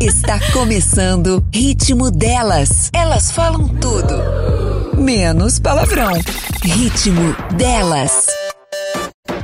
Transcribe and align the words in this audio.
Está 0.00 0.38
começando 0.52 1.42
Ritmo 1.52 2.10
Delas. 2.10 2.90
Elas 2.94 3.30
falam 3.30 3.66
tudo, 3.66 5.00
menos 5.00 5.58
palavrão. 5.58 6.12
Ritmo 6.62 7.34
Delas. 7.56 8.26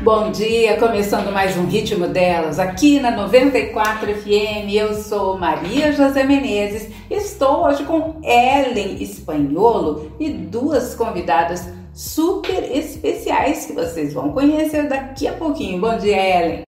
Bom 0.03 0.31
dia, 0.31 0.77
começando 0.77 1.33
mais 1.33 1.57
um 1.57 1.65
Ritmo 1.65 2.07
Delas 2.07 2.59
aqui 2.59 3.01
na 3.01 3.11
94 3.13 4.15
FM. 4.15 4.69
Eu 4.75 4.95
sou 5.03 5.39
Maria 5.39 5.91
José 5.93 6.23
Menezes. 6.25 6.91
Estou 7.11 7.65
hoje 7.65 7.85
com 7.85 8.21
Ellen 8.23 9.03
Espanholo 9.03 10.13
e 10.21 10.29
duas 10.29 10.95
convidadas 10.95 11.67
super 11.95 12.63
especiais 12.77 13.65
que 13.65 13.73
vocês 13.73 14.13
vão 14.13 14.33
conhecer 14.33 14.87
daqui 14.87 15.27
a 15.27 15.33
pouquinho. 15.33 15.81
Bom 15.81 15.97
dia, 15.97 16.17
Ellen. 16.17 16.63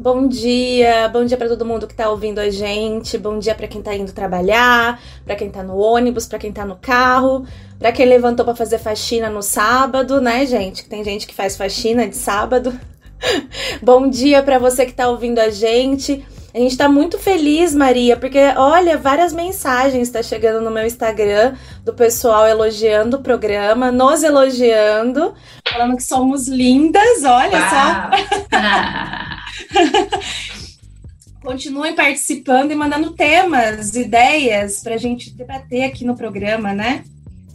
Bom 0.00 0.28
dia, 0.28 1.08
bom 1.08 1.24
dia 1.24 1.36
para 1.36 1.48
todo 1.48 1.64
mundo 1.64 1.88
que 1.88 1.94
tá 1.94 2.08
ouvindo 2.08 2.38
a 2.38 2.48
gente, 2.48 3.18
bom 3.18 3.36
dia 3.36 3.52
para 3.52 3.66
quem 3.66 3.82
tá 3.82 3.92
indo 3.96 4.12
trabalhar, 4.12 5.02
para 5.24 5.34
quem 5.34 5.50
tá 5.50 5.60
no 5.60 5.76
ônibus, 5.76 6.24
para 6.24 6.38
quem 6.38 6.52
tá 6.52 6.64
no 6.64 6.76
carro, 6.76 7.44
para 7.80 7.90
quem 7.90 8.06
levantou 8.06 8.44
para 8.44 8.54
fazer 8.54 8.78
faxina 8.78 9.28
no 9.28 9.42
sábado, 9.42 10.20
né, 10.20 10.46
gente? 10.46 10.88
Tem 10.88 11.02
gente 11.02 11.26
que 11.26 11.34
faz 11.34 11.56
faxina 11.56 12.06
de 12.06 12.14
sábado. 12.14 12.78
bom 13.82 14.08
dia 14.08 14.40
para 14.40 14.56
você 14.56 14.86
que 14.86 14.92
tá 14.92 15.08
ouvindo 15.08 15.40
a 15.40 15.50
gente. 15.50 16.24
A 16.54 16.58
gente 16.58 16.76
tá 16.76 16.88
muito 16.88 17.18
feliz, 17.18 17.74
Maria, 17.74 18.16
porque 18.16 18.38
olha, 18.56 18.96
várias 18.96 19.32
mensagens 19.32 20.10
tá 20.10 20.22
chegando 20.22 20.60
no 20.60 20.70
meu 20.70 20.86
Instagram 20.86 21.56
do 21.84 21.92
pessoal 21.92 22.46
elogiando 22.46 23.16
o 23.16 23.20
programa, 23.20 23.90
nos 23.90 24.22
elogiando, 24.22 25.34
falando 25.68 25.96
que 25.96 26.04
somos 26.04 26.46
lindas, 26.46 27.24
olha 27.24 27.58
só. 27.68 29.34
Continuem 31.42 31.94
participando 31.94 32.72
e 32.72 32.74
mandando 32.74 33.12
temas, 33.12 33.94
ideias 33.94 34.82
para 34.82 34.94
a 34.94 34.98
gente 34.98 35.30
debater 35.30 35.84
aqui 35.84 36.04
no 36.04 36.16
programa, 36.16 36.74
né? 36.74 37.04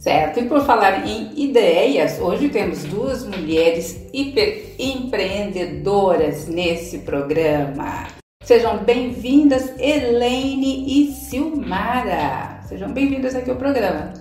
Certo, 0.00 0.40
e 0.40 0.44
por 0.44 0.66
falar 0.66 1.06
em 1.06 1.32
ideias, 1.34 2.18
hoje 2.18 2.48
temos 2.48 2.84
duas 2.84 3.26
mulheres 3.26 3.98
hiper 4.12 4.74
empreendedoras 4.78 6.46
nesse 6.46 6.98
programa. 6.98 8.08
Sejam 8.42 8.84
bem-vindas, 8.84 9.72
Elaine 9.78 10.84
e 10.86 11.12
Silmara. 11.12 12.60
Sejam 12.68 12.92
bem-vindas 12.92 13.34
aqui 13.34 13.48
ao 13.48 13.56
programa. 13.56 14.12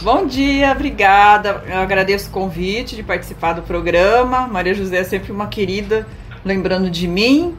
Bom 0.00 0.26
dia, 0.26 0.70
obrigada. 0.70 1.64
Eu 1.66 1.78
agradeço 1.78 2.28
o 2.28 2.32
convite 2.32 2.94
de 2.94 3.02
participar 3.02 3.54
do 3.54 3.62
programa. 3.62 4.46
Maria 4.46 4.74
José 4.74 4.98
é 4.98 5.04
sempre 5.04 5.32
uma 5.32 5.48
querida 5.48 6.06
lembrando 6.44 6.90
de 6.90 7.08
mim 7.08 7.56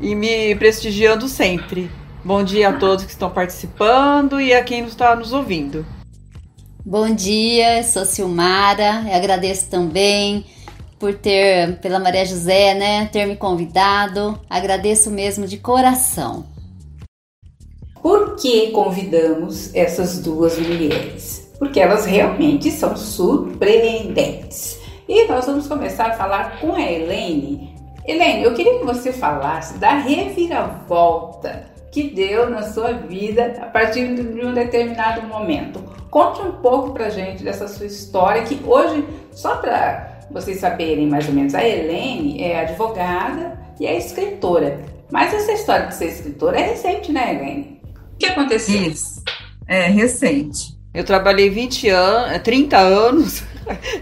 e 0.00 0.14
me 0.14 0.54
prestigiando 0.56 1.28
sempre. 1.28 1.90
Bom 2.24 2.44
dia 2.44 2.68
a 2.68 2.72
todos 2.74 3.04
que 3.04 3.10
estão 3.10 3.30
participando 3.30 4.40
e 4.40 4.52
a 4.52 4.62
quem 4.62 4.84
está 4.84 5.16
nos 5.16 5.32
ouvindo. 5.32 5.86
Bom 6.84 7.14
dia, 7.14 7.82
sou 7.82 8.04
Silmara, 8.04 9.04
eu 9.08 9.14
agradeço 9.14 9.68
também 9.70 10.44
por 10.98 11.14
ter, 11.14 11.78
pela 11.80 11.98
Maria 11.98 12.26
José, 12.26 12.74
né, 12.74 13.06
ter 13.06 13.26
me 13.26 13.36
convidado. 13.36 14.38
Agradeço 14.48 15.10
mesmo 15.10 15.46
de 15.46 15.56
coração. 15.56 16.44
Por 18.02 18.36
que 18.36 18.70
convidamos 18.70 19.74
essas 19.74 20.18
duas 20.18 20.58
mulheres? 20.58 21.50
Porque 21.58 21.80
elas 21.80 22.06
realmente 22.06 22.70
são 22.70 22.96
surpreendentes. 22.96 24.78
E 25.08 25.26
nós 25.26 25.46
vamos 25.46 25.66
começar 25.66 26.06
a 26.06 26.12
falar 26.14 26.60
com 26.60 26.74
a 26.74 26.80
Helene 26.80 27.69
Helene, 28.10 28.42
eu 28.42 28.54
queria 28.54 28.80
que 28.80 28.84
você 28.84 29.12
falasse 29.12 29.78
da 29.78 29.94
reviravolta 29.94 31.70
que 31.92 32.10
deu 32.10 32.50
na 32.50 32.62
sua 32.62 32.92
vida 32.92 33.54
a 33.60 33.66
partir 33.66 34.14
de 34.14 34.44
um 34.44 34.52
determinado 34.52 35.22
momento. 35.28 35.80
Conte 36.10 36.40
um 36.40 36.52
pouco 36.52 36.92
pra 36.92 37.08
gente 37.08 37.44
dessa 37.44 37.68
sua 37.68 37.86
história, 37.86 38.42
que 38.42 38.60
hoje, 38.66 39.04
só 39.30 39.56
para 39.56 40.22
vocês 40.28 40.58
saberem 40.58 41.06
mais 41.06 41.28
ou 41.28 41.34
menos, 41.34 41.54
a 41.54 41.64
Helene 41.64 42.42
é 42.42 42.60
advogada 42.60 43.56
e 43.78 43.86
é 43.86 43.96
escritora. 43.96 44.80
Mas 45.08 45.32
essa 45.32 45.52
história 45.52 45.86
de 45.86 45.94
ser 45.94 46.06
escritora 46.06 46.58
é 46.58 46.70
recente, 46.70 47.12
né, 47.12 47.34
Helene? 47.34 47.80
O 48.14 48.18
que 48.18 48.26
aconteceu? 48.26 48.74
Isso, 48.74 49.22
é 49.68 49.86
recente. 49.86 50.76
Eu 50.92 51.04
trabalhei 51.04 51.48
20 51.48 51.88
anos, 51.88 52.42
30 52.42 52.76
anos 52.76 53.44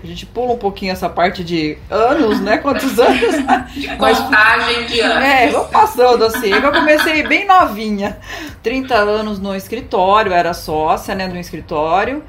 a 0.02 0.06
gente 0.06 0.26
pula 0.26 0.52
um 0.52 0.58
pouquinho 0.58 0.92
essa 0.92 1.08
parte 1.08 1.44
de 1.44 1.78
anos, 1.90 2.40
né? 2.40 2.58
Quantos 2.58 2.96
anos? 3.00 3.74
De 3.74 3.88
contagem 3.88 4.86
de 4.86 5.00
anos. 5.00 5.24
É, 5.24 5.48
vou 5.48 5.64
passando 5.66 6.24
assim. 6.24 6.50
Eu 6.50 6.72
comecei 6.72 7.26
bem 7.26 7.46
novinha. 7.46 8.18
30 8.62 8.94
anos 8.94 9.38
no 9.38 9.54
escritório, 9.54 10.32
era 10.32 10.54
sócia, 10.54 11.14
né, 11.14 11.28
do 11.28 11.36
escritório. 11.36 12.22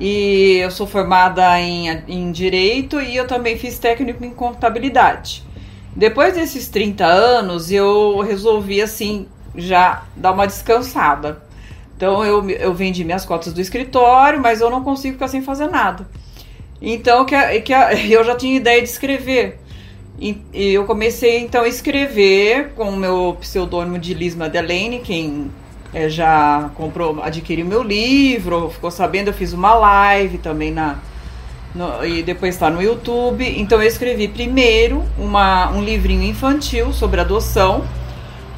E 0.00 0.58
eu 0.62 0.70
sou 0.70 0.86
formada 0.86 1.60
em, 1.60 1.88
em 2.06 2.30
Direito 2.30 3.00
e 3.00 3.16
eu 3.16 3.26
também 3.26 3.58
fiz 3.58 3.78
técnico 3.78 4.24
em 4.24 4.30
Contabilidade. 4.30 5.42
Depois 5.96 6.34
desses 6.34 6.68
30 6.68 7.04
anos, 7.04 7.72
eu 7.72 8.20
resolvi, 8.20 8.80
assim, 8.80 9.26
já 9.56 10.04
dar 10.14 10.30
uma 10.30 10.46
descansada. 10.46 11.42
Então, 11.96 12.24
eu, 12.24 12.48
eu 12.48 12.72
vendi 12.72 13.02
minhas 13.04 13.24
cotas 13.24 13.52
do 13.52 13.60
escritório, 13.60 14.40
mas 14.40 14.60
eu 14.60 14.70
não 14.70 14.84
consigo 14.84 15.14
ficar 15.14 15.26
sem 15.26 15.42
fazer 15.42 15.66
nada. 15.66 16.06
Então, 16.80 17.24
que, 17.24 17.60
que 17.60 17.72
eu 18.12 18.24
já 18.24 18.34
tinha 18.34 18.56
ideia 18.56 18.80
de 18.82 18.88
escrever. 18.88 19.58
E, 20.20 20.36
e 20.52 20.74
eu 20.74 20.84
comecei 20.84 21.38
então 21.38 21.62
a 21.62 21.68
escrever 21.68 22.72
com 22.74 22.90
o 22.90 22.96
meu 22.96 23.36
pseudônimo 23.40 23.98
de 23.98 24.14
Liz 24.14 24.34
Madeleine, 24.34 24.98
quem 24.98 25.48
é, 25.94 26.08
já 26.08 26.70
comprou, 26.74 27.22
adquiriu 27.22 27.64
meu 27.64 27.82
livro, 27.82 28.68
ficou 28.70 28.90
sabendo, 28.90 29.28
eu 29.28 29.34
fiz 29.34 29.52
uma 29.52 29.74
live 29.74 30.38
também 30.38 30.72
na. 30.72 30.98
No, 31.74 32.04
e 32.04 32.22
depois 32.22 32.54
está 32.54 32.68
no 32.68 32.82
YouTube. 32.82 33.44
Então 33.60 33.80
eu 33.80 33.86
escrevi 33.86 34.26
primeiro 34.26 35.04
uma, 35.16 35.70
um 35.70 35.82
livrinho 35.82 36.24
infantil 36.24 36.92
sobre 36.92 37.20
adoção. 37.20 37.86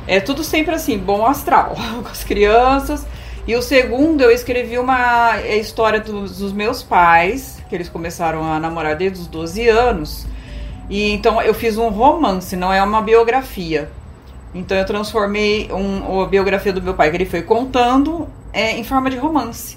É 0.06 0.18
tudo 0.18 0.42
sempre 0.42 0.74
assim, 0.74 0.96
bom 0.96 1.26
astral, 1.26 1.76
com 2.02 2.08
as 2.08 2.24
crianças. 2.24 3.06
E 3.50 3.56
o 3.56 3.60
segundo, 3.60 4.22
eu 4.22 4.30
escrevi 4.30 4.78
uma 4.78 5.36
é, 5.38 5.56
história 5.56 5.98
dos, 5.98 6.38
dos 6.38 6.52
meus 6.52 6.84
pais, 6.84 7.60
que 7.68 7.74
eles 7.74 7.88
começaram 7.88 8.44
a 8.44 8.60
namorar 8.60 8.94
desde 8.94 9.18
os 9.18 9.26
12 9.26 9.68
anos. 9.68 10.24
E 10.88 11.10
então 11.10 11.42
eu 11.42 11.52
fiz 11.52 11.76
um 11.76 11.88
romance, 11.88 12.54
não 12.54 12.72
é 12.72 12.80
uma 12.80 13.02
biografia. 13.02 13.90
Então 14.54 14.76
eu 14.78 14.86
transformei 14.86 15.68
um, 15.72 16.20
a 16.22 16.26
biografia 16.28 16.72
do 16.72 16.80
meu 16.80 16.94
pai 16.94 17.10
que 17.10 17.16
ele 17.16 17.26
foi 17.26 17.42
contando 17.42 18.28
é, 18.52 18.70
em 18.78 18.84
forma 18.84 19.10
de 19.10 19.16
romance. 19.16 19.76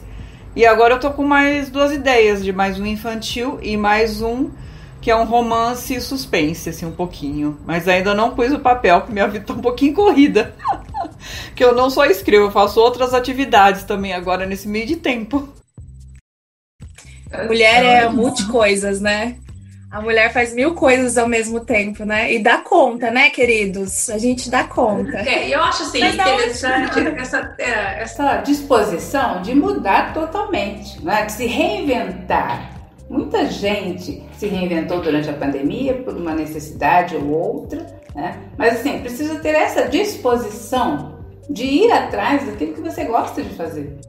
E 0.55 0.67
agora 0.67 0.94
eu 0.94 1.00
tô 1.00 1.09
com 1.09 1.23
mais 1.23 1.72
duas 1.72 1.91
ideias, 1.91 2.44
de 2.44 2.53
mais 2.53 2.79
um 2.79 2.85
infantil 2.85 3.57
e 3.59 3.75
mais 3.75 4.22
um 4.22 4.51
que 5.01 5.09
é 5.09 5.16
um 5.16 5.25
romance 5.25 6.00
suspense, 6.00 6.69
assim, 6.69 6.85
um 6.85 6.91
pouquinho. 6.91 7.57
Mas 7.66 7.88
ainda 7.88 8.13
não 8.13 8.35
pus 8.35 8.53
o 8.53 8.59
papel, 8.59 9.00
porque 9.00 9.13
minha 9.13 9.28
vida 9.28 9.45
tá 9.45 9.53
um 9.53 9.61
pouquinho 9.61 9.95
corrida. 9.95 10.53
que 11.56 11.64
eu 11.64 11.74
não 11.74 11.90
só 11.90 12.06
escrevo, 12.06 12.46
eu 12.46 12.52
faço 12.52 12.80
outras 12.80 13.14
atividades 13.14 13.84
também 13.84 14.14
agora 14.14 14.46
nesse 14.46 14.68
meio 14.68 14.86
de 14.86 14.96
tempo. 14.96 15.47
Mulher 17.47 17.84
é 17.84 18.09
multi 18.09 18.46
coisas, 18.47 19.02
né? 19.02 19.38
A 19.94 20.02
mulher 20.02 20.34
faz 20.34 20.56
mil 20.56 20.74
coisas 20.74 21.19
ao 21.19 21.28
mesmo 21.28 21.59
tempo, 21.59 22.03
né? 22.03 22.34
E 22.34 22.40
dá 22.41 22.58
conta, 22.58 23.12
né, 23.12 23.30
queridos? 23.30 24.09
A 24.09 24.18
gente 24.18 24.50
dá 24.50 24.64
conta. 24.64 25.19
É, 25.19 25.53
eu 25.53 25.62
acho 25.62 25.84
assim, 25.84 26.03
interessante 26.03 27.00
essa, 27.16 27.56
é, 27.59 28.02
essa 28.02 28.38
disposição 28.38 29.44
de 29.44 29.53
mudar 29.53 30.12
totalmente, 30.12 31.00
né? 31.03 31.25
de 31.25 31.31
se 31.34 31.46
reinventar. 31.46 32.72
Muita 33.08 33.46
gente 33.46 34.24
se 34.35 34.47
reinventou 34.47 35.00
durante 35.00 35.30
a 35.30 35.34
pandemia 35.34 35.94
por 36.02 36.16
uma 36.16 36.34
necessidade 36.34 37.16
ou 37.16 37.30
outra, 37.30 37.85
né? 38.16 38.40
Mas 38.57 38.79
assim, 38.79 39.00
precisa 39.00 39.40
ter 39.40 39.56
essa 39.56 39.88
disposição 39.88 41.19
de 41.50 41.63
ir 41.63 41.91
atrás 41.91 42.46
daquilo 42.46 42.73
que 42.73 42.82
você 42.82 43.03
gosta 43.05 43.41
de 43.41 43.49
fazer. 43.49 43.99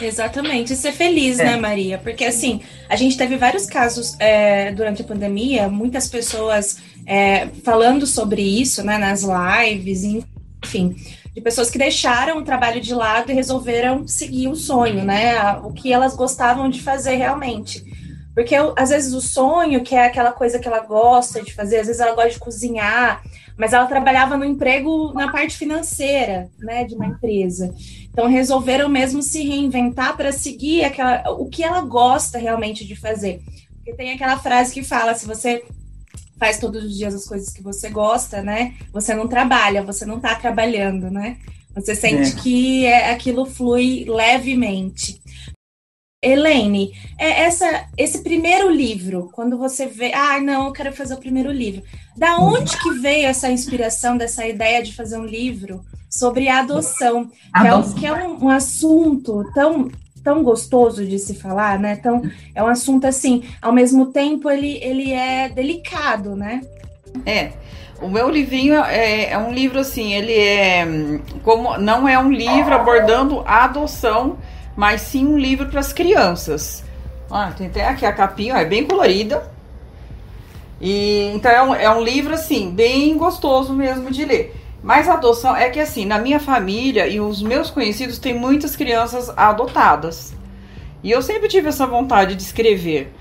Exatamente, 0.00 0.72
e 0.72 0.76
ser 0.76 0.92
feliz, 0.92 1.38
né, 1.38 1.44
é. 1.44 1.50
né, 1.50 1.56
Maria? 1.56 1.98
Porque 1.98 2.24
assim, 2.24 2.60
a 2.88 2.96
gente 2.96 3.16
teve 3.16 3.36
vários 3.36 3.66
casos 3.66 4.16
é, 4.18 4.72
durante 4.72 5.02
a 5.02 5.04
pandemia, 5.04 5.68
muitas 5.68 6.08
pessoas 6.08 6.78
é, 7.06 7.46
falando 7.62 8.06
sobre 8.06 8.42
isso, 8.42 8.82
né, 8.82 8.98
nas 8.98 9.22
lives, 9.22 10.02
enfim, 10.02 10.96
de 11.32 11.40
pessoas 11.40 11.70
que 11.70 11.78
deixaram 11.78 12.38
o 12.38 12.44
trabalho 12.44 12.80
de 12.80 12.92
lado 12.92 13.30
e 13.30 13.34
resolveram 13.34 14.06
seguir 14.06 14.48
o 14.48 14.56
sonho, 14.56 15.04
né, 15.04 15.58
o 15.62 15.72
que 15.72 15.92
elas 15.92 16.16
gostavam 16.16 16.68
de 16.68 16.82
fazer 16.82 17.14
realmente. 17.14 17.93
Porque 18.34 18.54
às 18.76 18.90
vezes 18.90 19.14
o 19.14 19.20
sonho, 19.20 19.84
que 19.84 19.94
é 19.94 20.06
aquela 20.06 20.32
coisa 20.32 20.58
que 20.58 20.66
ela 20.66 20.80
gosta 20.80 21.40
de 21.40 21.54
fazer, 21.54 21.78
às 21.78 21.86
vezes 21.86 22.00
ela 22.00 22.14
gosta 22.14 22.30
de 22.30 22.38
cozinhar, 22.38 23.22
mas 23.56 23.72
ela 23.72 23.86
trabalhava 23.86 24.36
no 24.36 24.44
emprego 24.44 25.12
na 25.14 25.30
parte 25.30 25.56
financeira, 25.56 26.50
né, 26.58 26.84
de 26.84 26.96
uma 26.96 27.06
empresa. 27.06 27.72
Então 28.10 28.26
resolveram 28.28 28.88
mesmo 28.88 29.22
se 29.22 29.42
reinventar 29.42 30.16
para 30.16 30.32
seguir 30.32 30.84
aquela, 30.84 31.30
o 31.30 31.48
que 31.48 31.62
ela 31.62 31.80
gosta 31.82 32.36
realmente 32.36 32.84
de 32.84 32.96
fazer. 32.96 33.40
Porque 33.76 33.94
tem 33.94 34.12
aquela 34.12 34.38
frase 34.38 34.74
que 34.74 34.82
fala: 34.82 35.14
se 35.14 35.26
você 35.26 35.62
faz 36.36 36.58
todos 36.58 36.82
os 36.82 36.96
dias 36.96 37.14
as 37.14 37.26
coisas 37.26 37.52
que 37.52 37.62
você 37.62 37.88
gosta, 37.88 38.42
né, 38.42 38.74
você 38.92 39.14
não 39.14 39.28
trabalha, 39.28 39.82
você 39.82 40.04
não 40.04 40.16
está 40.16 40.34
trabalhando, 40.34 41.08
né? 41.08 41.38
Você 41.74 41.94
sente 41.94 42.30
é. 42.30 42.40
que 42.40 42.86
é, 42.86 43.10
aquilo 43.10 43.44
flui 43.46 44.04
levemente. 44.08 45.20
Elaine, 46.24 46.92
é 47.18 47.42
essa, 47.42 47.86
esse 47.96 48.22
primeiro 48.22 48.70
livro, 48.70 49.30
quando 49.32 49.58
você 49.58 49.86
vê, 49.86 50.12
ah, 50.14 50.40
não, 50.40 50.66
eu 50.66 50.72
quero 50.72 50.92
fazer 50.92 51.14
o 51.14 51.20
primeiro 51.20 51.50
livro. 51.50 51.82
Da 52.16 52.38
onde 52.38 52.76
que 52.78 52.90
veio 52.92 53.26
essa 53.26 53.50
inspiração 53.50 54.16
dessa 54.16 54.46
ideia 54.46 54.82
de 54.82 54.94
fazer 54.94 55.18
um 55.18 55.26
livro 55.26 55.84
sobre 56.08 56.48
a 56.48 56.60
adoção, 56.60 57.26
que 57.26 57.66
é, 57.66 57.74
um, 57.74 57.92
que 57.94 58.06
é 58.06 58.12
um, 58.12 58.44
um, 58.44 58.48
assunto 58.48 59.44
tão 59.52 59.90
tão 60.22 60.42
gostoso 60.42 61.04
de 61.04 61.18
se 61.18 61.34
falar, 61.34 61.78
né? 61.78 61.96
Tão, 61.96 62.22
é 62.54 62.62
um 62.62 62.66
assunto 62.66 63.06
assim, 63.06 63.44
ao 63.60 63.72
mesmo 63.72 64.06
tempo 64.06 64.48
ele, 64.48 64.78
ele 64.82 65.12
é 65.12 65.50
delicado, 65.50 66.34
né? 66.34 66.62
É. 67.26 67.52
O 68.00 68.08
meu 68.08 68.28
livrinho 68.30 68.74
é, 68.84 69.30
é 69.30 69.38
um 69.38 69.52
livro 69.52 69.78
assim, 69.78 70.14
ele 70.14 70.32
é 70.32 70.86
como 71.42 71.76
não 71.78 72.08
é 72.08 72.18
um 72.18 72.32
livro 72.32 72.74
abordando 72.74 73.42
a 73.46 73.64
adoção, 73.64 74.38
mas 74.76 75.02
sim 75.02 75.26
um 75.26 75.38
livro 75.38 75.66
para 75.66 75.80
as 75.80 75.92
crianças. 75.92 76.84
Ah, 77.30 77.52
tem 77.56 77.66
até 77.66 77.86
aqui 77.86 78.04
a 78.04 78.12
capinha, 78.12 78.54
ó, 78.54 78.58
é 78.58 78.64
bem 78.64 78.84
colorida. 78.84 79.50
E 80.80 81.30
então 81.34 81.50
é 81.50 81.62
um, 81.62 81.74
é 81.74 81.90
um 81.90 82.02
livro 82.02 82.34
assim, 82.34 82.70
bem 82.70 83.16
gostoso 83.16 83.72
mesmo 83.72 84.10
de 84.10 84.24
ler. 84.24 84.54
Mas 84.82 85.08
a 85.08 85.14
adoção 85.14 85.56
é 85.56 85.70
que 85.70 85.80
assim, 85.80 86.04
na 86.04 86.18
minha 86.18 86.38
família 86.38 87.06
e 87.08 87.18
os 87.18 87.42
meus 87.42 87.70
conhecidos 87.70 88.18
tem 88.18 88.34
muitas 88.34 88.76
crianças 88.76 89.30
adotadas. 89.36 90.34
E 91.02 91.10
eu 91.10 91.22
sempre 91.22 91.48
tive 91.48 91.68
essa 91.68 91.86
vontade 91.86 92.34
de 92.34 92.42
escrever. 92.42 93.12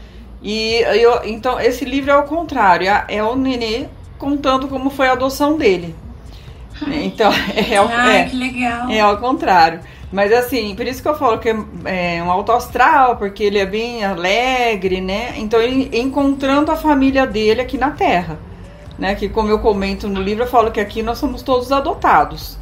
E 0.42 0.82
eu, 1.02 1.24
então 1.24 1.60
esse 1.60 1.86
livro 1.86 2.12
é 2.12 2.18
o 2.18 2.24
contrário, 2.24 2.88
é, 2.88 3.06
é 3.08 3.24
o 3.24 3.36
nenê 3.36 3.88
contando 4.18 4.68
como 4.68 4.90
foi 4.90 5.08
a 5.08 5.14
adoção 5.14 5.58
dele. 5.58 5.96
Então, 6.88 7.32
é, 7.56 7.78
Ai, 7.78 8.18
é, 8.18 8.24
que 8.26 8.36
legal. 8.36 8.90
é 8.90 9.00
ao 9.00 9.18
contrário. 9.18 9.80
Mas 10.14 10.32
assim, 10.32 10.76
por 10.76 10.88
isso 10.88 11.02
que 11.02 11.08
eu 11.10 11.16
falo 11.16 11.40
que 11.40 11.50
é, 11.50 12.18
é 12.18 12.24
um 12.24 12.32
alto 12.32 12.54
astral, 12.54 13.18
porque 13.18 13.44
ele 13.44 13.58
é 13.58 13.66
bem 13.66 14.06
alegre, 14.06 15.02
né? 15.02 15.34
Então 15.38 15.60
ele 15.60 15.90
encontrando 15.92 16.72
a 16.72 16.78
família 16.78 17.28
dele 17.28 17.60
aqui 17.60 17.78
na 17.78 17.92
Terra 17.92 18.40
né? 18.98 19.16
Que 19.16 19.30
como 19.30 19.50
eu 19.50 19.60
comento 19.60 20.08
no 20.08 20.22
livro, 20.22 20.44
eu 20.44 20.48
falo 20.48 20.72
que 20.72 20.80
aqui 20.80 21.02
nós 21.02 21.18
somos 21.18 21.42
todos 21.42 21.72
adotados, 21.72 22.58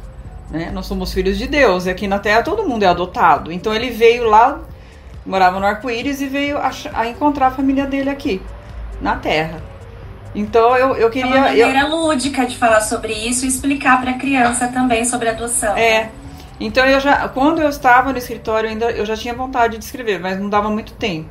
né? 0.50 0.70
Nós 0.72 0.86
somos 0.86 1.12
filhos 1.12 1.38
de 1.38 1.46
Deus 1.46 1.86
e 1.86 1.90
aqui 1.90 2.06
na 2.06 2.18
Terra 2.18 2.42
todo 2.42 2.66
mundo 2.66 2.82
é 2.82 2.86
adotado. 2.86 3.52
Então 3.52 3.74
ele 3.74 3.90
veio 3.90 4.24
lá, 4.24 4.60
morava 5.24 5.60
no 5.60 5.66
Arco-Íris 5.66 6.20
e 6.20 6.26
veio 6.26 6.58
a, 6.58 6.70
a, 6.94 7.06
encontrar 7.06 7.48
a 7.48 7.50
família 7.50 7.86
dele 7.86 8.10
aqui 8.10 8.40
na 9.00 9.16
Terra. 9.16 9.62
Então 10.34 10.74
eu, 10.76 10.96
eu 10.96 11.10
queria. 11.10 11.30
É 11.30 11.34
uma 11.34 11.48
maneira 11.48 11.80
eu... 11.80 11.88
lúdica 11.88 12.46
de 12.46 12.56
falar 12.56 12.80
sobre 12.80 13.12
isso 13.12 13.44
e 13.44 13.48
explicar 13.48 14.00
para 14.00 14.12
a 14.12 14.18
criança 14.18 14.68
também 14.68 15.04
sobre 15.04 15.28
adoção. 15.28 15.76
É. 15.76 16.10
Então 16.64 16.86
eu 16.86 17.00
já, 17.00 17.28
quando 17.28 17.60
eu 17.60 17.68
estava 17.68 18.12
no 18.12 18.18
escritório 18.18 18.70
ainda, 18.70 18.88
eu 18.92 19.04
já 19.04 19.16
tinha 19.16 19.34
vontade 19.34 19.78
de 19.78 19.84
escrever, 19.84 20.20
mas 20.20 20.38
não 20.38 20.48
dava 20.48 20.70
muito 20.70 20.92
tempo. 20.92 21.28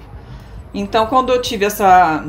Então 0.74 1.08
quando 1.08 1.32
eu 1.32 1.42
tive 1.42 1.64
essa 1.64 2.26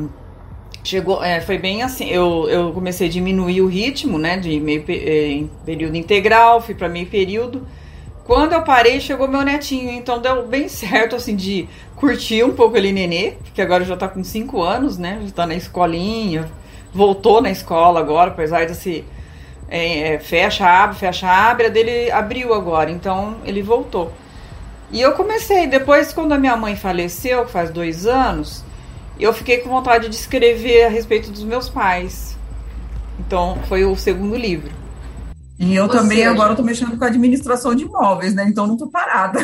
chegou 0.85 1.23
é, 1.23 1.39
foi 1.39 1.57
bem 1.57 1.81
assim 1.81 2.09
eu, 2.09 2.49
eu 2.49 2.73
comecei 2.73 3.07
a 3.07 3.09
diminuir 3.09 3.61
o 3.61 3.67
ritmo 3.67 4.17
né 4.17 4.35
de 4.35 4.59
meio 4.59 4.83
é, 4.89 5.41
período 5.65 5.95
integral 5.95 6.61
fui 6.61 6.75
para 6.75 6.89
meio 6.89 7.05
período 7.07 7.65
quando 8.25 8.51
eu 8.51 8.61
parei 8.63 8.99
chegou 8.99 9.25
meu 9.25 9.43
netinho 9.43 9.91
então 9.91 10.19
deu 10.19 10.45
bem 10.45 10.67
certo 10.67 11.15
assim 11.15 11.37
de 11.37 11.69
curtir 11.95 12.43
um 12.43 12.51
pouco 12.51 12.75
ele 12.75 12.91
nenê 12.91 13.31
porque 13.41 13.61
agora 13.61 13.85
já 13.85 13.95
tá 13.95 14.09
com 14.09 14.25
cinco 14.25 14.61
anos 14.61 14.97
né 14.97 15.21
já 15.23 15.31
tá 15.31 15.47
na 15.47 15.55
escolinha 15.55 16.51
voltou 16.93 17.41
na 17.41 17.49
escola 17.49 18.01
agora 18.01 18.31
apesar 18.31 18.65
desse 18.65 19.05
é, 19.69 20.13
é, 20.13 20.19
fecha 20.19 20.65
abre 20.65 20.97
fecha 20.97 21.27
abre 21.27 21.67
a 21.67 21.69
dele 21.69 22.11
abriu 22.11 22.53
agora 22.53 22.91
então 22.91 23.37
ele 23.45 23.61
voltou 23.61 24.11
e 24.91 25.01
eu 25.01 25.13
comecei 25.13 25.67
depois 25.67 26.13
quando 26.13 26.33
a 26.33 26.37
minha 26.37 26.55
mãe 26.55 26.75
faleceu 26.75 27.47
faz 27.47 27.69
dois 27.69 28.05
anos 28.05 28.63
eu 29.19 29.31
fiquei 29.33 29.59
com 29.59 29.69
vontade 29.69 30.09
de 30.09 30.15
escrever 30.15 30.85
a 30.85 30.89
respeito 30.89 31.31
dos 31.31 31.43
meus 31.43 31.69
pais. 31.69 32.35
Então, 33.19 33.59
foi 33.67 33.85
o 33.85 33.95
segundo 33.95 34.35
livro. 34.35 34.71
E 35.59 35.75
eu 35.75 35.83
Ou 35.83 35.89
também 35.89 36.17
seja, 36.17 36.31
agora 36.31 36.51
estou 36.51 36.65
mexendo 36.65 36.97
com 36.97 37.03
a 37.03 37.07
administração 37.07 37.75
de 37.75 37.83
imóveis, 37.83 38.33
né? 38.33 38.45
Então 38.47 38.65
não 38.65 38.73
estou 38.73 38.89
parada. 38.89 39.39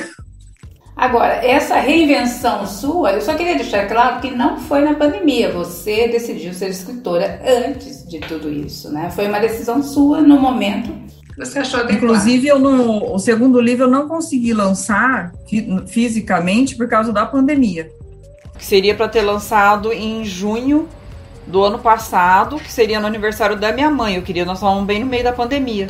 Agora, 1.00 1.46
essa 1.46 1.76
reinvenção 1.76 2.68
sua, 2.68 3.14
eu 3.14 3.22
só 3.22 3.34
queria 3.34 3.56
deixar 3.56 3.88
claro 3.88 4.20
que 4.20 4.32
não 4.32 4.58
foi 4.58 4.82
na 4.82 4.94
pandemia. 4.94 5.52
Você 5.52 6.08
decidiu 6.10 6.54
ser 6.54 6.70
escritora 6.70 7.42
antes 7.68 8.08
de 8.08 8.20
tudo 8.20 8.52
isso, 8.52 8.92
né? 8.92 9.10
Foi 9.10 9.28
uma 9.28 9.40
decisão 9.40 9.82
sua 9.82 10.22
no 10.22 10.40
momento. 10.40 10.92
Você 11.38 11.60
achou 11.60 11.80
adequado. 11.80 12.04
Inclusive, 12.04 12.48
eu 12.48 12.60
no, 12.60 13.14
o 13.14 13.18
segundo 13.18 13.62
livro 13.62 13.86
eu 13.86 13.90
não 13.90 14.10
consegui 14.10 14.54
lançar 14.54 15.32
fisicamente 15.88 16.76
por 16.76 16.90
causa 16.90 17.14
da 17.14 17.26
pandemia 17.26 17.90
que 18.60 18.66
seria 18.66 18.94
para 18.94 19.08
ter 19.08 19.22
lançado 19.22 19.92
em 19.94 20.26
junho 20.26 20.88
do 21.48 21.64
ano 21.64 21.80
passado, 21.80 22.58
que 22.58 22.72
seria 22.72 23.00
no 23.00 23.08
aniversário 23.08 23.56
da 23.56 23.72
minha 23.72 23.90
mãe. 23.90 24.18
Eu 24.18 24.22
queria, 24.22 24.44
nós 24.46 24.58
estávamos 24.58 24.86
bem 24.86 25.00
no 25.00 25.06
meio 25.06 25.24
da 25.24 25.32
pandemia. 25.32 25.90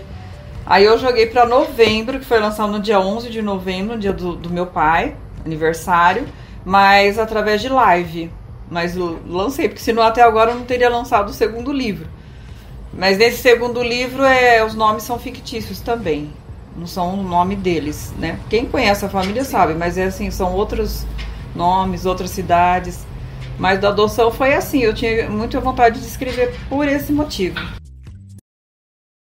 Aí 0.70 0.86
eu 0.86 1.00
joguei 1.00 1.26
para 1.26 1.48
novembro, 1.48 2.20
que 2.20 2.26
foi 2.26 2.40
lançado 2.40 2.72
no 2.72 2.80
dia 2.80 3.00
11 3.00 3.32
de 3.32 3.42
novembro, 3.42 3.96
no 3.96 4.00
dia 4.00 4.14
do, 4.14 4.36
do 4.36 4.52
meu 4.52 4.68
pai, 4.68 5.16
aniversário, 5.44 6.28
mas 6.64 7.18
através 7.18 7.60
de 7.60 7.68
live. 7.70 8.32
Mas 8.70 8.96
lancei, 8.96 9.68
porque 9.68 9.82
senão 9.82 10.04
até 10.04 10.22
agora 10.22 10.52
eu 10.52 10.56
não 10.56 10.66
teria 10.66 10.88
lançado 10.88 11.30
o 11.30 11.34
segundo 11.34 11.74
livro. 11.74 12.08
Mas 12.94 13.18
nesse 13.18 13.38
segundo 13.38 13.82
livro, 13.82 14.24
é, 14.24 14.64
os 14.64 14.76
nomes 14.76 15.02
são 15.02 15.18
fictícios 15.18 15.80
também. 15.82 16.32
Não 16.78 16.86
são 16.86 17.16
o 17.16 17.24
nome 17.24 17.56
deles, 17.56 18.14
né? 18.20 18.40
Quem 18.48 18.66
conhece 18.66 19.04
a 19.04 19.10
família 19.10 19.44
sabe, 19.44 19.74
mas 19.74 19.98
é 19.98 20.04
assim, 20.04 20.30
são 20.30 20.54
outros 20.54 21.04
nomes, 21.56 22.06
outras 22.06 22.30
cidades. 22.30 23.08
Mas 23.58 23.80
da 23.80 23.90
adoção 23.90 24.30
foi 24.30 24.54
assim, 24.54 24.84
eu 24.84 24.94
tinha 24.94 25.28
muita 25.32 25.60
vontade 25.60 26.00
de 26.00 26.06
escrever 26.06 26.56
por 26.70 26.88
esse 26.88 27.12
motivo. 27.12 27.79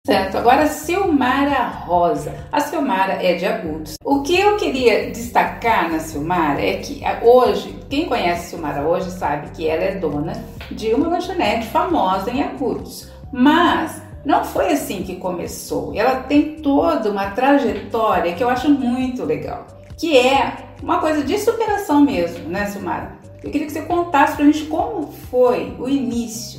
Certo, 0.08 0.38
agora 0.38 0.66
Silmara 0.68 1.64
Rosa. 1.64 2.34
A 2.50 2.60
Silmara 2.60 3.22
é 3.22 3.34
de 3.34 3.44
Agudos. 3.44 3.96
O 4.02 4.22
que 4.22 4.40
eu 4.40 4.56
queria 4.56 5.10
destacar 5.10 5.92
na 5.92 5.98
Silmara 5.98 6.64
é 6.64 6.78
que 6.78 7.02
hoje, 7.22 7.78
quem 7.90 8.06
conhece 8.06 8.48
Silmara 8.48 8.88
hoje 8.88 9.10
sabe 9.10 9.50
que 9.50 9.68
ela 9.68 9.82
é 9.84 9.96
dona 9.96 10.32
de 10.70 10.94
uma 10.94 11.08
lanchonete 11.08 11.66
famosa 11.66 12.30
em 12.30 12.42
Agudos. 12.42 13.10
Mas 13.30 14.00
não 14.24 14.46
foi 14.46 14.72
assim 14.72 15.02
que 15.02 15.16
começou. 15.16 15.92
Ela 15.94 16.22
tem 16.22 16.54
toda 16.62 17.10
uma 17.10 17.32
trajetória 17.32 18.32
que 18.32 18.42
eu 18.42 18.48
acho 18.48 18.70
muito 18.70 19.26
legal, 19.26 19.66
que 19.98 20.16
é 20.16 20.54
uma 20.82 21.00
coisa 21.00 21.22
de 21.22 21.36
superação 21.36 22.00
mesmo, 22.00 22.48
né, 22.48 22.64
Silmara? 22.64 23.12
Eu 23.44 23.50
queria 23.50 23.66
que 23.66 23.74
você 23.74 23.82
contasse 23.82 24.36
pra 24.36 24.46
gente 24.46 24.64
como 24.64 25.12
foi 25.30 25.76
o 25.78 25.86
início. 25.86 26.57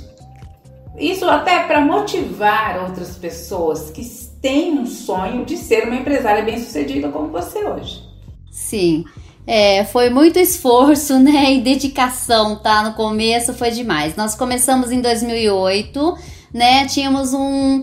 Isso 1.00 1.25
até 1.25 1.60
para 1.63 1.82
motivar 1.82 2.84
outras 2.84 3.15
pessoas 3.15 3.89
que 3.89 4.03
têm 4.41 4.77
um 4.79 4.86
sonho 4.86 5.46
de 5.46 5.58
ser 5.58 5.86
uma 5.86 5.96
empresária 5.96 6.44
bem-sucedida 6.44 7.10
como 7.10 7.29
você 7.29 7.63
hoje. 7.63 8.03
Sim. 8.51 9.06
É, 9.48 9.84
foi 9.86 10.10
muito 10.10 10.38
esforço, 10.38 11.18
né, 11.18 11.53
e 11.53 11.62
dedicação, 11.62 12.56
tá? 12.58 12.84
No 12.84 12.94
começo 12.94 13.53
foi 13.53 13.72
demais. 13.72 14.15
Nós 14.15 14.36
começamos 14.36 14.91
em 14.91 15.01
2008, 15.01 16.18
né? 16.53 16.86
Tínhamos 16.86 17.34
um 17.34 17.82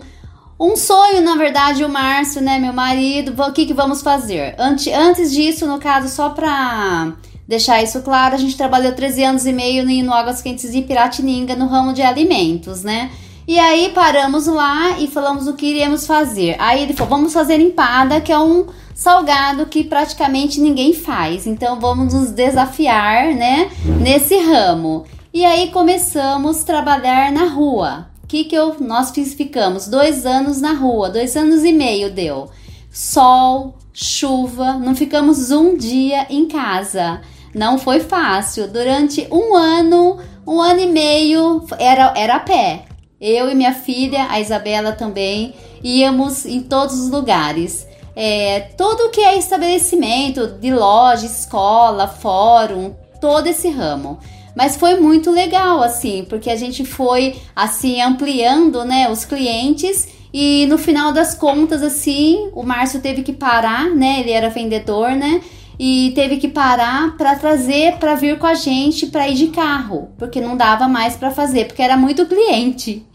um 0.59 0.75
sonho, 0.75 1.21
na 1.21 1.35
verdade, 1.35 1.85
o 1.85 1.89
Márcio, 1.89 2.41
né, 2.41 2.57
meu 2.57 2.73
marido, 2.73 3.39
o 3.39 3.53
que, 3.53 3.67
que 3.67 3.75
vamos 3.75 4.01
fazer? 4.01 4.55
Antes, 4.57 4.91
antes 4.91 5.31
disso, 5.31 5.67
no 5.67 5.77
caso, 5.77 6.09
só 6.09 6.29
pra 6.31 7.13
deixar 7.47 7.81
isso 7.81 8.01
claro, 8.01 8.35
a 8.35 8.37
gente 8.37 8.57
trabalhou 8.57 8.91
13 8.91 9.23
anos 9.23 9.45
e 9.45 9.53
meio 9.53 9.85
no 10.03 10.13
Águas 10.13 10.41
Quentes 10.41 10.71
de 10.71 10.81
Piratininga, 10.81 11.55
no 11.55 11.67
ramo 11.67 11.93
de 11.93 12.01
alimentos, 12.01 12.83
né? 12.83 13.11
E 13.47 13.57
aí 13.57 13.91
paramos 13.95 14.45
lá 14.47 14.99
e 14.99 15.07
falamos 15.07 15.47
o 15.47 15.53
que 15.53 15.67
iríamos 15.67 16.05
fazer. 16.05 16.55
Aí 16.59 16.83
ele 16.83 16.93
falou: 16.93 17.17
vamos 17.17 17.33
fazer 17.33 17.59
empada, 17.61 18.19
que 18.19 18.31
é 18.31 18.37
um 18.37 18.67
salgado 18.93 19.65
que 19.67 19.83
praticamente 19.83 20.59
ninguém 20.59 20.93
faz. 20.93 21.47
Então 21.47 21.79
vamos 21.79 22.13
nos 22.13 22.31
desafiar, 22.31 23.33
né, 23.33 23.71
nesse 24.01 24.37
ramo. 24.37 25.05
E 25.33 25.45
aí 25.45 25.71
começamos 25.71 26.61
a 26.61 26.65
trabalhar 26.65 27.31
na 27.31 27.45
rua 27.45 28.07
que 28.27 28.43
que 28.43 28.55
eu, 28.55 28.75
nós 28.81 29.11
ficamos 29.11 29.87
dois 29.87 30.25
anos 30.25 30.59
na 30.59 30.73
rua, 30.73 31.09
dois 31.09 31.35
anos 31.37 31.63
e 31.63 31.71
meio 31.71 32.11
deu. 32.11 32.49
Sol, 32.91 33.77
chuva, 33.93 34.73
não 34.73 34.95
ficamos 34.95 35.49
um 35.49 35.77
dia 35.77 36.27
em 36.29 36.47
casa. 36.47 37.21
Não 37.57 37.79
foi 37.79 37.99
fácil. 37.99 38.67
Durante 38.67 39.27
um 39.31 39.55
ano, 39.55 40.19
um 40.45 40.61
ano 40.61 40.79
e 40.79 40.85
meio, 40.85 41.65
era, 41.79 42.13
era 42.15 42.35
a 42.35 42.39
pé. 42.39 42.85
Eu 43.19 43.49
e 43.49 43.55
minha 43.55 43.73
filha, 43.73 44.27
a 44.29 44.39
Isabela 44.39 44.91
também, 44.91 45.55
íamos 45.83 46.45
em 46.45 46.61
todos 46.61 46.99
os 46.99 47.09
lugares. 47.09 47.87
É, 48.15 48.59
tudo 48.77 49.09
que 49.09 49.21
é 49.21 49.37
estabelecimento 49.37 50.45
de 50.47 50.71
loja, 50.71 51.25
escola, 51.25 52.07
fórum, 52.07 52.93
todo 53.19 53.47
esse 53.47 53.69
ramo. 53.69 54.19
Mas 54.55 54.75
foi 54.75 54.99
muito 54.99 55.31
legal, 55.31 55.81
assim, 55.81 56.25
porque 56.29 56.51
a 56.51 56.55
gente 56.55 56.85
foi, 56.85 57.35
assim, 57.55 58.01
ampliando, 58.01 58.85
né, 58.85 59.09
os 59.09 59.25
clientes 59.25 60.07
E 60.33 60.65
no 60.67 60.77
final 60.77 61.11
das 61.11 61.33
contas, 61.33 61.81
assim, 61.81 62.49
o 62.53 62.63
Márcio 62.63 62.99
teve 62.99 63.23
que 63.23 63.33
parar, 63.33 63.89
né? 63.89 64.19
Ele 64.19 64.31
era 64.31 64.49
vendedor, 64.49 65.11
né? 65.11 65.41
E 65.79 66.11
teve 66.15 66.37
que 66.37 66.47
parar 66.47 67.15
para 67.17 67.35
trazer 67.35 67.97
para 67.97 68.15
vir 68.15 68.39
com 68.39 68.47
a 68.47 68.55
gente 68.55 69.07
para 69.07 69.27
ir 69.27 69.35
de 69.35 69.47
carro, 69.47 70.09
porque 70.17 70.41
não 70.41 70.57
dava 70.57 70.87
mais 70.87 71.15
para 71.15 71.29
fazer, 71.29 71.65
porque 71.65 71.81
era 71.81 71.95
muito 71.95 72.25
cliente. 72.25 73.05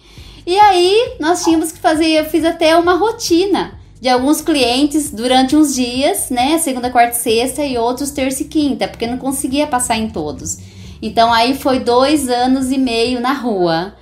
E 0.47 0.57
aí 0.57 1.17
nós 1.19 1.43
tínhamos 1.43 1.73
que 1.73 1.79
fazer, 1.79 2.09
eu 2.09 2.25
fiz 2.25 2.45
até 2.45 2.77
uma 2.77 2.95
rotina 2.95 3.79
de 4.01 4.09
alguns 4.09 4.41
clientes 4.41 5.11
durante 5.13 5.55
uns 5.55 5.75
dias, 5.75 6.29
né? 6.29 6.59
Segunda, 6.59 6.91
quarta 6.91 7.17
e 7.17 7.21
sexta, 7.21 7.65
e 7.65 7.79
outros 7.79 8.11
terça 8.11 8.43
e 8.43 8.47
quinta, 8.47 8.89
porque 8.89 9.07
não 9.07 9.17
conseguia 9.17 9.67
passar 9.67 9.97
em 9.97 10.09
todos. 10.11 10.59
Então 11.01 11.33
aí 11.33 11.55
foi 11.55 11.81
dois 11.81 12.29
anos 12.29 12.71
e 12.71 12.79
meio 12.79 13.21
na 13.21 13.33
rua. 13.33 13.95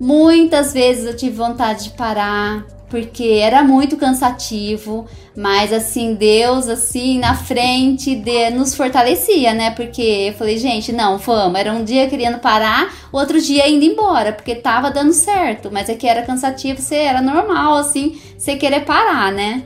Muitas 0.00 0.72
vezes 0.72 1.06
eu 1.06 1.16
tive 1.16 1.36
vontade 1.36 1.84
de 1.84 1.90
parar, 1.90 2.64
porque 2.88 3.40
era 3.42 3.62
muito 3.62 3.96
cansativo, 3.96 5.06
mas 5.36 5.72
assim, 5.72 6.14
Deus 6.14 6.68
assim 6.68 7.18
na 7.18 7.34
frente 7.34 8.14
de, 8.14 8.50
nos 8.50 8.74
fortalecia, 8.74 9.54
né? 9.54 9.70
Porque 9.70 10.02
eu 10.02 10.32
falei, 10.34 10.58
gente, 10.58 10.92
não, 10.92 11.18
vamos, 11.18 11.58
era 11.58 11.72
um 11.72 11.84
dia 11.84 12.08
querendo 12.08 12.38
parar, 12.38 12.92
outro 13.12 13.40
dia 13.40 13.68
indo 13.68 13.84
embora, 13.84 14.32
porque 14.32 14.54
tava 14.54 14.90
dando 14.90 15.12
certo, 15.12 15.70
mas 15.70 15.88
é 15.88 15.94
que 15.94 16.06
era 16.06 16.22
cansativo, 16.22 16.80
você 16.80 16.96
era 16.96 17.20
normal 17.20 17.76
assim, 17.76 18.18
você 18.36 18.56
querer 18.56 18.84
parar, 18.84 19.30
né? 19.32 19.62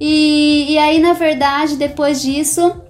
E, 0.00 0.72
e 0.72 0.78
aí, 0.78 0.98
na 0.98 1.12
verdade, 1.12 1.76
depois 1.76 2.20
disso, 2.20 2.81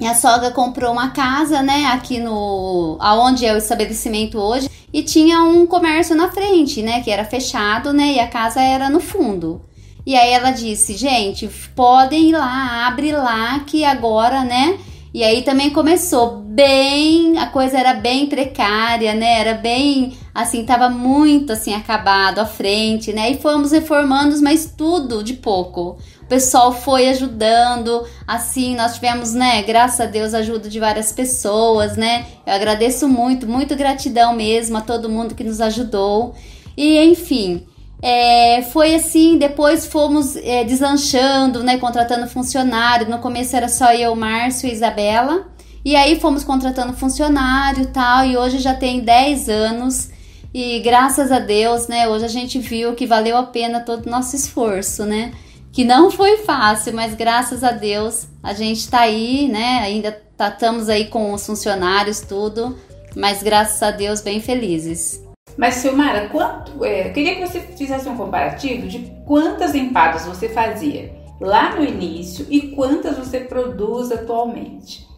minha 0.00 0.14
sogra 0.14 0.50
comprou 0.50 0.92
uma 0.92 1.10
casa, 1.10 1.60
né, 1.60 1.90
aqui 1.92 2.18
no 2.18 2.96
aonde 2.98 3.44
é 3.44 3.52
o 3.52 3.58
estabelecimento 3.58 4.38
hoje, 4.38 4.70
e 4.90 5.02
tinha 5.02 5.42
um 5.42 5.66
comércio 5.66 6.16
na 6.16 6.30
frente, 6.30 6.82
né, 6.82 7.02
que 7.02 7.10
era 7.10 7.22
fechado, 7.22 7.92
né, 7.92 8.14
e 8.14 8.18
a 8.18 8.26
casa 8.26 8.62
era 8.62 8.88
no 8.88 8.98
fundo. 8.98 9.60
E 10.06 10.16
aí 10.16 10.30
ela 10.30 10.52
disse: 10.52 10.96
"Gente, 10.96 11.46
podem 11.76 12.30
ir 12.30 12.32
lá, 12.32 12.86
abre 12.86 13.12
lá 13.12 13.60
que 13.66 13.84
agora, 13.84 14.42
né, 14.42 14.78
e 15.12 15.22
aí 15.22 15.42
também 15.42 15.68
começou 15.68 16.36
bem, 16.36 17.36
a 17.36 17.46
coisa 17.46 17.76
era 17.76 17.94
bem 17.94 18.26
precária, 18.26 19.12
né? 19.12 19.40
Era 19.40 19.54
bem, 19.54 20.16
assim, 20.32 20.64
tava 20.64 20.88
muito 20.88 21.52
assim 21.52 21.74
acabado 21.74 22.38
à 22.38 22.46
frente, 22.46 23.12
né? 23.12 23.32
E 23.32 23.38
fomos 23.38 23.72
reformando, 23.72 24.40
mas 24.40 24.72
tudo 24.76 25.24
de 25.24 25.34
pouco 25.34 25.98
pessoal 26.30 26.72
foi 26.72 27.08
ajudando, 27.08 28.06
assim, 28.24 28.76
nós 28.76 28.94
tivemos, 28.94 29.34
né, 29.34 29.62
graças 29.62 30.00
a 30.00 30.06
Deus, 30.06 30.32
ajuda 30.32 30.68
de 30.68 30.78
várias 30.78 31.10
pessoas, 31.10 31.96
né? 31.96 32.24
Eu 32.46 32.54
agradeço 32.54 33.08
muito, 33.08 33.48
muito 33.48 33.74
gratidão 33.74 34.32
mesmo 34.32 34.78
a 34.78 34.80
todo 34.80 35.10
mundo 35.10 35.34
que 35.34 35.42
nos 35.42 35.60
ajudou. 35.60 36.36
E 36.76 37.02
enfim, 37.02 37.66
é, 38.00 38.62
foi 38.62 38.94
assim, 38.94 39.38
depois 39.38 39.86
fomos 39.86 40.36
é, 40.36 40.62
deslanchando, 40.62 41.64
né, 41.64 41.78
contratando 41.78 42.28
funcionário. 42.28 43.10
No 43.10 43.18
começo 43.18 43.56
era 43.56 43.68
só 43.68 43.92
eu, 43.92 44.14
Márcio 44.14 44.68
e 44.68 44.72
Isabela. 44.72 45.48
E 45.84 45.96
aí 45.96 46.20
fomos 46.20 46.44
contratando 46.44 46.92
funcionário 46.92 47.88
tal, 47.88 48.24
e 48.24 48.36
hoje 48.36 48.58
já 48.58 48.72
tem 48.72 49.00
10 49.00 49.48
anos. 49.48 50.10
E 50.54 50.78
graças 50.78 51.32
a 51.32 51.40
Deus, 51.40 51.88
né, 51.88 52.08
hoje 52.08 52.24
a 52.24 52.28
gente 52.28 52.60
viu 52.60 52.94
que 52.94 53.04
valeu 53.04 53.36
a 53.36 53.42
pena 53.42 53.80
todo 53.80 54.06
o 54.06 54.10
nosso 54.10 54.36
esforço, 54.36 55.04
né? 55.04 55.32
Que 55.72 55.84
não 55.84 56.10
foi 56.10 56.38
fácil, 56.38 56.94
mas 56.94 57.14
graças 57.14 57.62
a 57.62 57.70
Deus 57.70 58.26
a 58.42 58.52
gente 58.52 58.78
está 58.78 59.00
aí, 59.00 59.48
né? 59.48 59.80
Ainda 59.82 60.12
tá, 60.36 60.48
estamos 60.48 60.88
aí 60.88 61.06
com 61.06 61.32
os 61.32 61.46
funcionários, 61.46 62.20
tudo, 62.20 62.76
mas 63.16 63.42
graças 63.42 63.82
a 63.82 63.90
Deus 63.90 64.20
bem 64.20 64.40
felizes. 64.40 65.22
Mas, 65.56 65.74
Silmara, 65.74 66.28
quanto, 66.28 66.84
é, 66.84 67.10
queria 67.10 67.36
que 67.36 67.46
você 67.46 67.60
fizesse 67.60 68.08
um 68.08 68.16
comparativo 68.16 68.86
de 68.86 69.12
quantas 69.26 69.74
empadas 69.74 70.24
você 70.24 70.48
fazia 70.48 71.12
lá 71.40 71.74
no 71.74 71.84
início 71.84 72.46
e 72.48 72.68
quantas 72.74 73.16
você 73.16 73.40
produz 73.40 74.12
atualmente. 74.12 75.08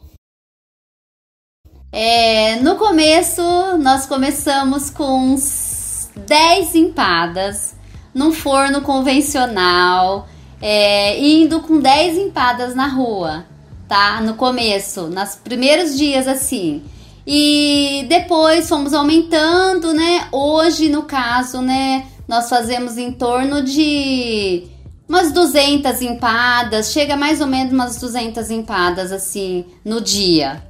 É, 1.91 2.57
no 2.57 2.77
começo, 2.77 3.43
nós 3.79 4.07
começamos 4.07 4.89
com 4.89 5.33
uns 5.35 6.11
10 6.17 6.75
empadas 6.75 7.77
num 8.15 8.33
forno 8.33 8.83
convencional 8.83 10.27
é, 10.63 11.19
indo 11.19 11.61
com 11.61 11.81
10 11.81 12.17
empadas 12.19 12.73
na 12.73 12.87
rua, 12.87 13.45
tá? 13.89 14.21
No 14.21 14.35
começo, 14.35 15.09
nos 15.09 15.35
primeiros 15.35 15.99
dias 15.99 16.29
assim. 16.29 16.85
E 17.27 18.07
depois 18.09 18.69
fomos 18.69 18.95
aumentando, 18.95 19.93
né? 19.93 20.29
Hoje, 20.31 20.89
no 20.89 21.03
caso, 21.03 21.61
né, 21.61 22.07
nós 22.29 22.49
fazemos 22.49 22.97
em 22.97 23.11
torno 23.11 23.63
de 23.63 24.69
umas 25.09 25.33
200 25.33 26.01
empadas, 26.01 26.93
chega 26.93 27.17
mais 27.17 27.41
ou 27.41 27.47
menos 27.47 27.73
umas 27.73 27.97
200 27.99 28.51
empadas 28.51 29.13
assim 29.13 29.65
no 29.85 30.01
dia, 30.01 30.63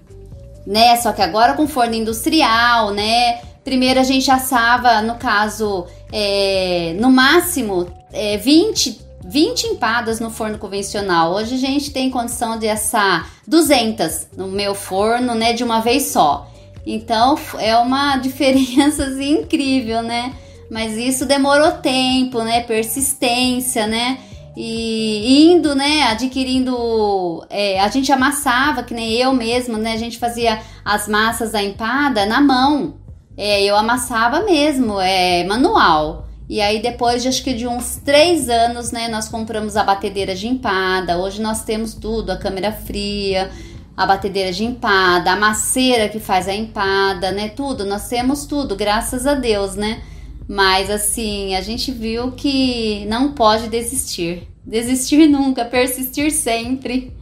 né? 0.66 0.96
Só 0.96 1.12
que 1.12 1.20
agora 1.20 1.52
com 1.52 1.68
forno 1.68 1.94
industrial, 1.94 2.92
né? 2.92 3.40
Primeiro 3.62 4.00
a 4.00 4.04
gente 4.04 4.30
assava, 4.30 5.02
no 5.02 5.16
caso, 5.16 5.86
é, 6.10 6.96
no 6.98 7.10
máximo 7.10 7.86
é, 8.12 8.36
20 8.38 9.11
20 9.24 9.64
empadas 9.68 10.20
no 10.20 10.30
forno 10.30 10.58
convencional. 10.58 11.32
Hoje 11.32 11.54
a 11.54 11.58
gente 11.58 11.90
tem 11.90 12.10
condição 12.10 12.58
de 12.58 12.68
assar 12.68 13.30
200 13.46 14.28
no 14.36 14.48
meu 14.48 14.74
forno, 14.74 15.34
né, 15.34 15.52
de 15.52 15.62
uma 15.62 15.80
vez 15.80 16.04
só. 16.04 16.50
Então 16.86 17.38
é 17.58 17.76
uma 17.76 18.16
diferença 18.18 19.04
assim, 19.04 19.40
incrível, 19.40 20.02
né? 20.02 20.34
Mas 20.70 20.96
isso 20.96 21.26
demorou 21.26 21.72
tempo, 21.72 22.42
né? 22.42 22.62
Persistência, 22.62 23.86
né? 23.86 24.18
E 24.56 25.50
indo, 25.50 25.74
né? 25.74 26.04
Adquirindo. 26.04 27.44
É, 27.50 27.78
a 27.78 27.88
gente 27.88 28.10
amassava, 28.10 28.82
que 28.82 28.94
nem 28.94 29.12
eu 29.12 29.34
mesmo, 29.34 29.76
né? 29.76 29.92
A 29.92 29.98
gente 29.98 30.18
fazia 30.18 30.60
as 30.82 31.06
massas 31.06 31.52
da 31.52 31.62
empada 31.62 32.24
na 32.24 32.40
mão. 32.40 32.94
É, 33.36 33.62
eu 33.62 33.76
amassava 33.76 34.40
mesmo, 34.42 34.98
é 34.98 35.44
manual. 35.44 36.26
E 36.52 36.60
aí, 36.60 36.82
depois 36.82 37.22
de 37.22 37.28
acho 37.28 37.42
que 37.42 37.54
de 37.54 37.66
uns 37.66 37.96
três 37.96 38.50
anos, 38.50 38.92
né, 38.92 39.08
nós 39.08 39.26
compramos 39.26 39.74
a 39.74 39.82
batedeira 39.82 40.34
de 40.34 40.46
empada. 40.46 41.16
Hoje 41.16 41.40
nós 41.40 41.64
temos 41.64 41.94
tudo: 41.94 42.30
a 42.30 42.36
câmera 42.36 42.70
fria, 42.70 43.50
a 43.96 44.04
batedeira 44.04 44.52
de 44.52 44.62
empada, 44.62 45.32
a 45.32 45.36
maceira 45.36 46.10
que 46.10 46.20
faz 46.20 46.46
a 46.48 46.54
empada, 46.54 47.32
né? 47.32 47.48
Tudo, 47.48 47.86
nós 47.86 48.06
temos 48.06 48.44
tudo, 48.44 48.76
graças 48.76 49.26
a 49.26 49.32
Deus, 49.32 49.76
né? 49.76 50.02
Mas 50.46 50.90
assim, 50.90 51.54
a 51.54 51.62
gente 51.62 51.90
viu 51.90 52.32
que 52.32 53.06
não 53.06 53.32
pode 53.32 53.68
desistir. 53.68 54.46
Desistir 54.62 55.24
nunca, 55.32 55.64
persistir 55.64 56.30
sempre. 56.30 57.16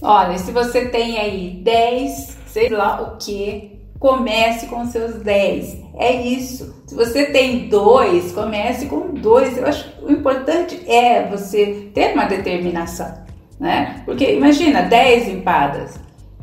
Olha, 0.00 0.38
se 0.38 0.52
você 0.52 0.90
tem 0.90 1.18
aí 1.18 1.60
10, 1.60 2.36
sei 2.46 2.68
lá 2.68 3.02
o 3.02 3.16
que, 3.16 3.73
comece 4.04 4.66
com 4.66 4.84
seus 4.84 5.14
10. 5.14 5.78
É 5.96 6.12
isso. 6.12 6.74
Se 6.86 6.94
você 6.94 7.24
tem 7.24 7.70
dois, 7.70 8.32
comece 8.32 8.84
com 8.84 9.14
dois. 9.14 9.56
Eu 9.56 9.66
acho 9.66 9.82
que 9.82 10.04
o 10.04 10.12
importante 10.12 10.78
é 10.86 11.26
você 11.26 11.88
ter 11.94 12.12
uma 12.12 12.26
determinação, 12.26 13.10
né? 13.58 14.02
Porque 14.04 14.34
imagina 14.34 14.82
10 14.82 15.28
empadas. 15.28 15.98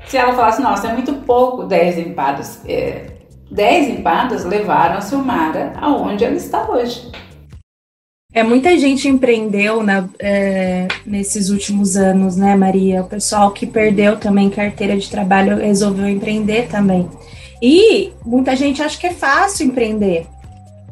Se 0.08 0.18
ela 0.18 0.34
falasse, 0.34 0.60
nossa, 0.60 0.88
é 0.88 0.94
muito 0.94 1.14
pouco 1.14 1.66
10 1.66 2.00
empadas. 2.00 2.60
É, 2.68 3.12
10 3.52 4.00
empadas 4.00 4.44
levaram 4.44 4.98
a 4.98 5.02
Silmara 5.02 5.74
aonde 5.80 6.26
ela 6.26 6.38
está 6.38 6.68
hoje. 6.68 7.12
É, 8.34 8.42
muita 8.42 8.76
gente 8.76 9.08
empreendeu 9.08 9.84
na, 9.84 10.10
é, 10.18 10.88
nesses 11.06 11.50
últimos 11.50 11.96
anos, 11.96 12.36
né, 12.36 12.56
Maria? 12.56 13.04
O 13.04 13.08
pessoal 13.08 13.52
que 13.52 13.68
perdeu 13.68 14.18
também 14.18 14.50
carteira 14.50 14.98
de 14.98 15.08
trabalho 15.12 15.58
resolveu 15.58 16.10
empreender 16.10 16.68
também. 16.68 17.08
E 17.62 18.12
muita 18.26 18.56
gente 18.56 18.82
acha 18.82 18.98
que 18.98 19.08
é 19.08 19.14
fácil 19.14 19.68
empreender. 19.68 20.26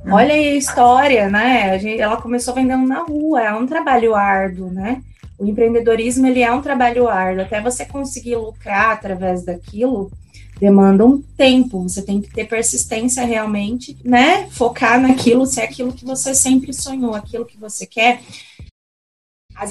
Hum. 0.05 0.13
Olha 0.13 0.33
aí 0.33 0.49
a 0.49 0.55
história, 0.55 1.27
né? 1.27 1.71
A 1.71 1.77
gente, 1.77 1.99
ela 1.99 2.21
começou 2.21 2.53
vendendo 2.53 2.85
na 2.88 3.01
rua, 3.01 3.41
é 3.41 3.53
um 3.53 3.65
trabalho 3.65 4.13
árduo, 4.13 4.69
né? 4.69 5.01
O 5.38 5.45
empreendedorismo 5.47 6.27
ele 6.27 6.41
é 6.41 6.51
um 6.51 6.61
trabalho 6.61 7.07
árduo. 7.07 7.43
Até 7.43 7.59
você 7.59 7.85
conseguir 7.85 8.35
lucrar 8.35 8.91
através 8.91 9.43
daquilo, 9.43 10.11
demanda 10.59 11.03
um 11.05 11.21
tempo. 11.21 11.81
Você 11.81 12.03
tem 12.03 12.21
que 12.21 12.29
ter 12.29 12.45
persistência 12.45 13.25
realmente, 13.25 13.97
né? 14.03 14.47
Focar 14.51 15.01
naquilo, 15.01 15.47
se 15.47 15.61
é 15.61 15.63
aquilo 15.63 15.93
que 15.93 16.05
você 16.05 16.35
sempre 16.35 16.71
sonhou, 16.71 17.15
aquilo 17.15 17.45
que 17.45 17.57
você 17.57 17.85
quer. 17.88 18.21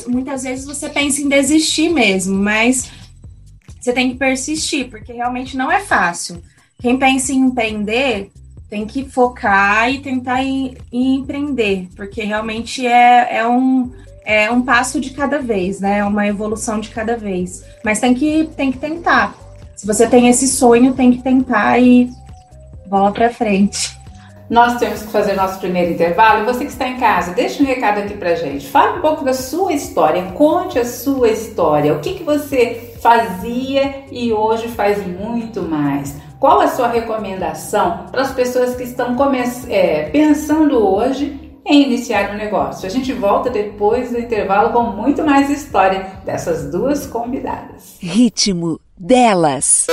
Muitas 0.07 0.43
vezes 0.43 0.67
você 0.67 0.89
pensa 0.89 1.23
em 1.23 1.29
desistir 1.29 1.91
mesmo, 1.91 2.37
mas 2.37 2.91
você 3.81 3.93
tem 3.93 4.11
que 4.11 4.19
persistir, 4.19 4.91
porque 4.91 5.13
realmente 5.13 5.57
não 5.57 5.71
é 5.71 5.81
fácil 5.81 6.43
quem 6.81 6.97
pensa 6.97 7.33
em 7.33 7.39
empreender 7.39 8.31
tem 8.71 8.87
que 8.87 9.05
focar 9.09 9.91
e 9.91 9.99
tentar 9.99 10.45
em, 10.45 10.77
em 10.93 11.17
empreender, 11.17 11.89
porque 11.97 12.23
realmente 12.23 12.87
é, 12.87 13.39
é, 13.39 13.49
um, 13.49 13.91
é 14.25 14.51
um 14.51 14.63
passo 14.63 15.01
de 15.01 15.11
cada 15.11 15.41
vez, 15.41 15.81
né? 15.81 15.99
É 15.99 16.05
uma 16.05 16.27
evolução 16.27 16.79
de 16.79 16.91
cada 16.91 17.17
vez. 17.17 17.65
Mas 17.83 17.99
tem 17.99 18.15
que, 18.15 18.49
tem 18.57 18.71
que 18.71 18.79
tentar. 18.79 19.35
Se 19.75 19.87
você 19.87 20.07
tem 20.07 20.29
esse 20.29 20.47
sonho, 20.47 20.93
tem 20.93 21.13
que 21.13 21.23
tentar 21.23 21.79
e 21.81 22.11
bola 22.87 23.11
para 23.11 23.31
frente. 23.31 23.97
nós 24.49 24.79
temos 24.79 25.03
que 25.03 25.09
fazer 25.09 25.33
nosso 25.33 25.59
primeiro 25.59 25.93
intervalo. 25.93 26.45
Você 26.45 26.65
que 26.65 26.71
está 26.71 26.87
em 26.87 26.99
casa, 26.99 27.33
deixa 27.33 27.63
um 27.63 27.67
recado 27.67 27.99
aqui 27.99 28.15
pra 28.15 28.35
gente. 28.35 28.69
Fale 28.69 28.99
um 28.99 29.01
pouco 29.01 29.25
da 29.25 29.35
sua 29.35 29.73
história, 29.73 30.23
conte 30.33 30.79
a 30.79 30.85
sua 30.85 31.31
história. 31.31 31.95
O 31.95 32.01
que, 32.01 32.15
que 32.15 32.23
você 32.23 32.95
fazia 33.01 34.05
e 34.13 34.33
hoje 34.33 34.69
faz 34.69 35.05
muito 35.07 35.63
mais? 35.63 36.28
Qual 36.39 36.61
a 36.61 36.69
sua 36.69 36.87
recomendação 36.87 38.07
para 38.13 38.23
as 38.23 38.33
pessoas 38.33 38.77
que 38.77 38.85
estão 38.85 39.17
é, 39.69 40.09
pensando 40.11 40.79
hoje 40.79 41.59
em 41.67 41.83
iniciar 41.83 42.33
um 42.33 42.37
negócio? 42.37 42.87
A 42.87 42.91
gente 42.91 43.13
volta 43.13 43.51
depois 43.51 44.13
do 44.13 44.21
intervalo 44.21 44.73
com 44.73 44.85
muito 44.85 45.25
mais 45.25 45.51
história 45.51 46.21
dessas 46.25 46.71
duas 46.71 47.07
convidadas. 47.07 47.97
Ritmo 48.01 48.81
delas. 48.97 49.89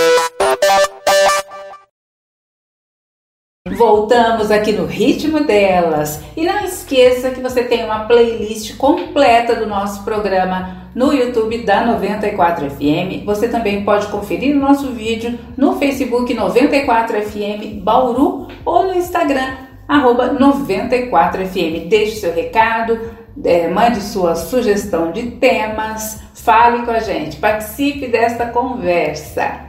Voltamos 3.74 4.52
aqui 4.52 4.72
no 4.72 4.86
ritmo 4.86 5.40
delas. 5.40 6.22
E 6.38 6.46
não 6.46 6.64
esqueça 6.64 7.32
que 7.32 7.42
você 7.42 7.64
tem 7.64 7.84
uma 7.84 8.06
playlist 8.06 8.78
completa 8.78 9.56
do 9.56 9.66
nosso 9.66 10.04
programa 10.04 10.92
no 10.94 11.12
YouTube 11.12 11.66
da 11.66 11.84
94 11.84 12.70
FM. 12.70 13.26
Você 13.26 13.48
também 13.48 13.84
pode 13.84 14.06
conferir 14.10 14.56
o 14.56 14.60
nosso 14.60 14.92
vídeo 14.92 15.40
no 15.58 15.78
Facebook 15.78 16.32
94 16.32 17.24
FM 17.24 17.82
Bauru 17.82 18.50
ou 18.64 18.84
no 18.84 18.94
Instagram 18.94 19.56
arroba 19.88 20.28
94 20.28 21.48
FM. 21.48 21.90
Deixe 21.90 22.18
seu 22.18 22.36
recado, 22.36 23.00
é, 23.44 23.68
mande 23.68 24.00
sua 24.00 24.36
sugestão 24.36 25.12
de 25.12 25.32
temas, 25.32 26.22
fale 26.36 26.86
com 26.86 26.92
a 26.92 27.00
gente, 27.00 27.38
participe 27.38 28.06
desta 28.10 28.46
conversa. 28.46 29.62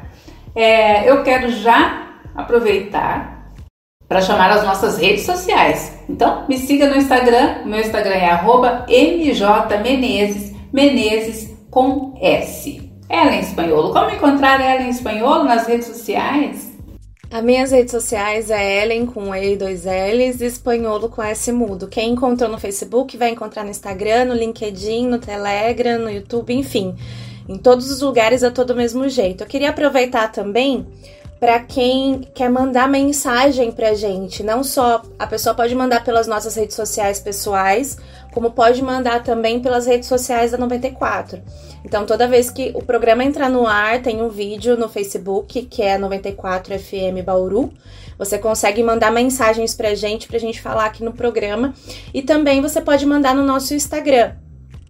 É, 0.55 1.11
eu 1.11 1.23
quero 1.23 1.51
já 1.51 2.09
aproveitar 2.35 3.36
para 4.09 4.21
chamar 4.21 4.51
as 4.51 4.65
nossas 4.65 4.99
redes 4.99 5.25
sociais. 5.25 5.93
Então, 6.09 6.47
me 6.49 6.59
siga 6.59 6.89
no 6.89 6.97
Instagram. 6.97 7.65
Meu 7.65 7.81
Instagram 7.81 8.15
é 8.15 8.41
mjmenezes, 9.17 10.55
Menezes 10.73 11.57
com 11.71 12.17
S. 12.21 12.91
Ellen 13.09 13.41
Espanholo. 13.41 13.93
Como 13.93 14.11
encontrar 14.11 14.61
Ellen 14.61 14.91
Espanholo 14.91 15.45
nas 15.45 15.67
redes 15.67 15.87
sociais? 15.87 16.75
As 17.31 17.43
minhas 17.43 17.73
redes 17.73 17.91
sociais 17.91 18.51
é 18.51 18.83
Ellen 18.83 19.05
com 19.05 19.35
E 19.35 19.55
e 19.55 19.57
dois 19.57 19.85
L's 19.85 20.41
e 20.41 20.47
Espanholo 20.47 21.09
com 21.09 21.23
S 21.23 21.51
mudo. 21.51 21.89
Quem 21.89 22.11
encontrou 22.13 22.49
no 22.49 22.59
Facebook 22.59 23.17
vai 23.17 23.31
encontrar 23.31 23.65
no 23.65 23.71
Instagram, 23.71 24.27
no 24.27 24.35
LinkedIn, 24.35 25.09
no 25.09 25.19
Telegram, 25.19 25.99
no 25.99 26.11
YouTube, 26.11 26.55
enfim. 26.55 26.95
Em 27.49 27.59
todos 27.59 27.91
os 27.91 28.01
lugares 28.01 28.43
é 28.43 28.51
todo 28.51 28.71
o 28.71 28.77
mesmo 28.77 29.09
jeito. 29.09 29.43
Eu 29.43 29.49
queria 29.49 29.71
aproveitar 29.71 30.31
também 30.31 30.87
para 31.39 31.61
quem 31.61 32.21
quer 32.35 32.49
mandar 32.49 32.89
mensagem 32.89 33.71
pra 33.71 33.95
gente. 33.95 34.43
Não 34.43 34.65
só 34.65 35.03
a 35.19 35.27
pessoa 35.27 35.55
pode 35.55 35.75
mandar 35.75 36.03
pelas 36.03 36.27
nossas 36.27 36.55
redes 36.55 36.75
sociais 36.75 37.21
pessoais, 37.21 37.99
como 38.33 38.51
pode 38.51 38.83
mandar 38.83 39.23
também 39.23 39.61
pelas 39.61 39.87
redes 39.87 40.09
sociais 40.09 40.53
da 40.53 40.59
94. 40.59 41.43
Então, 41.85 42.05
toda 42.05 42.27
vez 42.27 42.51
que 42.51 42.73
o 42.75 42.83
programa 42.83 43.23
entrar 43.23 43.49
no 43.49 43.67
ar, 43.67 44.03
tem 44.03 44.21
um 44.21 44.29
vídeo 44.29 44.77
no 44.77 44.89
Facebook, 44.89 45.63
que 45.67 45.83
é 45.83 45.97
94 45.97 46.79
FM 46.79 47.25
Bauru. 47.25 47.73
Você 48.19 48.39
consegue 48.39 48.83
mandar 48.83 49.13
mensagens 49.13 49.75
pra 49.75 49.95
gente, 49.95 50.27
pra 50.27 50.39
gente 50.39 50.61
falar 50.61 50.87
aqui 50.87 51.05
no 51.05 51.13
programa. 51.13 51.75
E 52.13 52.23
também 52.23 52.61
você 52.61 52.81
pode 52.81 53.07
mandar 53.07 53.35
no 53.35 53.45
nosso 53.45 53.75
Instagram, 53.75 54.33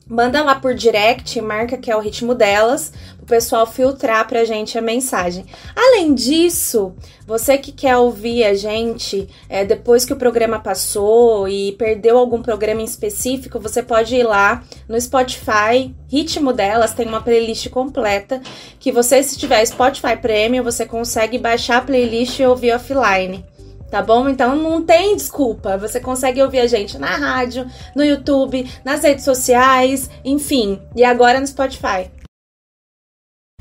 Manda 0.09 0.41
lá 0.41 0.55
por 0.55 0.73
direct, 0.73 1.41
marca 1.41 1.77
que 1.77 1.91
é 1.91 1.97
o 1.97 2.01
ritmo 2.01 2.33
delas, 2.33 2.93
o 3.21 3.27
pessoal 3.27 3.67
filtrar 3.67 4.29
pra 4.29 4.45
gente 4.45 4.79
a 4.79 4.81
mensagem. 4.81 5.45
Além 5.75 6.15
disso, 6.15 6.95
você 7.27 7.59
que 7.59 7.73
quer 7.73 7.97
ouvir 7.97 8.45
a 8.45 8.55
gente 8.55 9.29
é, 9.49 9.65
depois 9.65 10.05
que 10.05 10.13
o 10.13 10.17
programa 10.17 10.61
passou 10.61 11.49
e 11.49 11.73
perdeu 11.73 12.19
algum 12.19 12.41
programa 12.41 12.83
em 12.83 12.85
específico, 12.85 13.59
você 13.59 13.83
pode 13.83 14.15
ir 14.15 14.23
lá 14.23 14.63
no 14.89 15.01
Spotify, 15.01 15.93
Ritmo 16.09 16.53
Delas, 16.53 16.95
tem 16.95 17.09
uma 17.09 17.21
playlist 17.21 17.69
completa 17.71 18.41
que 18.79 18.93
você, 18.93 19.25
se 19.25 19.37
tiver 19.37 19.67
Spotify 19.67 20.17
Premium, 20.17 20.63
você 20.63 20.87
consegue 20.87 21.37
baixar 21.37 21.79
a 21.79 21.83
playlist 21.83 22.39
e 22.39 22.47
ouvir 22.47 22.73
offline 22.73 23.45
tá 23.91 24.03
bom? 24.03 24.29
Então 24.29 24.57
não 24.57 24.83
tem 24.83 25.17
desculpa. 25.17 25.77
Você 25.79 26.01
consegue 26.01 26.43
ouvir 26.43 26.61
a 26.61 26.67
gente 26.67 26.99
na 26.99 27.17
rádio, 27.17 27.67
no 27.95 28.05
YouTube, 28.05 28.69
nas 28.85 29.03
redes 29.03 29.25
sociais, 29.25 30.11
enfim. 30.25 30.81
E 30.95 31.05
agora 31.05 31.41
no 31.41 31.47
Spotify. 31.47 32.11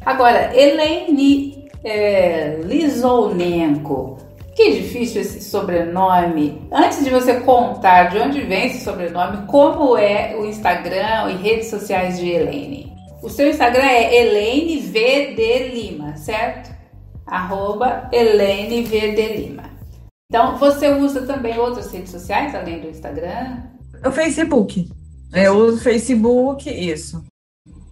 Agora, 0.06 0.56
Elaine 0.56 1.70
é, 1.84 2.60
Lizonenko. 2.64 4.18
Que 4.56 4.72
difícil 4.72 5.22
esse 5.22 5.42
sobrenome. 5.42 6.66
Antes 6.72 7.04
de 7.04 7.10
você 7.10 7.42
contar 7.42 8.06
de 8.06 8.20
onde 8.20 8.40
vem 8.42 8.68
esse 8.68 8.84
sobrenome, 8.86 9.46
como 9.48 9.98
é 9.98 10.34
o 10.38 10.46
Instagram 10.46 11.30
e 11.32 11.36
redes 11.36 11.70
sociais 11.70 12.18
de 12.18 12.30
Elaine? 12.30 12.94
O 13.22 13.30
seu 13.30 13.50
Instagram 13.50 13.84
é 13.84 14.16
Elaine 14.16 14.80
VD 14.80 15.70
Lima, 15.74 16.16
certo? 16.16 16.74
Arroba 17.28 18.08
Elaine 18.14 18.84
VD 18.84 19.36
Lima. 19.36 19.75
Então, 20.30 20.58
você 20.58 20.90
usa 20.90 21.26
também 21.26 21.58
outras 21.58 21.92
redes 21.92 22.12
sociais 22.12 22.54
além 22.56 22.82
do 22.82 22.90
Instagram? 22.90 23.64
O 24.06 24.12
Facebook. 24.12 24.90
Eu 25.34 25.58
uso 25.58 25.82
Facebook, 25.82 26.70
isso. 26.70 27.24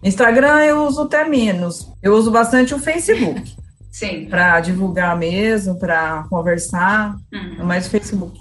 Instagram 0.02 0.64
eu 0.64 0.84
uso 0.86 1.02
até 1.02 1.24
menos. 1.24 1.90
Eu 2.02 2.14
uso 2.14 2.30
bastante 2.30 2.74
o 2.74 2.78
Facebook. 2.78 3.56
Sim. 3.90 4.26
Para 4.26 4.60
divulgar 4.60 5.16
mesmo, 5.16 5.78
para 5.78 6.24
conversar. 6.28 7.16
Uhum. 7.32 7.64
Mais 7.64 7.86
o 7.86 7.90
Facebook. 7.90 8.38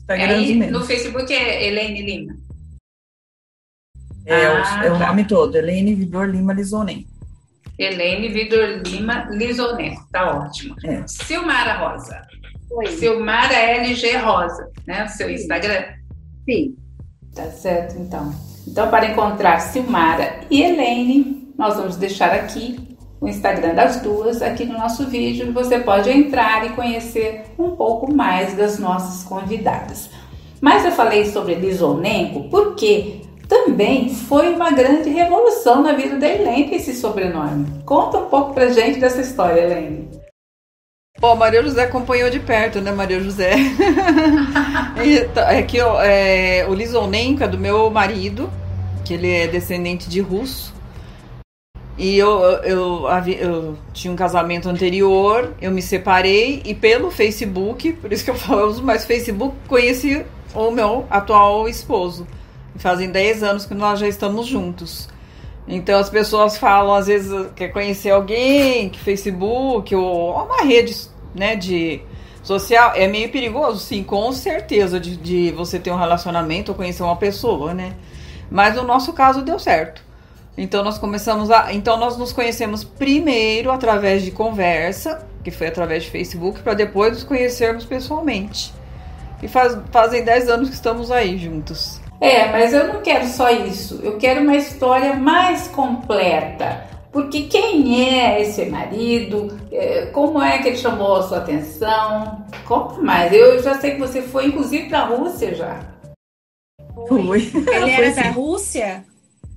Instagram 0.00 0.42
é, 0.42 0.54
menos. 0.54 0.80
No 0.80 0.86
Facebook 0.86 1.32
é 1.32 1.66
Helene 1.66 2.02
Lima. 2.02 2.36
É, 4.24 4.46
ah, 4.46 4.84
é 4.84 4.90
o 4.90 4.98
tá. 4.98 5.06
nome 5.06 5.24
todo, 5.24 5.56
Helene 5.56 5.94
Vidor 5.94 6.26
Lima 6.26 6.52
Lisonem. 6.52 7.06
Helene 7.78 8.28
Vidor 8.28 8.82
Lima 8.84 9.28
Lisonem, 9.30 9.96
tá 10.10 10.38
ótimo. 10.38 10.74
É. 10.84 11.06
Silmara 11.06 11.74
Rosa. 11.74 12.26
Oi. 12.70 12.86
Silmara 12.86 13.54
LG 13.54 14.16
Rosa, 14.18 14.70
né? 14.86 15.04
O 15.04 15.08
seu 15.08 15.30
Instagram? 15.30 15.84
Sim. 16.44 16.76
Tá 17.34 17.44
certo, 17.44 17.98
então. 17.98 18.32
Então, 18.66 18.88
para 18.88 19.06
encontrar 19.06 19.60
Silmara 19.60 20.40
e 20.50 20.62
Helene, 20.62 21.52
nós 21.56 21.76
vamos 21.76 21.96
deixar 21.96 22.32
aqui 22.32 22.96
o 23.20 23.28
Instagram 23.28 23.74
das 23.74 24.00
duas 24.00 24.42
aqui 24.42 24.64
no 24.64 24.78
nosso 24.78 25.06
vídeo. 25.06 25.52
Você 25.52 25.78
pode 25.78 26.10
entrar 26.10 26.66
e 26.66 26.70
conhecer 26.70 27.44
um 27.58 27.70
pouco 27.76 28.12
mais 28.12 28.54
das 28.54 28.78
nossas 28.78 29.22
convidadas. 29.24 30.10
Mas 30.60 30.84
eu 30.84 30.92
falei 30.92 31.26
sobre 31.26 31.54
Lisonenko 31.54 32.48
porque 32.50 33.20
também 33.48 34.14
foi 34.14 34.52
uma 34.54 34.70
grande 34.70 35.10
revolução 35.10 35.82
na 35.82 35.92
vida 35.92 36.16
da 36.16 36.28
Helene 36.28 36.74
esse 36.74 36.94
sobrenome. 36.94 37.66
Conta 37.84 38.18
um 38.18 38.26
pouco 38.26 38.54
pra 38.54 38.68
gente 38.68 38.98
dessa 38.98 39.20
história, 39.20 39.60
Helene. 39.60 40.15
Bom, 41.18 41.34
Maria 41.34 41.62
José 41.62 41.84
acompanhou 41.84 42.28
de 42.28 42.38
perto, 42.38 42.80
né, 42.80 42.92
Maria 42.92 43.20
José? 43.20 43.54
Tá, 45.32 45.52
é 45.52 45.62
que 45.62 45.78
é, 45.78 46.66
o 46.68 46.74
Lisonenko 46.74 47.44
é 47.44 47.48
do 47.48 47.58
meu 47.58 47.90
marido, 47.90 48.50
que 49.04 49.14
ele 49.14 49.30
é 49.30 49.46
descendente 49.46 50.08
de 50.08 50.20
russo. 50.20 50.74
E 51.98 52.18
eu, 52.18 52.40
eu, 52.64 53.08
eu, 53.08 53.38
eu, 53.38 53.78
tinha 53.92 54.12
um 54.12 54.16
casamento 54.16 54.68
anterior, 54.68 55.54
eu 55.60 55.70
me 55.70 55.80
separei 55.80 56.62
e 56.64 56.74
pelo 56.74 57.10
Facebook, 57.10 57.92
por 57.94 58.12
isso 58.12 58.24
que 58.24 58.30
eu 58.30 58.34
falo, 58.34 58.66
uso 58.66 58.82
mais 58.82 59.04
Facebook, 59.04 59.56
conheci 59.66 60.24
o 60.54 60.70
meu 60.70 61.06
atual 61.08 61.68
esposo. 61.68 62.26
Fazem 62.76 63.10
10 63.10 63.42
anos 63.42 63.64
que 63.64 63.74
nós 63.74 63.98
já 64.00 64.08
estamos 64.08 64.46
juntos. 64.46 65.08
Então 65.68 65.98
as 65.98 66.08
pessoas 66.08 66.56
falam, 66.56 66.94
às 66.94 67.06
vezes, 67.06 67.32
quer 67.56 67.68
conhecer 67.68 68.10
alguém, 68.10 68.88
que 68.88 68.98
Facebook, 68.98 69.94
ou 69.94 70.32
uma 70.32 70.62
rede 70.62 70.96
né, 71.34 71.56
de 71.56 72.00
social, 72.42 72.92
é 72.94 73.08
meio 73.08 73.30
perigoso, 73.30 73.80
sim, 73.80 74.04
com 74.04 74.30
certeza, 74.30 75.00
de, 75.00 75.16
de 75.16 75.50
você 75.50 75.80
ter 75.80 75.90
um 75.90 75.96
relacionamento 75.96 76.70
ou 76.70 76.76
conhecer 76.76 77.02
uma 77.02 77.16
pessoa, 77.16 77.74
né? 77.74 77.94
Mas 78.48 78.76
no 78.76 78.84
nosso 78.84 79.12
caso 79.12 79.42
deu 79.42 79.58
certo. 79.58 80.06
Então 80.56 80.84
nós 80.84 80.96
começamos 80.96 81.50
a. 81.50 81.72
Então 81.72 81.98
nós 81.98 82.16
nos 82.16 82.32
conhecemos 82.32 82.84
primeiro 82.84 83.70
através 83.70 84.22
de 84.22 84.30
conversa, 84.30 85.26
que 85.42 85.50
foi 85.50 85.66
através 85.66 86.04
de 86.04 86.10
Facebook, 86.10 86.60
para 86.62 86.74
depois 86.74 87.12
nos 87.12 87.24
conhecermos 87.24 87.84
pessoalmente. 87.84 88.72
E 89.42 89.48
faz, 89.48 89.76
fazem 89.90 90.24
10 90.24 90.48
anos 90.48 90.68
que 90.68 90.74
estamos 90.74 91.10
aí 91.10 91.36
juntos. 91.36 92.00
É, 92.20 92.50
mas 92.50 92.72
eu 92.72 92.88
não 92.88 93.02
quero 93.02 93.26
só 93.26 93.50
isso. 93.50 94.00
Eu 94.02 94.16
quero 94.18 94.40
uma 94.40 94.56
história 94.56 95.14
mais 95.14 95.68
completa. 95.68 96.86
Porque 97.12 97.44
quem 97.44 98.10
é 98.10 98.42
esse 98.42 98.66
marido? 98.66 99.58
É, 99.72 100.06
como 100.06 100.42
é 100.42 100.58
que 100.58 100.68
ele 100.68 100.76
chamou 100.76 101.16
a 101.16 101.22
sua 101.22 101.38
atenção? 101.38 102.44
Conta 102.66 103.00
mais. 103.00 103.32
Eu 103.32 103.62
já 103.62 103.74
sei 103.78 103.92
que 103.92 104.00
você 104.00 104.20
foi, 104.20 104.46
inclusive, 104.46 104.88
para 104.88 105.00
a 105.00 105.06
Rússia 105.06 105.54
já. 105.54 105.80
Foi. 107.08 107.50
Ele 107.54 107.90
era 107.90 108.14
da 108.14 108.30
Rússia? 108.30 109.04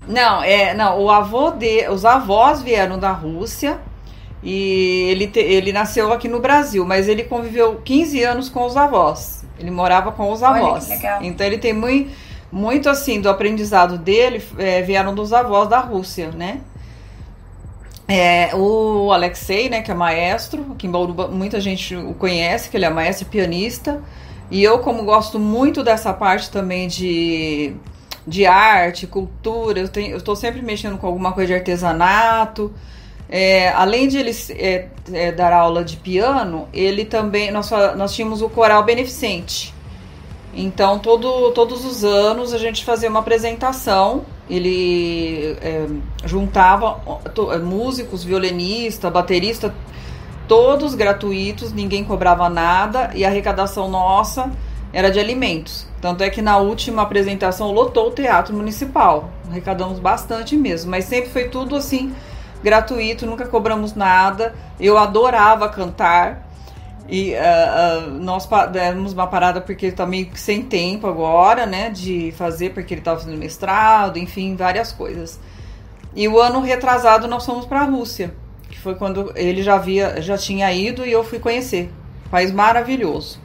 Não, 0.08 0.42
é, 0.42 0.74
não. 0.74 1.02
O 1.02 1.10
avô 1.10 1.52
de, 1.52 1.88
os 1.90 2.06
avós 2.06 2.62
vieram 2.62 2.98
da 2.98 3.12
Rússia 3.12 3.80
E 4.42 5.10
ele, 5.12 5.28
te, 5.28 5.40
ele 5.40 5.74
nasceu 5.74 6.12
aqui 6.14 6.28
no 6.28 6.40
Brasil, 6.40 6.86
mas 6.86 7.08
ele 7.08 7.24
conviveu 7.24 7.82
15 7.84 8.24
anos 8.24 8.50
com 8.50 8.66
os 8.66 8.78
avós. 8.78 9.46
Ele 9.60 9.70
morava 9.70 10.12
com 10.12 10.32
os 10.32 10.42
avós. 10.42 10.90
Então 11.22 11.46
ele 11.46 11.58
tem 11.58 11.74
muito, 11.74 12.10
muito 12.52 12.90
assim 12.90 13.22
do 13.22 13.30
aprendizado 13.30 13.98
dele 13.98 14.44
é, 14.58 14.82
vieram 14.82 15.14
dos 15.14 15.34
avós 15.34 15.68
da 15.68 15.80
Rússia, 15.80 16.32
né? 16.32 16.62
É, 18.08 18.56
o 18.56 19.12
Alexei, 19.12 19.70
né, 19.70 19.84
que 19.84 19.92
é 19.92 19.94
maestro, 19.94 20.66
aqui 20.72 20.88
em 20.88 20.90
Bauru 20.90 21.14
muita 21.32 21.62
gente 21.62 21.96
o 21.96 22.16
conhece, 22.16 22.68
que 22.68 22.76
ele 22.76 22.86
é 22.86 22.90
maestro 22.90 23.28
e 23.28 23.30
pianista. 23.30 24.02
E 24.50 24.64
eu, 24.64 24.80
como 24.80 25.04
gosto 25.04 25.38
muito 25.38 25.84
dessa 25.84 26.12
parte 26.12 26.50
também 26.50 26.88
de, 26.88 27.76
de 28.26 28.48
arte, 28.48 29.06
cultura, 29.06 29.80
eu 29.80 30.18
estou 30.18 30.36
sempre 30.36 30.64
mexendo 30.64 30.98
com 30.98 31.06
alguma 31.06 31.34
coisa 31.34 31.50
de 31.50 31.54
artesanato. 31.54 32.74
É, 33.30 33.70
além 33.74 34.08
de 34.08 34.18
ele 34.18 34.32
é, 34.58 34.88
é, 35.14 35.32
dar 35.32 35.54
aula 35.54 35.84
de 35.84 35.98
piano, 35.98 36.68
ele 36.74 37.06
também. 37.06 37.52
Nós, 37.52 37.70
nós 37.96 38.16
tínhamos 38.16 38.42
o 38.42 38.50
coral 38.50 38.84
beneficente. 38.84 39.72
Então, 40.54 41.00
todo, 41.00 41.52
todos 41.52 41.86
os 41.86 42.04
anos 42.04 42.54
a 42.54 42.58
gente 42.58 42.84
fazia 42.84 43.10
uma 43.10 43.20
apresentação. 43.20 44.26
Ele 44.50 45.56
é, 45.62 45.88
juntava 46.26 47.00
é, 47.54 47.58
músicos, 47.60 48.24
violinista, 48.24 49.10
baterista, 49.10 49.74
todos 50.48 50.96
gratuitos, 50.96 51.72
ninguém 51.72 52.04
cobrava 52.04 52.50
nada 52.50 53.12
e 53.14 53.24
a 53.24 53.28
arrecadação 53.28 53.88
nossa 53.88 54.52
era 54.92 55.12
de 55.12 55.20
alimentos. 55.20 55.88
Tanto 56.02 56.24
é 56.24 56.30
que 56.30 56.42
na 56.42 56.58
última 56.58 57.04
apresentação 57.04 57.72
lotou 57.72 58.08
o 58.08 58.12
Teatro 58.12 58.56
Municipal. 58.56 59.30
Arrecadamos 59.50 60.00
bastante 60.00 60.58
mesmo, 60.58 60.90
mas 60.90 61.06
sempre 61.06 61.30
foi 61.30 61.50
tudo 61.50 61.76
assim 61.76 62.14
gratuito, 62.64 63.26
nunca 63.26 63.46
cobramos 63.46 63.94
nada. 63.94 64.56
Eu 64.80 64.98
adorava 64.98 65.70
cantar. 65.70 66.49
E 67.10 67.34
uh, 67.34 68.08
uh, 68.08 68.12
nós 68.20 68.48
demos 68.72 69.14
uma 69.14 69.26
parada 69.26 69.60
porque 69.60 69.88
ele 69.88 69.96
tá 69.96 70.06
meio 70.06 70.28
que 70.28 70.40
sem 70.40 70.62
tempo 70.62 71.08
agora, 71.08 71.66
né? 71.66 71.90
De 71.90 72.32
fazer, 72.38 72.72
porque 72.72 72.94
ele 72.94 73.02
estava 73.02 73.20
fazendo 73.20 73.38
mestrado, 73.38 74.20
enfim, 74.20 74.56
várias 74.56 74.92
coisas. 74.92 75.40
E 76.16 76.28
o 76.28 76.40
ano 76.40 76.62
retrasado 76.62 77.28
nós 77.28 77.46
fomos 77.46 77.66
para 77.66 77.82
a 77.82 77.86
Rússia, 77.86 78.34
que 78.70 78.80
foi 78.80 78.96
quando 78.96 79.32
ele 79.36 79.64
já 79.64 79.76
havia, 79.76 80.22
já 80.22 80.38
tinha 80.38 80.72
ido 80.72 81.06
e 81.06 81.12
eu 81.12 81.24
fui 81.24 81.40
conhecer. 81.40 81.92
País 82.30 82.52
maravilhoso. 82.52 83.40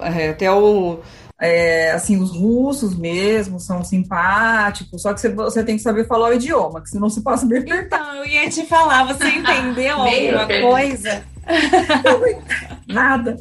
É, 0.00 0.30
até 0.30 0.50
o 0.50 1.00
é, 1.40 1.90
assim, 1.92 2.20
os 2.20 2.30
russos 2.30 2.96
mesmo 2.96 3.58
são 3.58 3.82
simpáticos, 3.82 5.02
só 5.02 5.12
que 5.12 5.20
você, 5.20 5.28
você, 5.30 5.64
tem 5.64 5.76
que 5.76 5.82
saber 5.82 6.06
falar 6.06 6.30
o 6.30 6.34
idioma, 6.34 6.80
que 6.80 6.88
senão 6.88 7.10
você 7.10 7.20
passa 7.20 7.44
bem 7.44 7.64
Não, 7.90 8.14
eu 8.16 8.26
ia 8.26 8.48
te 8.48 8.64
falar, 8.64 9.04
você 9.04 9.26
entendeu 9.28 9.96
alguma 9.96 10.46
coisa? 10.46 11.24
nada, 12.88 13.36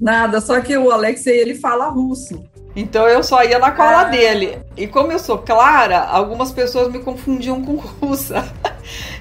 nada, 0.00 0.40
só 0.40 0.60
que 0.60 0.76
o 0.76 0.90
Alexei, 0.90 1.40
ele 1.40 1.54
fala 1.54 1.88
russo. 1.88 2.44
Então 2.76 3.06
eu 3.06 3.22
só 3.22 3.44
ia 3.44 3.58
na 3.58 3.70
cola 3.70 4.00
ah. 4.00 4.04
dele. 4.04 4.58
E 4.76 4.86
como 4.86 5.12
eu 5.12 5.18
sou 5.18 5.38
clara, 5.38 6.00
algumas 6.00 6.50
pessoas 6.50 6.92
me 6.92 6.98
confundiam 6.98 7.62
com 7.62 7.76
russa. 7.76 8.44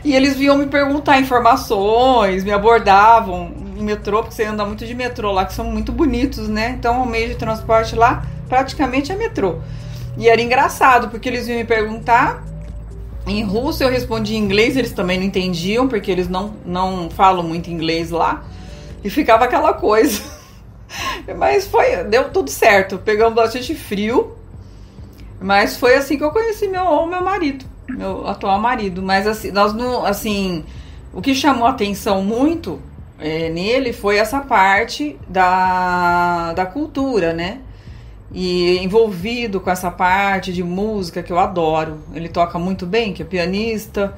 E 0.03 0.13
eles 0.13 0.35
vinham 0.35 0.57
me 0.57 0.67
perguntar 0.67 1.17
informações, 1.21 2.43
me 2.43 2.51
abordavam 2.51 3.53
em 3.77 3.81
metrô, 3.81 4.19
porque 4.19 4.35
você 4.35 4.43
anda 4.43 4.65
muito 4.65 4.85
de 4.85 4.93
metrô 4.93 5.31
lá, 5.31 5.45
que 5.45 5.53
são 5.53 5.63
muito 5.63 5.93
bonitos, 5.93 6.49
né? 6.49 6.71
Então 6.77 7.01
o 7.01 7.05
meio 7.05 7.29
de 7.29 7.35
transporte 7.35 7.95
lá 7.95 8.25
praticamente 8.49 9.13
é 9.13 9.15
metrô. 9.15 9.59
E 10.17 10.27
era 10.27 10.41
engraçado, 10.41 11.07
porque 11.07 11.29
eles 11.29 11.45
vinham 11.45 11.59
me 11.59 11.65
perguntar. 11.65 12.43
Em 13.25 13.43
russo 13.43 13.83
eu 13.83 13.89
respondi 13.89 14.35
em 14.35 14.39
inglês, 14.39 14.75
eles 14.75 14.91
também 14.91 15.17
não 15.17 15.25
entendiam, 15.25 15.87
porque 15.87 16.11
eles 16.11 16.27
não, 16.27 16.53
não 16.65 17.09
falam 17.09 17.43
muito 17.43 17.69
inglês 17.69 18.11
lá. 18.11 18.43
E 19.03 19.09
ficava 19.09 19.45
aquela 19.45 19.73
coisa. 19.73 20.21
Mas 21.37 21.65
foi, 21.67 22.03
deu 22.03 22.29
tudo 22.29 22.49
certo. 22.49 22.97
Pegamos 22.97 23.33
bastante 23.33 23.73
frio. 23.73 24.35
Mas 25.39 25.77
foi 25.77 25.95
assim 25.95 26.17
que 26.17 26.23
eu 26.23 26.31
conheci 26.31 26.67
meu, 26.67 27.05
meu 27.05 27.21
marido, 27.21 27.65
meu 27.89 28.27
atual 28.27 28.59
marido. 28.59 29.01
Mas 29.01 29.27
assim, 29.27 29.51
nós 29.51 29.73
não, 29.73 30.05
assim, 30.05 30.63
o 31.13 31.21
que 31.21 31.35
chamou 31.35 31.67
atenção 31.67 32.23
muito 32.23 32.81
é, 33.19 33.49
nele 33.49 33.93
foi 33.93 34.17
essa 34.17 34.39
parte 34.39 35.17
da, 35.27 36.53
da 36.53 36.65
cultura, 36.65 37.33
né? 37.33 37.59
E 38.33 38.79
envolvido 38.79 39.59
com 39.59 39.69
essa 39.69 39.91
parte 39.91 40.51
de 40.51 40.63
música 40.63 41.21
que 41.21 41.31
eu 41.31 41.37
adoro. 41.37 41.99
Ele 42.13 42.27
toca 42.27 42.57
muito 42.57 42.85
bem, 42.85 43.13
que 43.13 43.21
é 43.21 43.25
pianista. 43.25 44.15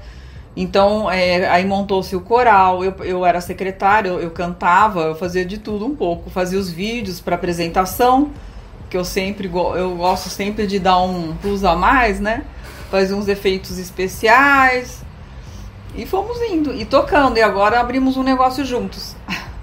Então, 0.56 1.12
é, 1.12 1.50
aí 1.50 1.66
montou-se 1.66 2.16
o 2.16 2.22
coral. 2.22 2.84
Eu, 2.84 2.96
eu 3.04 3.26
era 3.26 3.42
secretária, 3.42 4.08
eu, 4.08 4.22
eu, 4.22 4.32
cantava, 4.32 5.02
eu 5.02 5.16
fazia 5.16 5.44
de 5.44 5.58
tudo 5.58 5.86
um 5.86 5.96
pouco. 5.96 6.30
Fazia 6.30 6.58
os 6.58 6.72
vídeos 6.72 7.20
para 7.20 7.36
apresentação, 7.36 8.32
que 8.90 8.96
eu 8.96 9.04
sempre 9.04 9.52
eu 9.54 9.96
gosto 9.98 10.30
sempre 10.30 10.66
de 10.66 10.80
dar 10.80 11.00
um 11.02 11.36
plus 11.36 11.66
a 11.66 11.76
mais, 11.76 12.20
né? 12.22 12.44
Fazia 12.90 13.16
uns 13.18 13.28
efeitos 13.28 13.78
especiais. 13.78 15.04
E 15.94 16.06
fomos 16.06 16.38
indo 16.42 16.74
e 16.74 16.86
tocando, 16.86 17.38
e 17.38 17.42
agora 17.42 17.80
abrimos 17.80 18.18
um 18.18 18.24
negócio 18.24 18.64
juntos. 18.64 19.16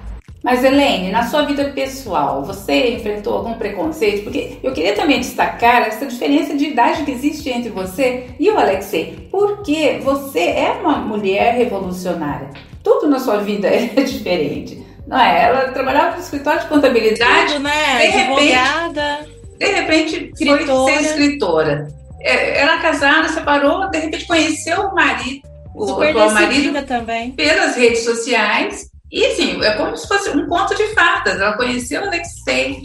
Mas, 0.43 0.65
Helene, 0.65 1.13
na 1.13 1.25
sua 1.29 1.43
vida 1.43 1.65
pessoal, 1.71 2.45
você 2.45 2.95
enfrentou 2.95 3.35
algum 3.35 3.55
preconceito? 3.55 4.25
Porque 4.25 4.59
eu 4.63 4.73
queria 4.73 4.95
também 4.95 5.21
destacar 5.21 5.83
essa 5.83 6.05
diferença 6.05 6.57
de 6.57 6.67
idade 6.67 7.05
que 7.05 7.13
existe 7.13 7.49
entre 7.49 7.71
você 7.71 8.31
e 8.41 8.51
o 8.51 8.59
Alexei. 8.59 9.29
Porque 9.31 10.01
você 10.03 10.41
é 10.41 10.73
uma 10.81 10.97
mulher 10.97 11.55
revolucionária. 11.55 12.51
Tudo 12.83 13.09
na 13.09 13.21
sua 13.21 13.39
vida 13.39 13.69
é 13.71 13.87
diferente. 14.03 14.85
Não 15.07 15.19
é? 15.19 15.45
Ela 15.45 15.69
trabalhava 15.73 16.17
no 16.17 16.23
escritório 16.23 16.61
de 16.61 16.67
contabilidade, 16.67 17.53
Tudo, 17.53 17.63
né? 17.63 17.99
De 17.99 18.17
Advogada, 18.19 19.27
repente, 19.59 19.59
de 19.59 19.67
repente 19.67 20.31
escritora. 20.33 20.67
foi 20.67 20.93
ser 20.93 21.05
escritora. 21.05 21.89
É, 22.21 22.61
era 22.61 22.79
casada, 22.79 23.29
separou, 23.29 23.89
de 23.91 23.99
repente 23.99 24.27
conheceu 24.27 24.81
o 24.81 24.95
marido 24.95 25.53
o 25.75 26.03
atual 26.03 26.31
marido 26.33 26.83
também. 26.83 27.33
pelas 27.33 27.77
redes 27.77 28.05
sociais. 28.05 28.92
E 29.13 29.27
assim, 29.27 29.63
é 29.63 29.73
como 29.73 29.95
se 29.95 30.09
fosse 30.09 30.31
um 30.31 30.49
conto 30.49 30.75
de 30.75 30.87
fadas. 30.95 31.39
Ela 31.39 31.53
conheceu 31.53 32.03
Alexei, 32.03 32.83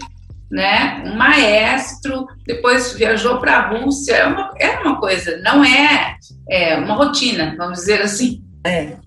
né? 0.52 1.02
Um 1.06 1.16
maestro, 1.16 2.28
depois 2.46 2.92
viajou 2.94 3.40
para 3.40 3.58
a 3.58 3.68
Rússia. 3.70 4.14
É 4.14 4.26
uma, 4.26 4.54
é 4.60 4.70
uma 4.80 5.00
coisa, 5.00 5.38
não 5.38 5.64
é, 5.64 6.18
é 6.50 6.76
uma 6.76 6.96
rotina, 6.96 7.56
vamos 7.58 7.80
dizer 7.80 8.02
assim. 8.02 8.44
É. 8.66 8.98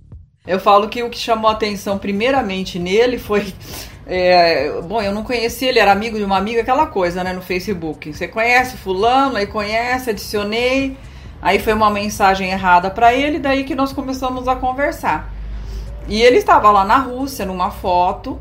Eu 0.46 0.58
falo 0.58 0.88
que 0.88 1.02
o 1.02 1.10
que 1.10 1.18
chamou 1.18 1.50
atenção 1.50 1.98
primeiramente 1.98 2.78
nele 2.78 3.18
foi. 3.18 3.52
É, 4.06 4.80
bom, 4.80 5.00
eu 5.02 5.12
não 5.12 5.22
conhecia, 5.22 5.68
ele 5.68 5.78
era 5.78 5.92
amigo 5.92 6.16
de 6.16 6.24
uma 6.24 6.38
amiga, 6.38 6.62
aquela 6.62 6.86
coisa, 6.86 7.22
né, 7.22 7.34
no 7.34 7.42
Facebook. 7.42 8.12
Você 8.12 8.26
conhece 8.26 8.78
fulano, 8.78 9.36
aí 9.36 9.46
conhece, 9.46 10.08
adicionei. 10.08 10.96
Aí 11.42 11.58
foi 11.58 11.74
uma 11.74 11.90
mensagem 11.90 12.50
errada 12.50 12.90
para 12.90 13.14
ele, 13.14 13.38
daí 13.38 13.64
que 13.64 13.74
nós 13.74 13.92
começamos 13.92 14.48
a 14.48 14.56
conversar. 14.56 15.30
E 16.08 16.22
ele 16.22 16.38
estava 16.38 16.70
lá 16.70 16.84
na 16.84 16.98
Rússia, 16.98 17.44
numa 17.44 17.70
foto, 17.70 18.40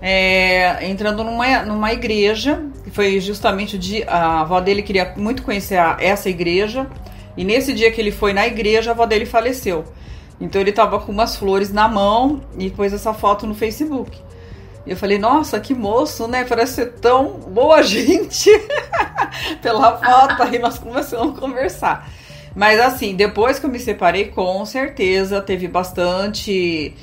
é, 0.00 0.86
entrando 0.86 1.22
numa, 1.22 1.62
numa 1.62 1.92
igreja, 1.92 2.62
que 2.82 2.90
foi 2.90 3.20
justamente 3.20 3.76
o 3.76 3.78
dia. 3.78 4.08
A 4.08 4.40
avó 4.40 4.60
dele 4.60 4.82
queria 4.82 5.12
muito 5.16 5.42
conhecer 5.42 5.76
a, 5.76 5.96
essa 6.00 6.28
igreja, 6.28 6.86
e 7.36 7.44
nesse 7.44 7.72
dia 7.72 7.90
que 7.90 8.00
ele 8.00 8.10
foi 8.10 8.32
na 8.32 8.46
igreja, 8.46 8.90
a 8.90 8.94
avó 8.94 9.06
dele 9.06 9.26
faleceu. 9.26 9.84
Então 10.40 10.60
ele 10.60 10.70
estava 10.70 10.98
com 10.98 11.12
umas 11.12 11.36
flores 11.36 11.70
na 11.70 11.86
mão 11.86 12.40
e 12.58 12.70
pôs 12.70 12.92
essa 12.92 13.12
foto 13.12 13.46
no 13.46 13.54
Facebook. 13.54 14.18
E 14.86 14.90
eu 14.90 14.96
falei, 14.96 15.18
nossa, 15.18 15.60
que 15.60 15.74
moço, 15.74 16.26
né? 16.26 16.44
Parece 16.44 16.74
ser 16.76 16.92
tão 16.94 17.32
boa 17.32 17.82
gente. 17.84 18.50
Pela 19.60 19.98
foto, 19.98 20.42
aí 20.42 20.58
nós 20.58 20.78
começamos 20.78 21.36
a 21.36 21.40
conversar. 21.40 22.10
Mas 22.54 22.80
assim, 22.80 23.14
depois 23.14 23.58
que 23.58 23.66
eu 23.66 23.70
me 23.70 23.78
separei, 23.78 24.26
com 24.26 24.64
certeza 24.64 25.40
teve 25.40 25.68
bastante. 25.68 26.94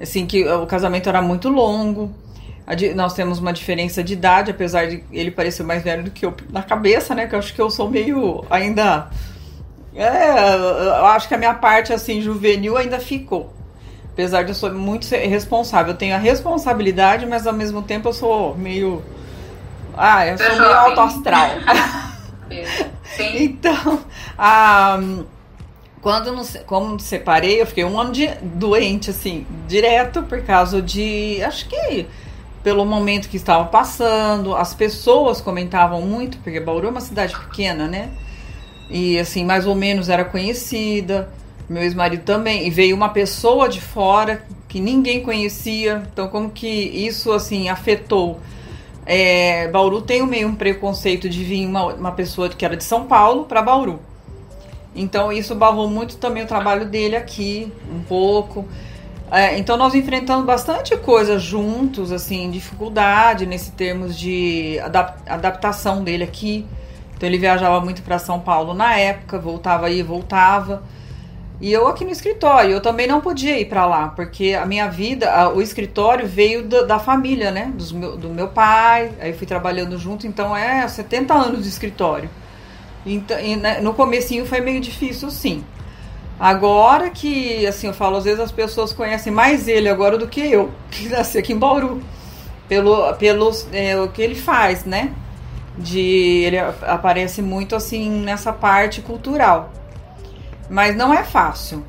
Assim, 0.00 0.26
que 0.26 0.46
o 0.46 0.66
casamento 0.66 1.08
era 1.08 1.22
muito 1.22 1.48
longo. 1.48 2.12
Nós 2.94 3.14
temos 3.14 3.38
uma 3.38 3.52
diferença 3.52 4.02
de 4.02 4.12
idade, 4.14 4.50
apesar 4.50 4.86
de 4.88 5.02
ele 5.12 5.30
parecer 5.30 5.62
mais 5.62 5.82
velho 5.82 6.02
do 6.04 6.10
que 6.10 6.26
eu 6.26 6.34
na 6.50 6.62
cabeça, 6.62 7.14
né? 7.14 7.26
Que 7.26 7.34
eu 7.34 7.38
acho 7.38 7.54
que 7.54 7.60
eu 7.60 7.70
sou 7.70 7.88
meio 7.88 8.44
ainda. 8.50 9.08
É, 9.94 10.54
eu 10.98 11.06
acho 11.06 11.28
que 11.28 11.34
a 11.34 11.38
minha 11.38 11.54
parte 11.54 11.92
assim 11.92 12.20
juvenil 12.20 12.76
ainda 12.76 12.98
ficou. 12.98 13.54
Apesar 14.12 14.42
de 14.42 14.50
eu 14.50 14.54
ser 14.54 14.72
muito 14.72 15.06
responsável. 15.08 15.92
Eu 15.92 15.98
tenho 15.98 16.14
a 16.14 16.18
responsabilidade, 16.18 17.24
mas 17.24 17.46
ao 17.46 17.52
mesmo 17.52 17.82
tempo 17.82 18.08
eu 18.08 18.12
sou 18.12 18.56
meio. 18.56 19.02
Ah, 19.96 20.26
eu 20.26 20.36
sou 20.36 20.48
meio 20.48 20.72
alto 20.72 21.00
astral. 21.00 21.50
então, 23.34 24.00
a, 24.38 24.98
quando 26.00 26.32
como 26.66 26.98
separei, 27.00 27.60
eu 27.60 27.66
fiquei 27.66 27.84
um 27.84 27.98
ano 27.98 28.12
de, 28.12 28.28
doente, 28.42 29.10
assim, 29.10 29.46
direto 29.66 30.22
por 30.22 30.42
causa 30.42 30.80
de. 30.80 31.42
Acho 31.42 31.68
que 31.68 32.06
pelo 32.62 32.84
momento 32.84 33.28
que 33.28 33.36
estava 33.36 33.64
passando, 33.64 34.54
as 34.54 34.74
pessoas 34.74 35.40
comentavam 35.40 36.02
muito, 36.02 36.38
porque 36.38 36.58
Bauru 36.58 36.88
é 36.88 36.90
uma 36.90 37.00
cidade 37.00 37.36
pequena, 37.36 37.86
né? 37.86 38.10
E 38.90 39.18
assim, 39.18 39.44
mais 39.44 39.66
ou 39.66 39.74
menos 39.74 40.08
era 40.08 40.24
conhecida, 40.24 41.28
meu 41.68 41.82
ex-marido 41.82 42.24
também, 42.24 42.66
e 42.66 42.70
veio 42.70 42.94
uma 42.94 43.08
pessoa 43.08 43.68
de 43.68 43.80
fora 43.80 44.44
que 44.68 44.76
que 44.76 44.80
ninguém 44.80 45.22
conhecia. 45.22 46.02
Então, 46.12 46.28
como 46.28 46.50
que 46.50 46.68
isso 46.68 47.32
assim 47.32 47.70
afetou? 47.70 48.38
É, 49.06 49.68
Bauru 49.68 50.02
tem 50.02 50.24
meio 50.26 50.48
um 50.48 50.54
preconceito 50.54 51.30
de 51.30 51.42
vir 51.42 51.66
uma, 51.66 51.94
uma 51.94 52.12
pessoa 52.12 52.50
que 52.50 52.62
era 52.62 52.76
de 52.76 52.84
São 52.84 53.06
Paulo 53.06 53.44
para 53.44 53.62
Bauru. 53.62 53.98
Então, 54.96 55.30
isso 55.30 55.54
barrou 55.54 55.88
muito 55.88 56.16
também 56.16 56.42
o 56.42 56.46
trabalho 56.46 56.86
dele 56.86 57.14
aqui, 57.14 57.70
um 57.94 58.00
pouco. 58.00 58.66
É, 59.30 59.58
então, 59.58 59.76
nós 59.76 59.94
enfrentamos 59.94 60.46
bastante 60.46 60.96
coisa 60.96 61.38
juntos, 61.38 62.10
assim, 62.10 62.50
dificuldade 62.50 63.44
nesse 63.44 63.72
termos 63.72 64.18
de 64.18 64.78
adap 64.80 65.18
adaptação 65.28 66.02
dele 66.02 66.24
aqui. 66.24 66.64
Então, 67.16 67.28
ele 67.28 67.38
viajava 67.38 67.80
muito 67.80 68.02
para 68.02 68.18
São 68.18 68.40
Paulo 68.40 68.72
na 68.72 68.96
época, 68.96 69.38
voltava 69.38 69.86
aí, 69.86 70.02
voltava. 70.02 70.82
E 71.60 71.72
eu 71.72 71.88
aqui 71.88 72.04
no 72.04 72.10
escritório, 72.10 72.70
eu 72.70 72.82
também 72.82 73.06
não 73.06 73.20
podia 73.20 73.58
ir 73.58 73.64
para 73.64 73.86
lá, 73.86 74.08
porque 74.08 74.54
a 74.54 74.66
minha 74.66 74.88
vida, 74.88 75.30
a, 75.30 75.48
o 75.48 75.62
escritório 75.62 76.26
veio 76.26 76.62
do, 76.62 76.86
da 76.86 76.98
família, 76.98 77.50
né? 77.50 77.72
Dos 77.74 77.92
meu, 77.92 78.16
do 78.16 78.28
meu 78.28 78.48
pai, 78.48 79.10
aí 79.18 79.32
fui 79.32 79.46
trabalhando 79.46 79.98
junto, 79.98 80.26
então 80.26 80.54
é 80.54 80.86
70 80.86 81.32
anos 81.32 81.62
de 81.62 81.68
escritório. 81.68 82.28
Então, 83.06 83.36
né, 83.58 83.80
no 83.80 83.94
comecinho 83.94 84.44
foi 84.44 84.60
meio 84.60 84.80
difícil, 84.80 85.30
sim. 85.30 85.64
Agora 86.38 87.08
que, 87.08 87.64
assim, 87.66 87.86
eu 87.86 87.94
falo, 87.94 88.16
às 88.16 88.24
vezes 88.24 88.40
as 88.40 88.52
pessoas 88.52 88.92
conhecem 88.92 89.32
mais 89.32 89.68
ele 89.68 89.88
agora 89.88 90.18
do 90.18 90.26
que 90.26 90.40
eu, 90.40 90.70
que 90.90 91.08
nasci 91.08 91.38
aqui 91.38 91.52
em 91.52 91.58
Bauru. 91.58 92.02
Pelo, 92.68 93.14
pelo 93.14 93.52
é, 93.72 93.96
o 93.96 94.08
que 94.08 94.20
ele 94.20 94.34
faz, 94.34 94.84
né? 94.84 95.12
De, 95.78 96.00
ele 96.44 96.58
aparece 96.58 97.40
muito, 97.40 97.76
assim, 97.76 98.10
nessa 98.10 98.52
parte 98.52 99.00
cultural. 99.00 99.70
Mas 100.68 100.96
não 100.96 101.14
é 101.14 101.22
fácil. 101.22 101.84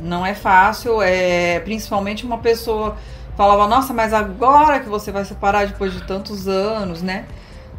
Não 0.00 0.24
é 0.24 0.32
fácil, 0.32 1.02
é 1.02 1.58
principalmente 1.60 2.24
uma 2.24 2.38
pessoa 2.38 2.96
falava, 3.36 3.66
nossa, 3.66 3.92
mas 3.92 4.12
agora 4.12 4.80
que 4.80 4.88
você 4.88 5.10
vai 5.10 5.24
separar 5.24 5.66
depois 5.66 5.92
de 5.92 6.02
tantos 6.02 6.46
anos, 6.46 7.02
né? 7.02 7.26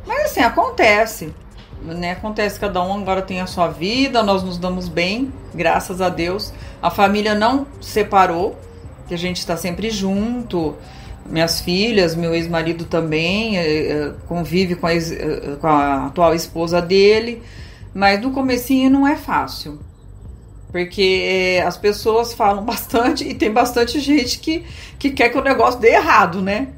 Mas 0.06 0.26
assim, 0.26 0.42
acontece. 0.42 1.34
Né? 1.84 2.12
Acontece, 2.12 2.60
cada 2.60 2.82
um 2.82 3.02
agora 3.02 3.22
tem 3.22 3.42
a 3.42 3.48
sua 3.48 3.68
vida, 3.68 4.24
nós 4.24 4.42
nos 4.42 4.58
damos 4.58 4.88
bem, 4.88 5.34
graças 5.54 6.02
a 6.02 6.10
Deus. 6.10 6.54
A 6.82 6.90
família 6.90 7.36
não 7.36 7.68
separou, 7.82 8.58
que 9.08 9.14
a 9.14 9.18
gente 9.18 9.38
está 9.38 9.58
sempre 9.58 9.90
junto. 9.90 10.76
Minhas 11.26 11.62
filhas, 11.62 12.16
meu 12.16 12.34
ex-marido 12.34 12.86
também 12.86 13.58
é, 13.58 13.92
é, 13.92 14.14
convive 14.28 14.76
com 14.76 14.88
a, 14.88 14.92
com 15.60 15.68
a 15.68 16.06
atual 16.08 16.34
esposa 16.34 16.82
dele, 16.82 17.42
mas 17.94 18.22
no 18.22 18.32
comecinho 18.32 18.90
não 18.90 19.08
é 19.08 19.16
fácil 19.16 19.80
porque 20.74 21.62
as 21.64 21.78
pessoas 21.78 22.34
falam 22.34 22.66
bastante 22.66 23.24
e 23.24 23.36
tem 23.36 23.52
bastante 23.52 24.00
gente 24.00 24.40
que, 24.40 24.66
que 24.98 25.12
quer 25.12 25.30
que 25.30 25.38
o 25.38 25.44
negócio 25.44 25.80
dê 25.80 25.90
errado, 25.90 26.42
né? 26.42 26.70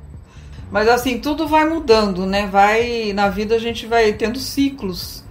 Mas 0.71 0.88
assim, 0.88 1.19
tudo 1.19 1.47
vai 1.47 1.65
mudando, 1.65 2.25
né? 2.25 2.47
Vai 2.47 3.13
na 3.13 3.30
vida 3.30 3.56
a 3.56 3.60
gente 3.60 3.86
vai 3.86 4.13
tendo 4.13 4.39
ciclos 4.39 5.23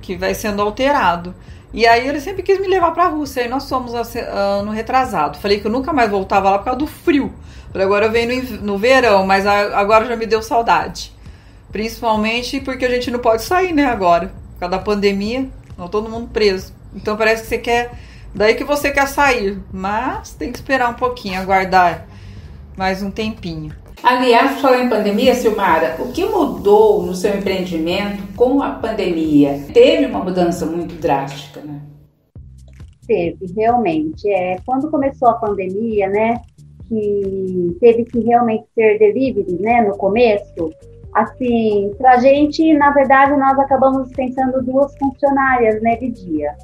que 0.00 0.16
vai 0.16 0.34
sendo 0.34 0.62
alterado. 0.62 1.34
E 1.72 1.86
aí 1.86 2.08
ele 2.08 2.20
sempre 2.20 2.42
quis 2.42 2.58
me 2.58 2.66
levar 2.66 2.92
para 2.92 3.04
a 3.04 3.08
Rússia, 3.08 3.42
e 3.42 3.48
nós 3.48 3.64
somos 3.64 3.92
ano 3.94 4.70
retrasado. 4.70 5.38
Falei 5.38 5.60
que 5.60 5.66
eu 5.66 5.70
nunca 5.70 5.92
mais 5.92 6.10
voltava 6.10 6.50
lá 6.50 6.58
por 6.58 6.64
causa 6.64 6.78
do 6.78 6.86
frio. 6.86 7.32
Falei, 7.70 7.86
agora 7.86 8.06
eu 8.06 8.10
venho 8.10 8.42
no, 8.42 8.56
no 8.62 8.78
verão, 8.78 9.26
mas 9.26 9.46
agora 9.46 10.06
já 10.06 10.16
me 10.16 10.24
deu 10.24 10.42
saudade. 10.42 11.14
Principalmente 11.70 12.60
porque 12.60 12.86
a 12.86 12.90
gente 12.90 13.10
não 13.10 13.18
pode 13.18 13.42
sair, 13.42 13.74
né, 13.74 13.84
agora. 13.84 14.32
Por 14.54 14.60
causa 14.60 14.76
da 14.76 14.82
pandemia, 14.82 15.46
não 15.76 15.88
todo 15.88 16.08
mundo 16.08 16.28
preso. 16.32 16.72
Então 16.94 17.16
parece 17.16 17.42
que 17.42 17.48
você 17.48 17.58
quer 17.58 17.92
Daí 18.34 18.54
que 18.54 18.64
você 18.64 18.90
quer 18.90 19.08
sair, 19.08 19.58
mas 19.72 20.34
tem 20.34 20.52
que 20.52 20.58
esperar 20.58 20.90
um 20.90 20.94
pouquinho, 20.94 21.40
aguardar 21.40 22.06
mais 22.76 23.02
um 23.02 23.10
tempinho. 23.10 23.74
Aliás, 24.02 24.60
falando 24.60 24.84
em 24.84 24.88
pandemia, 24.88 25.34
Silmara, 25.34 25.96
o 25.98 26.12
que 26.12 26.24
mudou 26.24 27.02
no 27.02 27.14
seu 27.14 27.36
empreendimento 27.36 28.22
com 28.36 28.62
a 28.62 28.70
pandemia? 28.70 29.60
Teve 29.72 30.06
uma 30.06 30.22
mudança 30.22 30.64
muito 30.64 30.94
drástica, 30.94 31.60
né? 31.60 31.80
Teve, 33.06 33.52
realmente. 33.56 34.30
É, 34.30 34.58
quando 34.64 34.90
começou 34.90 35.28
a 35.28 35.34
pandemia, 35.34 36.08
né, 36.08 36.40
que 36.88 37.76
teve 37.80 38.04
que 38.04 38.20
realmente 38.20 38.64
ser 38.74 38.98
delivery, 38.98 39.60
né, 39.60 39.82
no 39.82 39.96
começo, 39.96 40.70
assim, 41.12 41.90
pra 41.98 42.18
gente, 42.18 42.72
na 42.74 42.90
verdade, 42.92 43.36
nós 43.36 43.58
acabamos 43.58 44.06
dispensando 44.06 44.62
duas 44.62 44.96
funcionárias, 44.98 45.82
né, 45.82 45.96
de 45.96 46.10
dia. 46.10 46.54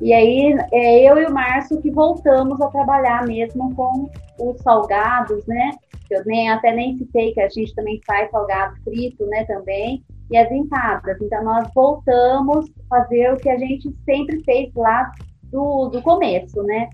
E 0.00 0.12
aí 0.12 0.56
é 0.72 1.10
eu 1.10 1.18
e 1.18 1.26
o 1.26 1.34
Márcio 1.34 1.82
que 1.82 1.90
voltamos 1.90 2.60
a 2.60 2.68
trabalhar 2.68 3.26
mesmo 3.26 3.74
com 3.74 4.08
os 4.38 4.60
salgados, 4.62 5.44
né? 5.46 5.72
Eu 6.10 6.24
nem 6.24 6.50
até 6.50 6.72
nem 6.72 6.96
citei 6.96 7.32
que 7.32 7.40
a 7.40 7.48
gente 7.48 7.74
também 7.74 8.00
faz 8.06 8.30
salgado 8.30 8.76
frito, 8.82 9.26
né, 9.26 9.44
também, 9.44 10.04
e 10.30 10.36
as 10.36 10.50
empadas. 10.50 11.16
Então 11.20 11.44
nós 11.44 11.68
voltamos 11.74 12.66
a 12.90 12.96
fazer 12.96 13.32
o 13.32 13.36
que 13.36 13.48
a 13.48 13.58
gente 13.58 13.90
sempre 14.04 14.42
fez 14.44 14.72
lá 14.74 15.10
do, 15.44 15.88
do 15.88 16.02
começo, 16.02 16.62
né? 16.62 16.88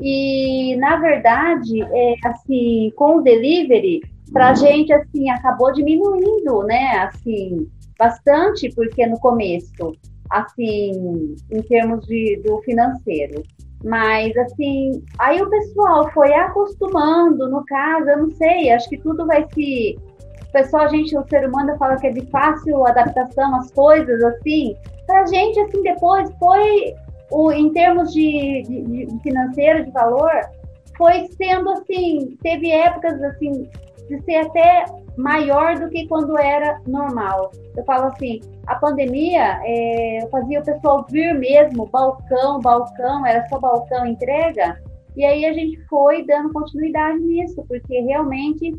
E 0.00 0.76
na 0.76 0.96
verdade, 0.96 1.82
é, 1.82 2.14
assim, 2.24 2.92
com 2.96 3.16
o 3.16 3.22
delivery, 3.22 4.00
para 4.32 4.50
a 4.50 4.54
gente 4.54 4.92
assim 4.92 5.30
acabou 5.30 5.72
diminuindo, 5.72 6.62
né? 6.64 6.98
Assim, 6.98 7.66
bastante, 7.98 8.68
porque 8.74 9.06
no 9.06 9.18
começo 9.20 9.96
assim, 10.30 11.34
em 11.50 11.62
termos 11.62 12.04
de, 12.06 12.40
do 12.44 12.60
financeiro. 12.62 13.42
Mas, 13.84 14.36
assim, 14.36 15.04
aí 15.18 15.40
o 15.40 15.50
pessoal 15.50 16.10
foi 16.12 16.32
acostumando, 16.34 17.48
no 17.48 17.64
caso, 17.66 18.08
eu 18.08 18.18
não 18.18 18.30
sei, 18.30 18.70
acho 18.70 18.88
que 18.88 18.98
tudo 18.98 19.26
vai 19.26 19.46
se. 19.54 19.98
O 20.48 20.52
pessoal, 20.52 20.84
a 20.84 20.88
gente, 20.88 21.16
o 21.16 21.26
ser 21.28 21.46
humano 21.46 21.76
fala 21.76 21.96
que 21.96 22.06
é 22.06 22.10
de 22.10 22.24
fácil 22.30 22.86
adaptação 22.86 23.54
às 23.56 23.70
coisas, 23.72 24.22
assim. 24.22 24.74
Pra 25.06 25.26
gente, 25.26 25.60
assim, 25.60 25.82
depois 25.82 26.30
foi, 26.38 26.94
o, 27.30 27.52
em 27.52 27.72
termos 27.72 28.12
de, 28.12 28.62
de, 28.62 29.06
de 29.06 29.22
financeiro, 29.22 29.84
de 29.84 29.90
valor, 29.90 30.32
foi 30.96 31.26
sendo 31.36 31.70
assim, 31.70 32.36
teve 32.42 32.70
épocas, 32.70 33.22
assim, 33.22 33.68
de 34.08 34.20
ser 34.22 34.36
até 34.36 34.86
maior 35.16 35.78
do 35.78 35.88
que 35.88 36.06
quando 36.06 36.38
era 36.38 36.80
normal. 36.86 37.50
Eu 37.76 37.84
falo 37.84 38.06
assim, 38.06 38.40
a 38.66 38.74
pandemia, 38.74 39.60
é, 39.64 40.28
fazia 40.30 40.60
o 40.60 40.64
pessoal 40.64 41.06
vir 41.10 41.34
mesmo, 41.34 41.86
balcão, 41.86 42.60
balcão, 42.60 43.26
era 43.26 43.46
só 43.48 43.58
balcão 43.58 44.06
entrega, 44.06 44.78
e 45.16 45.24
aí 45.24 45.46
a 45.46 45.52
gente 45.52 45.82
foi 45.86 46.26
dando 46.26 46.52
continuidade 46.52 47.18
nisso, 47.20 47.64
porque 47.66 48.00
realmente 48.00 48.78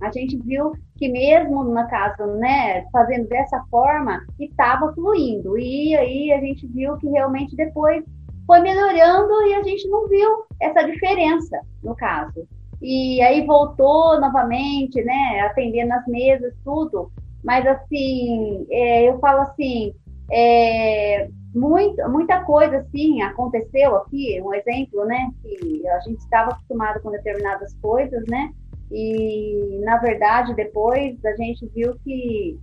a 0.00 0.10
gente 0.10 0.36
viu 0.38 0.72
que 0.96 1.08
mesmo 1.08 1.64
na 1.64 1.86
casa, 1.86 2.26
né, 2.26 2.84
fazendo 2.92 3.28
dessa 3.28 3.64
forma, 3.70 4.20
estava 4.38 4.92
fluindo. 4.94 5.58
E 5.58 5.96
aí 5.96 6.32
a 6.32 6.40
gente 6.40 6.66
viu 6.68 6.96
que 6.96 7.08
realmente 7.08 7.54
depois 7.54 8.04
foi 8.46 8.60
melhorando 8.60 9.42
e 9.42 9.54
a 9.54 9.62
gente 9.62 9.88
não 9.88 10.08
viu 10.08 10.44
essa 10.60 10.82
diferença 10.82 11.60
no 11.82 11.94
caso. 11.94 12.46
E 12.80 13.20
aí 13.22 13.44
voltou 13.44 14.20
novamente, 14.20 15.02
né, 15.02 15.40
atendendo 15.40 15.92
as 15.94 16.06
mesas, 16.06 16.54
tudo. 16.64 17.10
Mas 17.42 17.66
assim, 17.66 18.66
é, 18.70 19.08
eu 19.08 19.18
falo 19.18 19.42
assim, 19.42 19.94
é, 20.30 21.28
muito, 21.54 22.08
muita 22.08 22.44
coisa 22.44 22.78
assim 22.78 23.20
aconteceu 23.22 23.96
aqui, 23.96 24.40
um 24.42 24.54
exemplo, 24.54 25.04
né, 25.06 25.30
que 25.42 25.88
a 25.88 26.00
gente 26.00 26.18
estava 26.18 26.52
acostumado 26.52 27.00
com 27.00 27.10
determinadas 27.10 27.74
coisas, 27.80 28.24
né, 28.28 28.52
e 28.90 29.80
na 29.84 29.98
verdade 29.98 30.54
depois 30.54 31.22
a 31.24 31.34
gente 31.36 31.66
viu 31.74 31.94
que, 32.04 32.58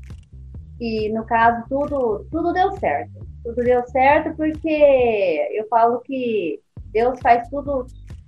que 0.77 1.09
no 1.09 1.23
caso 1.25 1.63
tudo, 1.69 2.25
tudo 2.31 2.53
deu 2.53 2.71
certo. 2.73 3.25
Tudo 3.43 3.63
deu 3.63 3.85
certo 3.87 4.35
porque 4.35 5.49
eu 5.53 5.67
falo 5.67 5.99
que 5.99 6.59
Deus 6.91 7.19
faz 7.21 7.47
tudo 7.49 7.85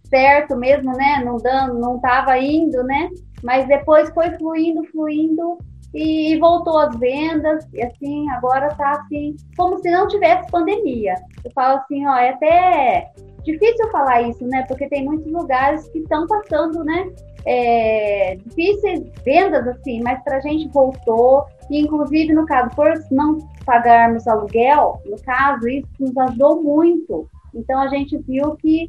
certo 0.08 0.56
mesmo, 0.56 0.91
né? 0.93 1.22
Não 1.24 1.38
dando, 1.38 1.80
não 1.80 1.96
estava 1.98 2.38
indo, 2.38 2.84
né? 2.84 3.10
Mas 3.43 3.67
depois 3.67 4.10
foi 4.10 4.32
fluindo, 4.32 4.84
fluindo 4.86 5.58
e 5.93 6.38
voltou 6.39 6.78
às 6.78 6.96
vendas 6.98 7.65
e 7.74 7.82
assim 7.82 8.30
agora 8.32 8.74
tá 8.76 8.91
assim 8.91 9.36
como 9.56 9.78
se 9.80 9.89
não 9.89 10.08
tivesse 10.08 10.50
pandemia. 10.52 11.15
Eu 11.43 11.52
falo 11.52 11.80
assim, 11.80 12.06
ó, 12.06 12.15
é 12.15 12.30
até 12.30 13.12
difícil 13.43 13.89
falar 13.91 14.24
isso, 14.24 14.46
né? 14.46 14.65
Porque 14.67 14.89
tem 14.89 15.06
muitos 15.06 15.32
lugares 15.32 15.88
que 15.89 16.00
estão 16.00 16.28
passando, 16.28 16.84
né? 16.84 17.10
É, 17.46 18.36
difíceis 18.46 19.10
vendas 19.24 19.65
assim, 19.67 20.02
mas 20.02 20.22
para 20.24 20.38
a 20.38 20.41
gente 20.41 20.67
voltou 20.67 21.46
e 21.70 21.80
inclusive 21.80 22.34
no 22.34 22.46
caso 22.46 22.76
por 22.76 22.91
não 23.10 23.38
pagarmos 23.65 24.28
aluguel, 24.28 25.02
no 25.06 25.17
caso 25.22 25.67
isso 25.67 25.88
nos 26.00 26.17
ajudou 26.17 26.62
muito. 26.62 27.30
Então 27.54 27.80
a 27.80 27.88
gente 27.88 28.17
viu 28.17 28.56
que 28.58 28.88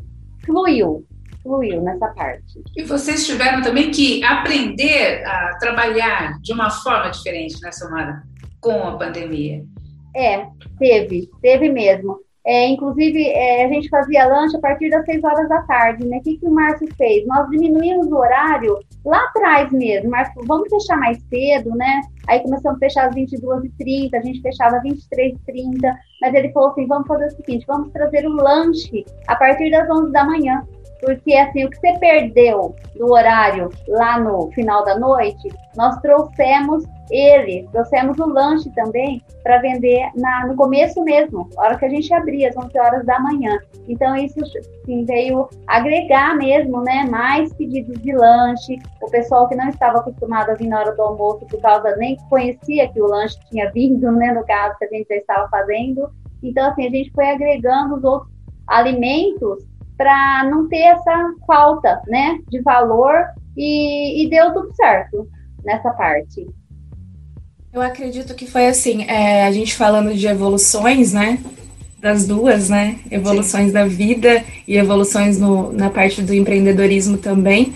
fluiu, 0.48 1.06
fluiu 1.42 1.82
nessa 1.82 2.08
parte. 2.08 2.62
E 2.74 2.82
vocês 2.82 3.26
tiveram 3.26 3.62
também 3.62 3.90
que 3.90 4.24
aprender 4.24 5.24
a 5.26 5.58
trabalhar 5.58 6.40
de 6.40 6.52
uma 6.52 6.70
forma 6.70 7.10
diferente, 7.10 7.60
né, 7.62 7.70
Samara, 7.70 8.22
com 8.60 8.82
a 8.88 8.96
pandemia? 8.96 9.62
É, 10.16 10.46
teve, 10.78 11.28
teve 11.42 11.68
mesmo. 11.68 12.18
É, 12.46 12.66
inclusive, 12.68 13.28
é, 13.28 13.64
a 13.64 13.68
gente 13.68 13.88
fazia 13.88 14.26
lanche 14.26 14.56
a 14.56 14.60
partir 14.60 14.88
das 14.88 15.04
6 15.04 15.22
horas 15.22 15.48
da 15.48 15.62
tarde, 15.62 16.06
né? 16.06 16.18
O 16.18 16.22
que, 16.22 16.38
que 16.38 16.46
o 16.46 16.50
Márcio 16.50 16.88
fez? 16.96 17.26
Nós 17.26 17.48
diminuímos 17.50 18.06
o 18.06 18.16
horário 18.16 18.78
lá 19.04 19.22
atrás 19.24 19.70
mesmo. 19.70 20.10
Márcio, 20.10 20.42
vamos 20.46 20.68
fechar 20.70 20.96
mais 20.96 21.18
cedo, 21.28 21.70
né? 21.70 22.00
Aí 22.26 22.40
começamos 22.40 22.76
a 22.76 22.80
fechar 22.80 23.08
às 23.08 23.14
22h30, 23.14 24.14
a 24.14 24.22
gente 24.22 24.40
fechava 24.40 24.76
às 24.76 24.82
23h30, 24.82 25.94
mas 26.20 26.34
ele 26.34 26.52
falou 26.52 26.70
assim, 26.70 26.86
vamos 26.86 27.06
fazer 27.06 27.26
o 27.26 27.30
seguinte, 27.30 27.66
vamos 27.66 27.92
trazer 27.92 28.26
o 28.26 28.32
lanche 28.32 29.04
a 29.26 29.36
partir 29.36 29.70
das 29.70 29.88
11 29.90 30.12
da 30.12 30.24
manhã. 30.24 30.62
Porque 31.00 31.34
assim, 31.34 31.64
o 31.64 31.70
que 31.70 31.78
você 31.78 31.98
perdeu 31.98 32.74
do 32.96 33.12
horário 33.12 33.70
lá 33.86 34.18
no 34.18 34.50
final 34.52 34.84
da 34.84 34.98
noite, 34.98 35.48
nós 35.76 35.96
trouxemos 36.00 36.84
ele, 37.10 37.66
trouxemos 37.72 38.18
o 38.18 38.26
lanche 38.26 38.70
também 38.70 39.22
para 39.42 39.58
vender 39.58 40.10
na, 40.14 40.46
no 40.46 40.56
começo 40.56 41.02
mesmo, 41.02 41.48
a 41.56 41.62
hora 41.62 41.78
que 41.78 41.84
a 41.84 41.88
gente 41.88 42.12
abria, 42.12 42.48
às 42.50 42.56
11 42.56 42.78
horas 42.78 43.06
da 43.06 43.18
manhã. 43.18 43.58
Então, 43.88 44.14
isso 44.16 44.38
assim, 44.40 45.04
veio 45.04 45.48
agregar 45.66 46.36
mesmo, 46.36 46.82
né, 46.82 47.06
mais 47.10 47.52
pedidos 47.54 48.00
de 48.02 48.12
lanche. 48.12 48.78
O 49.02 49.10
pessoal 49.10 49.48
que 49.48 49.56
não 49.56 49.68
estava 49.68 50.00
acostumado 50.00 50.50
a 50.50 50.54
vir 50.54 50.68
na 50.68 50.80
hora 50.80 50.94
do 50.94 51.02
almoço, 51.02 51.46
por 51.46 51.60
causa 51.60 51.96
nem 51.96 52.16
conhecia 52.28 52.88
que 52.88 53.00
o 53.00 53.06
lanche 53.06 53.38
tinha 53.48 53.70
vindo, 53.72 54.10
né, 54.12 54.32
no 54.32 54.44
caso 54.44 54.76
que 54.78 54.84
a 54.84 54.88
gente 54.88 55.08
já 55.08 55.16
estava 55.16 55.48
fazendo. 55.48 56.10
Então, 56.42 56.70
assim, 56.70 56.86
a 56.86 56.90
gente 56.90 57.10
foi 57.12 57.30
agregando 57.30 57.96
os 57.96 58.04
outros 58.04 58.30
alimentos 58.66 59.64
para 59.98 60.48
não 60.48 60.68
ter 60.68 60.82
essa 60.82 61.34
falta, 61.46 62.00
né, 62.06 62.38
de 62.48 62.62
valor 62.62 63.24
e, 63.56 64.24
e 64.24 64.30
deu 64.30 64.54
tudo 64.54 64.72
certo 64.74 65.28
nessa 65.64 65.90
parte. 65.90 66.46
Eu 67.72 67.82
acredito 67.82 68.34
que 68.34 68.46
foi 68.46 68.66
assim, 68.66 69.04
é, 69.04 69.44
a 69.44 69.52
gente 69.52 69.74
falando 69.74 70.14
de 70.14 70.26
evoluções, 70.26 71.12
né? 71.12 71.38
Das 72.00 72.26
duas, 72.26 72.70
né? 72.70 73.00
Evoluções 73.10 73.66
Sim. 73.66 73.72
da 73.72 73.86
vida 73.86 74.44
e 74.66 74.76
evoluções 74.76 75.38
no, 75.38 75.72
na 75.72 75.90
parte 75.90 76.22
do 76.22 76.32
empreendedorismo 76.32 77.18
também. 77.18 77.74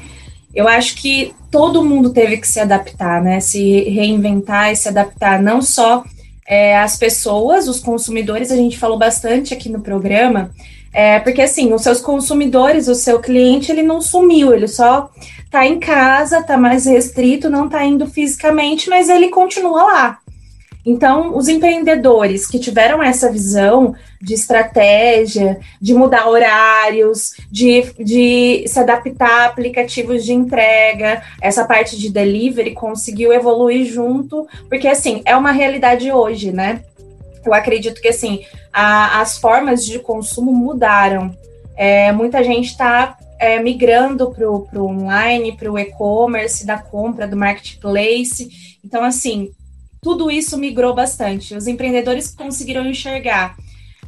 Eu 0.54 0.68
acho 0.68 0.94
que 0.94 1.34
todo 1.50 1.84
mundo 1.84 2.10
teve 2.10 2.38
que 2.38 2.48
se 2.48 2.60
adaptar, 2.60 3.22
né? 3.22 3.40
Se 3.40 3.82
reinventar 3.90 4.72
e 4.72 4.76
se 4.76 4.88
adaptar, 4.88 5.42
não 5.42 5.60
só 5.60 6.04
é, 6.46 6.78
as 6.78 6.96
pessoas, 6.96 7.68
os 7.68 7.80
consumidores, 7.80 8.50
a 8.50 8.56
gente 8.56 8.78
falou 8.78 8.98
bastante 8.98 9.52
aqui 9.52 9.68
no 9.68 9.80
programa, 9.80 10.50
é, 10.92 11.18
porque 11.20 11.42
assim, 11.42 11.72
os 11.72 11.82
seus 11.82 12.00
consumidores, 12.00 12.88
o 12.88 12.94
seu 12.94 13.18
cliente, 13.18 13.72
ele 13.72 13.82
não 13.82 14.00
sumiu, 14.00 14.52
ele 14.52 14.68
só 14.68 15.10
tá 15.50 15.66
em 15.66 15.78
casa, 15.78 16.42
tá 16.42 16.56
mais 16.56 16.86
restrito, 16.86 17.50
não 17.50 17.68
tá 17.68 17.84
indo 17.84 18.06
fisicamente, 18.06 18.88
mas 18.88 19.08
ele 19.08 19.28
continua 19.28 19.82
lá. 19.84 20.18
Então, 20.84 21.36
os 21.36 21.46
empreendedores 21.46 22.46
que 22.46 22.58
tiveram 22.58 23.00
essa 23.00 23.30
visão 23.30 23.94
de 24.20 24.34
estratégia, 24.34 25.60
de 25.80 25.94
mudar 25.94 26.28
horários, 26.28 27.34
de, 27.50 27.82
de 27.98 28.64
se 28.66 28.80
adaptar 28.80 29.42
a 29.42 29.46
aplicativos 29.46 30.24
de 30.24 30.32
entrega, 30.32 31.22
essa 31.40 31.64
parte 31.64 31.96
de 31.96 32.10
delivery 32.10 32.72
conseguiu 32.72 33.32
evoluir 33.32 33.86
junto, 33.86 34.46
porque 34.68 34.88
assim, 34.88 35.22
é 35.24 35.36
uma 35.36 35.52
realidade 35.52 36.10
hoje, 36.10 36.50
né? 36.50 36.82
Eu 37.44 37.54
acredito 37.54 38.00
que 38.00 38.08
assim, 38.08 38.44
a, 38.72 39.20
as 39.20 39.38
formas 39.38 39.84
de 39.84 39.98
consumo 39.98 40.52
mudaram. 40.52 41.36
É, 41.76 42.12
muita 42.12 42.44
gente 42.44 42.68
está 42.68 43.16
é, 43.38 43.60
migrando 43.60 44.30
para 44.30 44.48
o 44.48 44.86
online, 44.86 45.56
para 45.56 45.70
o 45.70 45.78
e-commerce, 45.78 46.64
da 46.64 46.78
compra, 46.78 47.26
do 47.26 47.36
marketplace. 47.36 48.78
Então, 48.84 49.02
assim, 49.02 49.50
tudo 50.00 50.30
isso 50.30 50.56
migrou 50.56 50.94
bastante. 50.94 51.54
Os 51.54 51.66
empreendedores 51.66 52.34
conseguiram 52.34 52.86
enxergar 52.86 53.56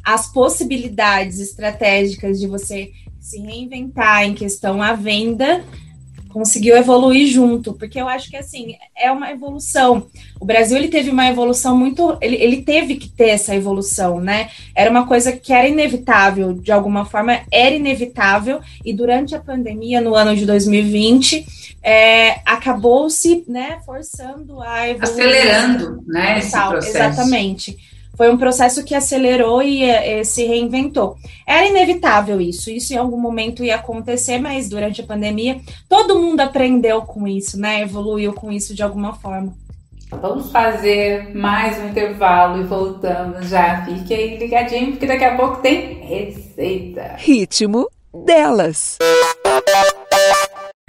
as 0.03 0.31
possibilidades 0.31 1.39
estratégicas 1.39 2.39
de 2.39 2.47
você 2.47 2.91
se 3.19 3.39
reinventar 3.39 4.23
em 4.23 4.35
questão 4.35 4.81
à 4.81 4.93
venda 4.93 5.63
conseguiu 6.35 6.75
evoluir 6.75 7.27
junto, 7.27 7.71
porque 7.71 7.97
eu 7.97 8.09
acho 8.09 8.29
que 8.29 8.35
assim 8.35 8.75
é 8.93 9.09
uma 9.09 9.31
evolução. 9.31 10.07
O 10.37 10.43
Brasil 10.43 10.75
ele 10.75 10.89
teve 10.89 11.09
uma 11.09 11.29
evolução 11.29 11.77
muito, 11.77 12.17
ele, 12.19 12.35
ele 12.35 12.61
teve 12.61 12.97
que 12.97 13.07
ter 13.07 13.29
essa 13.29 13.55
evolução, 13.55 14.19
né? 14.19 14.49
Era 14.75 14.91
uma 14.91 15.07
coisa 15.07 15.31
que 15.31 15.53
era 15.53 15.65
inevitável, 15.65 16.51
de 16.51 16.73
alguma 16.73 17.05
forma 17.05 17.39
era 17.49 17.73
inevitável, 17.73 18.59
e 18.83 18.91
durante 18.91 19.33
a 19.33 19.39
pandemia, 19.39 20.01
no 20.01 20.13
ano 20.13 20.35
de 20.35 20.45
2020, 20.45 21.45
é, 21.81 22.41
acabou-se, 22.45 23.45
né, 23.47 23.79
forçando 23.85 24.61
a 24.61 24.89
evolução. 24.89 25.15
Acelerando, 25.15 26.03
né, 26.05 26.39
esse 26.39 26.51
processo. 26.51 26.97
Exatamente 26.97 27.94
foi 28.15 28.31
um 28.31 28.37
processo 28.37 28.83
que 28.83 28.95
acelerou 28.95 29.61
e, 29.61 29.83
e, 29.83 29.89
eh, 29.89 30.23
se 30.23 30.45
reinventou. 30.45 31.17
Era 31.45 31.67
inevitável 31.67 32.39
isso, 32.41 32.69
isso 32.69 32.93
em 32.93 32.97
algum 32.97 33.19
momento 33.19 33.63
ia 33.63 33.75
acontecer, 33.75 34.39
mas 34.39 34.69
durante 34.69 35.01
a 35.01 35.05
pandemia 35.05 35.59
todo 35.89 36.19
mundo 36.19 36.39
aprendeu 36.39 37.01
com 37.01 37.27
isso, 37.27 37.59
né? 37.59 37.81
Evoluiu 37.81 38.33
com 38.33 38.51
isso 38.51 38.73
de 38.73 38.83
alguma 38.83 39.13
forma. 39.13 39.53
Vamos 40.21 40.51
fazer 40.51 41.35
mais 41.35 41.77
um 41.79 41.89
intervalo 41.89 42.61
e 42.61 42.63
voltamos 42.63 43.49
já. 43.49 43.83
Fique 43.85 44.13
aí 44.13 44.37
ligadinho, 44.37 44.91
porque 44.91 45.07
daqui 45.07 45.23
a 45.23 45.35
pouco 45.35 45.61
tem 45.61 45.99
receita. 46.01 47.15
Ritmo 47.17 47.89
delas. 48.13 48.97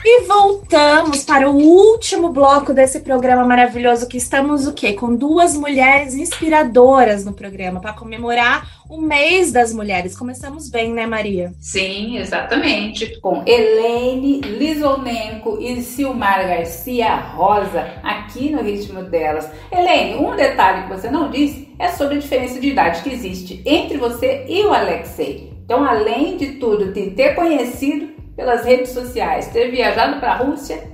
E 0.04 0.22
voltamos 0.24 1.24
para 1.24 1.50
o 1.50 1.56
último 1.56 2.28
bloco 2.28 2.74
desse 2.74 3.00
programa 3.00 3.44
maravilhoso 3.44 4.06
que 4.06 4.18
estamos 4.18 4.66
o 4.66 4.74
quê? 4.74 4.92
Com 4.92 5.16
duas 5.16 5.56
mulheres 5.56 6.14
inspiradoras 6.14 7.24
no 7.24 7.32
programa 7.32 7.80
para 7.80 7.94
comemorar 7.94 8.82
o 8.88 9.00
mês 9.00 9.50
das 9.50 9.72
mulheres. 9.72 10.16
Começamos 10.16 10.68
bem, 10.68 10.92
né, 10.92 11.06
Maria? 11.06 11.52
Sim, 11.58 12.18
exatamente. 12.18 13.18
Com 13.20 13.42
Helene 13.46 14.42
Lisonenko 14.42 15.58
e 15.60 15.80
Silmar 15.80 16.46
Garcia 16.46 17.16
Rosa 17.16 17.94
aqui 18.04 18.50
no 18.50 18.62
ritmo 18.62 19.02
delas. 19.02 19.50
Helene, 19.72 20.16
um 20.16 20.36
detalhe 20.36 20.84
que 20.84 20.94
você 20.94 21.10
não 21.10 21.30
disse 21.30 21.74
é 21.78 21.88
sobre 21.88 22.16
a 22.16 22.20
diferença 22.20 22.60
de 22.60 22.68
idade 22.68 23.02
que 23.02 23.10
existe 23.10 23.62
entre 23.64 23.96
você 23.96 24.44
e 24.46 24.62
o 24.62 24.72
Alexei. 24.72 25.52
Então, 25.64 25.82
além 25.84 26.36
de 26.36 26.52
tudo, 26.60 26.92
de 26.92 27.10
ter 27.10 27.34
conhecido 27.34 28.14
pelas 28.36 28.64
redes 28.64 28.90
sociais, 28.90 29.48
ter 29.48 29.70
viajado 29.70 30.20
para 30.20 30.32
a 30.32 30.36
Rússia, 30.36 30.84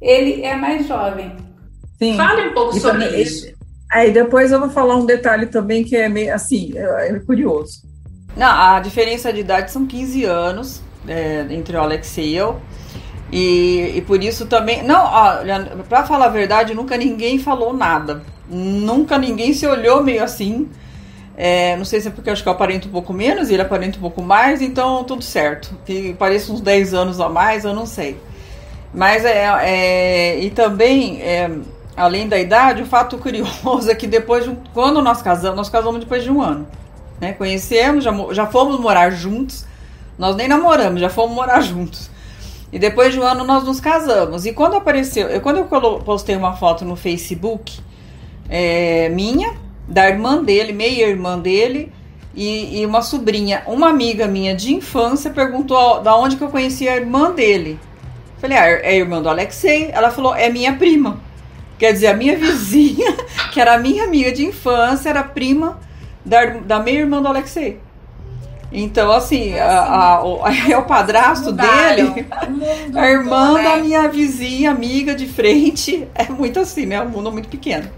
ele 0.00 0.42
é 0.42 0.54
mais 0.54 0.86
jovem. 0.86 1.34
Sim. 1.98 2.16
Fale 2.16 2.50
um 2.50 2.54
pouco 2.54 2.76
e 2.76 2.80
sobre 2.80 3.06
também, 3.06 3.22
isso. 3.22 3.48
Aí 3.90 4.12
depois 4.12 4.52
eu 4.52 4.60
vou 4.60 4.68
falar 4.68 4.96
um 4.96 5.06
detalhe 5.06 5.46
também 5.46 5.82
que 5.82 5.96
é 5.96 6.08
meio 6.08 6.32
assim, 6.34 6.72
é, 6.76 7.08
é 7.08 7.18
curioso. 7.20 7.88
Não, 8.36 8.46
a 8.46 8.78
diferença 8.78 9.32
de 9.32 9.40
idade 9.40 9.72
são 9.72 9.86
15 9.86 10.24
anos 10.24 10.82
é, 11.08 11.46
entre 11.50 11.76
o 11.76 11.80
Alex 11.80 12.16
e 12.18 12.34
eu. 12.34 12.60
E, 13.32 13.94
e 13.96 14.02
por 14.02 14.22
isso 14.22 14.46
também. 14.46 14.82
Não, 14.82 15.04
olha, 15.04 15.64
pra 15.88 16.04
falar 16.04 16.26
a 16.26 16.30
verdade, 16.30 16.74
nunca 16.74 16.96
ninguém 16.96 17.38
falou 17.38 17.72
nada. 17.72 18.22
Nunca 18.48 19.18
ninguém 19.18 19.52
se 19.52 19.66
olhou 19.66 20.02
meio 20.02 20.22
assim. 20.22 20.68
É, 21.40 21.76
não 21.76 21.84
sei 21.84 22.00
se 22.00 22.08
é 22.08 22.10
porque 22.10 22.28
eu 22.28 22.32
acho 22.32 22.42
que 22.42 22.48
eu 22.48 22.52
aparento 22.52 22.88
um 22.88 22.90
pouco 22.90 23.12
menos 23.12 23.48
e 23.48 23.52
ele 23.52 23.62
aparenta 23.62 23.96
um 23.96 24.00
pouco 24.00 24.20
mais, 24.20 24.60
então 24.60 25.04
tudo 25.04 25.22
certo. 25.22 25.72
Que 25.86 26.12
pareça 26.14 26.52
uns 26.52 26.60
10 26.60 26.94
anos 26.94 27.20
a 27.20 27.28
mais, 27.28 27.64
eu 27.64 27.72
não 27.72 27.86
sei. 27.86 28.18
Mas 28.92 29.24
é. 29.24 29.46
é 29.62 30.40
e 30.40 30.50
também, 30.50 31.22
é, 31.22 31.48
além 31.96 32.26
da 32.28 32.40
idade, 32.40 32.82
o 32.82 32.86
fato 32.86 33.16
curioso 33.18 33.86
é 33.88 33.94
que 33.94 34.08
depois 34.08 34.46
de, 34.46 34.58
quando 34.74 35.00
nós 35.00 35.22
casamos, 35.22 35.56
nós 35.56 35.68
casamos 35.68 36.00
depois 36.00 36.24
de 36.24 36.30
um 36.32 36.42
ano. 36.42 36.66
Né? 37.20 37.32
Conhecemos, 37.34 38.02
já, 38.02 38.12
já 38.32 38.46
fomos 38.48 38.80
morar 38.80 39.10
juntos. 39.10 39.64
Nós 40.18 40.34
nem 40.34 40.48
namoramos, 40.48 41.00
já 41.00 41.08
fomos 41.08 41.36
morar 41.36 41.60
juntos. 41.60 42.10
E 42.72 42.80
depois 42.80 43.12
de 43.12 43.20
um 43.20 43.22
ano 43.22 43.44
nós 43.44 43.62
nos 43.62 43.78
casamos. 43.78 44.44
E 44.44 44.52
quando 44.52 44.74
apareceu, 44.74 45.28
eu, 45.28 45.40
quando 45.40 45.58
eu 45.58 46.00
postei 46.00 46.34
uma 46.34 46.56
foto 46.56 46.84
no 46.84 46.96
Facebook 46.96 47.78
é, 48.50 49.08
minha, 49.10 49.67
da 49.88 50.08
irmã 50.08 50.42
dele, 50.42 50.72
meia 50.72 51.06
irmã 51.06 51.38
dele, 51.38 51.90
e, 52.34 52.80
e, 52.80 52.86
uma 52.86 53.02
sobrinha, 53.02 53.62
uma 53.66 53.88
amiga 53.88 54.28
minha 54.28 54.54
de 54.54 54.72
infância, 54.72 55.30
perguntou 55.30 56.00
da 56.02 56.14
onde 56.14 56.36
que 56.36 56.44
eu 56.44 56.50
conhecia 56.50 56.92
a 56.92 56.96
irmã 56.96 57.32
dele. 57.32 57.80
Falei, 58.38 58.56
ah, 58.56 58.66
é 58.66 58.96
irmã 58.96 59.20
do 59.20 59.28
Alexei. 59.28 59.90
Ela 59.92 60.10
falou, 60.10 60.34
é 60.34 60.48
minha 60.48 60.74
prima. 60.74 61.18
Quer 61.78 61.92
dizer, 61.92 62.08
a 62.08 62.14
minha 62.14 62.36
vizinha, 62.38 63.16
que 63.52 63.60
era 63.60 63.78
minha 63.78 64.04
amiga 64.04 64.30
de 64.30 64.44
infância, 64.46 65.08
era 65.08 65.24
prima 65.24 65.80
da, 66.24 66.44
da 66.44 66.78
meia 66.78 67.00
irmã 67.00 67.20
do 67.20 67.26
Alexei. 67.26 67.80
Então, 68.70 69.10
assim, 69.10 69.54
é 69.54 70.76
o 70.76 70.82
padrasto 70.82 71.46
Mudaram. 71.46 72.12
dele, 72.12 72.26
a 72.94 73.08
irmã 73.08 73.54
né? 73.54 73.62
da 73.62 73.76
minha 73.78 74.08
vizinha, 74.08 74.70
amiga 74.70 75.14
de 75.14 75.26
frente. 75.26 76.06
É 76.14 76.30
muito 76.30 76.60
assim, 76.60 76.84
né? 76.84 77.00
Um 77.00 77.08
mundo 77.08 77.32
muito 77.32 77.48
pequeno. 77.48 77.88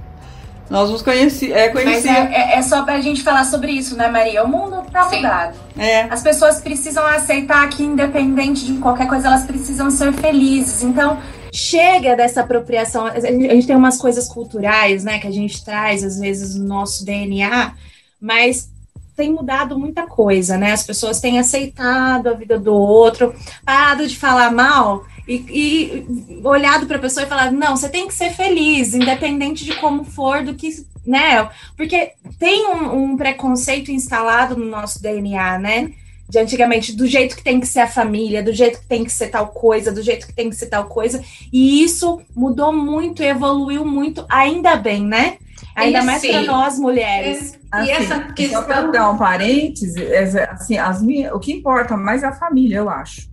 Nós 0.71 0.89
nos 0.89 1.03
conheci, 1.03 1.53
é, 1.53 1.69
conheci... 1.69 2.07
Mas 2.07 2.07
é, 2.07 2.33
é, 2.33 2.59
é, 2.59 2.63
só 2.63 2.85
pra 2.85 3.01
gente 3.01 3.25
falar 3.25 3.45
sobre 3.45 3.73
isso, 3.73 3.97
né, 3.97 4.07
Maria? 4.07 4.45
O 4.45 4.49
mundo 4.49 4.87
tá 4.93 5.09
Sim. 5.09 5.17
mudado. 5.17 5.59
É. 5.77 6.03
As 6.03 6.23
pessoas 6.23 6.61
precisam 6.61 7.05
aceitar 7.05 7.69
que, 7.69 7.83
independente 7.83 8.65
de 8.65 8.75
qualquer 8.75 9.09
coisa, 9.09 9.27
elas 9.27 9.45
precisam 9.45 9.91
ser 9.91 10.13
felizes. 10.13 10.85
Então, 10.85 11.19
chega 11.53 12.15
dessa 12.15 12.43
apropriação. 12.43 13.05
A 13.05 13.19
gente 13.19 13.67
tem 13.67 13.75
umas 13.75 13.99
coisas 13.99 14.29
culturais, 14.29 15.03
né, 15.03 15.19
que 15.19 15.27
a 15.27 15.33
gente 15.33 15.65
traz, 15.65 16.05
às 16.05 16.21
vezes, 16.21 16.55
no 16.55 16.69
nosso 16.69 17.05
DNA, 17.05 17.75
mas 18.21 18.71
tem 19.17 19.33
mudado 19.33 19.79
muita 19.79 20.07
coisa, 20.07 20.57
né? 20.57 20.73
As 20.73 20.85
pessoas 20.85 21.21
têm 21.21 21.39
aceitado 21.39 22.29
a 22.29 22.33
vida 22.33 22.59
do 22.59 22.73
outro, 22.73 23.35
parado 23.67 24.07
de 24.07 24.17
falar 24.17 24.51
mal 24.51 25.05
e, 25.31 26.05
e 26.41 26.41
olhado 26.45 26.87
para 26.87 26.97
a 26.97 27.01
pessoa 27.01 27.25
e 27.25 27.29
falado: 27.29 27.53
não, 27.53 27.77
você 27.77 27.89
tem 27.89 28.09
que 28.09 28.15
ser 28.15 28.31
feliz, 28.31 28.95
independente 28.95 29.65
de 29.65 29.75
como 29.77 30.05
for, 30.05 30.43
do 30.43 30.55
que. 30.55 30.69
Né? 31.07 31.49
Porque 31.77 32.13
tem 32.39 32.67
um, 32.67 33.13
um 33.13 33.17
preconceito 33.17 33.91
instalado 33.91 34.57
no 34.57 34.67
nosso 34.67 35.01
DNA, 35.01 35.59
né? 35.59 35.93
de 36.29 36.39
antigamente, 36.39 36.95
do 36.95 37.09
jeito 37.09 37.35
que 37.35 37.43
tem 37.43 37.59
que 37.59 37.67
ser 37.67 37.81
a 37.81 37.89
família, 37.89 38.41
do 38.41 38.53
jeito 38.53 38.79
que 38.79 38.87
tem 38.87 39.03
que 39.03 39.11
ser 39.11 39.31
tal 39.31 39.49
coisa, 39.49 39.91
do 39.91 40.01
jeito 40.01 40.29
que 40.29 40.33
tem 40.33 40.49
que 40.49 40.55
ser 40.55 40.67
tal 40.67 40.85
coisa. 40.85 41.21
E 41.53 41.83
isso 41.83 42.23
mudou 42.37 42.73
muito, 42.73 43.21
evoluiu 43.21 43.85
muito, 43.85 44.25
ainda 44.29 44.77
bem, 44.77 45.05
né? 45.05 45.39
Ainda 45.75 45.99
e 45.99 46.05
mais 46.05 46.25
para 46.25 46.43
nós 46.43 46.79
mulheres. 46.79 47.55
É, 47.55 47.77
assim, 47.77 47.87
e 47.87 47.91
essa 47.91 48.21
questão. 48.33 48.61
Só 48.61 48.67
para 48.67 48.83
dar 48.83 49.11
um 49.11 49.19
parênteses, 49.19 49.97
é, 49.97 50.51
assim, 50.53 50.79
as 50.79 51.03
minhas, 51.03 51.33
o 51.33 51.41
que 51.41 51.53
importa 51.53 51.97
mais 51.97 52.23
é 52.23 52.27
a 52.27 52.33
família, 52.33 52.77
eu 52.77 52.89
acho. 52.89 53.29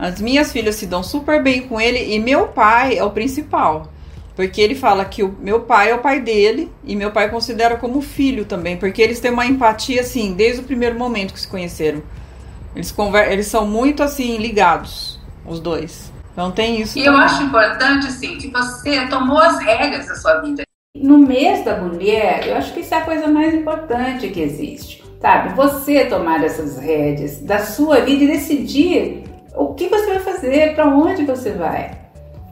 As 0.00 0.18
minhas 0.18 0.50
filhas 0.50 0.76
se 0.76 0.86
dão 0.86 1.02
super 1.02 1.42
bem 1.42 1.68
com 1.68 1.78
ele 1.78 2.14
e 2.14 2.18
meu 2.18 2.48
pai 2.48 2.96
é 2.96 3.04
o 3.04 3.10
principal. 3.10 3.92
Porque 4.34 4.58
ele 4.58 4.74
fala 4.74 5.04
que 5.04 5.22
o 5.22 5.36
meu 5.38 5.60
pai 5.60 5.90
é 5.90 5.94
o 5.94 5.98
pai 5.98 6.22
dele 6.22 6.72
e 6.82 6.96
meu 6.96 7.10
pai 7.10 7.28
considera 7.28 7.76
como 7.76 8.00
filho 8.00 8.46
também, 8.46 8.78
porque 8.78 9.02
eles 9.02 9.20
têm 9.20 9.30
uma 9.30 9.44
empatia 9.44 10.00
assim 10.00 10.32
desde 10.32 10.62
o 10.62 10.64
primeiro 10.64 10.98
momento 10.98 11.34
que 11.34 11.40
se 11.40 11.46
conheceram. 11.46 12.02
Eles, 12.74 12.90
conver 12.90 13.30
eles 13.30 13.48
são 13.48 13.66
muito 13.66 14.02
assim 14.02 14.38
ligados, 14.38 15.20
os 15.44 15.60
dois. 15.60 16.10
Então 16.32 16.50
tem 16.50 16.80
isso. 16.80 16.98
E 16.98 17.04
também. 17.04 17.20
eu 17.20 17.26
acho 17.26 17.42
importante 17.42 18.06
assim 18.06 18.38
que 18.38 18.48
você 18.48 19.06
tomou 19.08 19.36
as 19.36 19.58
regras 19.58 20.08
da 20.08 20.14
sua 20.14 20.40
vida. 20.40 20.62
No 20.96 21.18
mês 21.18 21.62
da 21.62 21.76
mulher, 21.76 22.46
eu 22.46 22.56
acho 22.56 22.72
que 22.72 22.80
isso 22.80 22.94
é 22.94 22.96
a 22.96 23.04
coisa 23.04 23.26
mais 23.26 23.52
importante 23.52 24.28
que 24.28 24.40
existe. 24.40 25.04
Sabe? 25.20 25.54
Você 25.54 26.06
tomar 26.06 26.42
essas 26.42 26.78
rédeas 26.78 27.42
da 27.42 27.58
sua 27.58 28.00
vida 28.00 28.24
e 28.24 28.28
decidir 28.28 29.29
o 29.54 29.74
que 29.74 29.88
você 29.88 30.06
vai 30.06 30.18
fazer, 30.20 30.74
para 30.74 30.86
onde 30.86 31.24
você 31.24 31.50
vai. 31.52 31.90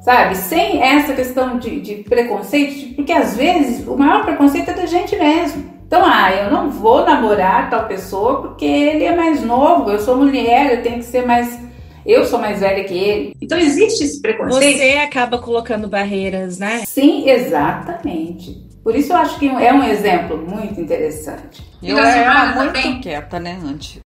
Sabe? 0.00 0.36
Sem 0.36 0.82
essa 0.82 1.12
questão 1.12 1.58
de, 1.58 1.80
de 1.80 1.96
preconceito, 1.96 2.94
porque 2.94 3.12
às 3.12 3.36
vezes 3.36 3.86
o 3.86 3.96
maior 3.96 4.24
preconceito 4.24 4.70
é 4.70 4.74
da 4.74 4.86
gente 4.86 5.16
mesmo. 5.16 5.78
Então, 5.86 6.02
ah, 6.04 6.30
eu 6.32 6.50
não 6.50 6.70
vou 6.70 7.04
namorar 7.04 7.70
tal 7.70 7.86
pessoa 7.86 8.42
porque 8.42 8.64
ele 8.64 9.04
é 9.04 9.16
mais 9.16 9.42
novo, 9.42 9.90
eu 9.90 9.98
sou 9.98 10.16
mulher, 10.16 10.72
eu 10.72 10.82
tenho 10.82 10.98
que 10.98 11.04
ser 11.04 11.26
mais. 11.26 11.58
Eu 12.06 12.24
sou 12.24 12.38
mais 12.38 12.60
velha 12.60 12.84
que 12.84 12.94
ele. 12.94 13.36
Então, 13.40 13.58
existe 13.58 14.04
esse 14.04 14.20
preconceito. 14.22 14.78
Você 14.78 14.92
acaba 14.98 15.38
colocando 15.38 15.88
barreiras, 15.88 16.58
né? 16.58 16.84
Sim, 16.86 17.28
exatamente. 17.28 18.66
Por 18.82 18.96
isso 18.96 19.12
eu 19.12 19.16
acho 19.16 19.38
que 19.38 19.46
é 19.48 19.72
um 19.72 19.82
exemplo 19.82 20.38
muito 20.38 20.80
interessante. 20.80 21.62
Eu 21.82 21.98
era 21.98 22.54
muito 22.54 22.72
também. 22.72 23.00
quieta, 23.00 23.38
né, 23.38 23.58
antes. 23.62 23.98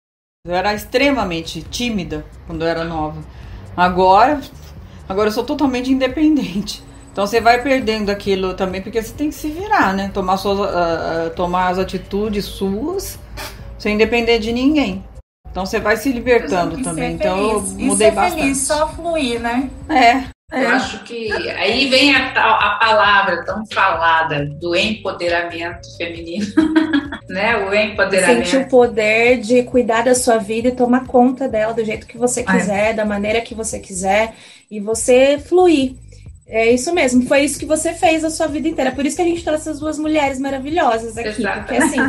Eu 0.45 0.57
era 0.57 0.75
extremamente 0.75 1.63
tímida 1.63 2.27
quando 2.49 2.63
eu 2.63 2.69
era 2.69 2.83
nova. 2.83 3.23
Agora, 3.77 4.41
agora 5.09 5.29
eu 5.29 5.33
sou 5.33 5.45
totalmente 5.45 5.93
independente. 5.93 6.83
Então 7.13 7.25
você 7.25 7.41
vai 7.41 7.63
perdendo 7.63 8.11
aquilo 8.11 8.53
também, 8.55 8.83
porque 8.83 9.01
você 9.01 9.13
tem 9.13 9.29
que 9.29 9.37
se 9.37 9.49
virar, 9.51 9.95
né? 9.95 10.11
Tomar, 10.13 10.37
suas, 10.39 10.59
uh, 10.59 11.31
tomar 11.37 11.69
as 11.69 11.79
atitudes 11.79 12.45
suas 12.45 13.21
sem 13.79 13.97
depender 13.97 14.41
de 14.41 14.51
ninguém. 14.53 15.05
Então 15.49 15.65
você 15.65 15.79
vai 15.79 15.97
se 15.97 16.11
libertando 16.11 16.83
também. 16.83 17.13
Então 17.13 17.39
eu 17.39 17.61
mudei 17.61 17.87
Isso 17.87 18.03
é 18.03 18.11
bastante. 18.11 18.41
Feliz, 18.41 18.59
só 18.59 18.89
fluir, 18.89 19.41
né? 19.41 19.71
É. 19.89 20.25
É. 20.53 20.65
Eu 20.65 20.69
acho 20.69 21.03
que 21.05 21.33
aí 21.33 21.89
vem 21.89 22.15
a, 22.15 22.29
a 22.29 22.79
palavra 22.79 23.43
tão 23.43 23.65
falada 23.73 24.45
do 24.45 24.77
empoderamento 24.77 25.97
feminino, 25.97 26.47
né? 27.27 27.57
O 27.57 27.75
empoderamento. 27.75 28.45
Sentir 28.45 28.57
o 28.59 28.69
poder 28.69 29.41
de 29.41 29.63
cuidar 29.63 30.03
da 30.05 30.15
sua 30.15 30.37
vida 30.37 30.69
e 30.69 30.73
tomar 30.73 31.07
conta 31.07 31.49
dela 31.49 31.73
do 31.73 31.83
jeito 31.83 32.07
que 32.07 32.19
você 32.19 32.41
é. 32.41 32.45
quiser, 32.45 32.91
é. 32.91 32.93
da 32.93 33.07
maneira 33.07 33.41
que 33.41 33.55
você 33.55 33.79
quiser, 33.79 34.35
e 34.71 34.79
você 34.79 35.39
fluir. 35.39 35.95
É 36.47 36.71
isso 36.71 36.93
mesmo, 36.93 37.27
foi 37.27 37.45
isso 37.45 37.59
que 37.59 37.65
você 37.65 37.95
fez 37.95 38.23
a 38.23 38.29
sua 38.29 38.47
vida 38.47 38.69
inteira. 38.69 38.93
Por 38.93 39.07
isso 39.07 39.17
que 39.17 39.23
a 39.23 39.25
gente 39.25 39.43
trouxe 39.43 39.71
essas 39.71 39.81
duas 39.81 39.99
mulheres 39.99 40.39
maravilhosas 40.39 41.17
aqui. 41.17 41.41
Exato. 41.41 41.61
Porque 41.61 41.77
assim, 41.77 42.01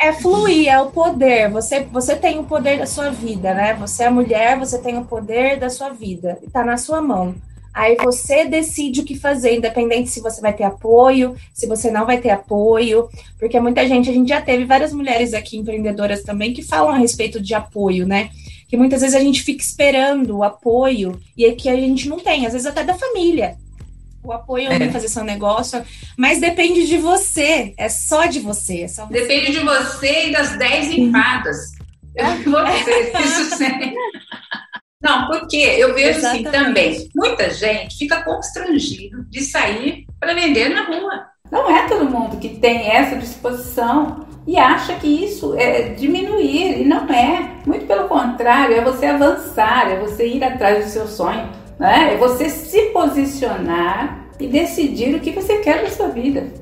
é 0.00 0.10
fluir, 0.14 0.68
é 0.68 0.80
o 0.80 0.90
poder. 0.90 1.50
Você, 1.50 1.80
você 1.92 2.16
tem 2.16 2.38
o 2.38 2.44
poder 2.44 2.78
da 2.78 2.86
sua 2.86 3.10
vida, 3.10 3.52
né? 3.52 3.74
Você 3.74 4.04
é 4.04 4.10
mulher, 4.10 4.58
você 4.58 4.78
tem 4.78 4.96
o 4.96 5.04
poder 5.04 5.58
da 5.58 5.68
sua 5.68 5.90
vida. 5.90 6.38
Está 6.42 6.64
na 6.64 6.78
sua 6.78 7.02
mão. 7.02 7.34
Aí 7.74 7.96
você 7.96 8.44
decide 8.44 9.00
o 9.00 9.04
que 9.04 9.18
fazer, 9.18 9.56
independente 9.56 10.08
se 10.08 10.20
você 10.20 10.40
vai 10.40 10.52
ter 10.52 10.62
apoio, 10.62 11.34
se 11.52 11.66
você 11.66 11.90
não 11.90 12.06
vai 12.06 12.18
ter 12.18 12.30
apoio, 12.30 13.08
porque 13.36 13.58
muita 13.58 13.86
gente, 13.88 14.08
a 14.08 14.12
gente 14.12 14.28
já 14.28 14.40
teve 14.40 14.64
várias 14.64 14.92
mulheres 14.92 15.34
aqui 15.34 15.56
empreendedoras 15.56 16.22
também 16.22 16.52
que 16.52 16.62
falam 16.62 16.94
a 16.94 16.98
respeito 16.98 17.40
de 17.40 17.52
apoio, 17.52 18.06
né? 18.06 18.30
Que 18.68 18.76
muitas 18.76 19.00
vezes 19.00 19.16
a 19.16 19.20
gente 19.20 19.42
fica 19.42 19.60
esperando 19.60 20.38
o 20.38 20.44
apoio 20.44 21.20
e 21.36 21.44
é 21.44 21.52
que 21.52 21.68
a 21.68 21.74
gente 21.74 22.08
não 22.08 22.20
tem, 22.20 22.46
às 22.46 22.52
vezes 22.52 22.66
até 22.66 22.84
da 22.84 22.94
família 22.94 23.56
o 24.24 24.32
apoio 24.32 24.72
é. 24.72 24.90
fazer 24.90 25.08
seu 25.08 25.22
negócio, 25.22 25.84
mas 26.16 26.40
depende 26.40 26.86
de 26.86 26.96
você, 26.96 27.74
é 27.76 27.90
só 27.90 28.24
de 28.24 28.40
você. 28.40 28.82
É 28.82 28.88
só 28.88 29.06
você. 29.06 29.20
Depende 29.20 29.52
de 29.52 29.60
você 29.60 30.28
e 30.28 30.32
das 30.32 30.56
10 30.58 30.92
empadas. 30.92 31.72
Eu 32.16 32.50
vou 32.50 32.64
dizer 32.64 33.12
isso 33.20 33.50
sempre. 33.56 33.94
Não, 35.04 35.26
porque 35.26 35.56
eu 35.56 35.94
vejo 35.94 36.18
assim 36.18 36.40
Exatamente. 36.40 36.48
assim 36.48 36.64
também, 36.64 37.08
muita 37.14 37.50
gente 37.50 37.98
fica 37.98 38.22
constrangido 38.22 39.24
de 39.28 39.42
sair 39.42 40.06
para 40.18 40.34
vender 40.34 40.70
na 40.70 40.84
rua. 40.84 41.26
Não 41.52 41.70
é 41.70 41.86
todo 41.86 42.08
mundo 42.08 42.38
que 42.38 42.48
tem 42.48 42.90
essa 42.90 43.16
disposição 43.16 44.26
e 44.46 44.58
acha 44.58 44.94
que 44.94 45.06
isso 45.06 45.54
é 45.56 45.90
diminuir, 45.90 46.80
e 46.80 46.84
não 46.84 47.06
é. 47.06 47.52
Muito 47.66 47.86
pelo 47.86 48.08
contrário, 48.08 48.76
é 48.76 48.80
você 48.80 49.06
avançar, 49.06 49.90
é 49.90 50.00
você 50.00 50.26
ir 50.26 50.42
atrás 50.42 50.84
do 50.84 50.90
seu 50.90 51.06
sonho 51.06 51.64
né? 51.78 52.14
É 52.14 52.16
você 52.16 52.48
se 52.48 52.80
posicionar 52.90 54.26
e 54.38 54.46
decidir 54.46 55.14
o 55.14 55.20
que 55.20 55.30
você 55.30 55.58
quer 55.58 55.82
na 55.82 55.90
sua 55.90 56.08
vida. 56.08 56.52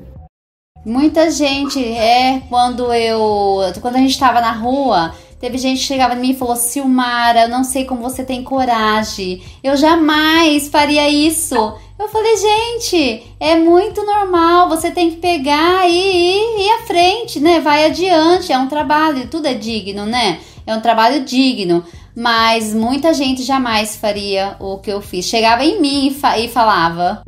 Muita 0.85 1.31
gente 1.31 1.81
é 1.81 2.41
quando 2.49 2.93
eu 2.93 3.61
quando 3.81 3.95
a 3.95 3.99
gente 3.99 4.11
estava 4.11 4.41
na 4.41 4.51
rua 4.51 5.15
Teve 5.43 5.57
gente 5.57 5.81
que 5.81 5.87
chegava 5.87 6.15
em 6.15 6.19
mim 6.21 6.29
e 6.29 6.37
falou: 6.37 6.55
Silmara, 6.55 7.41
eu 7.41 7.49
não 7.49 7.65
sei 7.65 7.83
como 7.83 8.01
você 8.01 8.23
tem 8.23 8.41
coragem. 8.45 9.43
Eu 9.61 9.75
jamais 9.75 10.69
faria 10.69 11.09
isso. 11.09 11.53
Eu 11.99 12.07
falei, 12.07 12.37
gente, 12.37 13.23
é 13.41 13.57
muito 13.57 14.05
normal. 14.05 14.69
Você 14.69 14.89
tem 14.89 15.11
que 15.11 15.17
pegar 15.17 15.85
e 15.85 15.97
ir, 15.97 16.61
ir 16.61 16.69
à 16.69 16.87
frente, 16.87 17.41
né? 17.41 17.59
Vai 17.59 17.87
adiante. 17.87 18.53
É 18.53 18.57
um 18.57 18.69
trabalho, 18.69 19.27
tudo 19.27 19.45
é 19.45 19.53
digno, 19.53 20.05
né? 20.05 20.39
É 20.65 20.73
um 20.73 20.79
trabalho 20.79 21.25
digno 21.25 21.83
mas 22.15 22.75
muita 22.75 23.11
gente 23.11 23.41
jamais 23.41 23.95
faria 23.95 24.55
o 24.59 24.77
que 24.77 24.91
eu 24.91 25.01
fiz. 25.01 25.25
Chegava 25.25 25.65
em 25.65 25.81
mim 25.81 26.07
e, 26.07 26.13
fa 26.13 26.37
e 26.37 26.47
falava. 26.47 27.23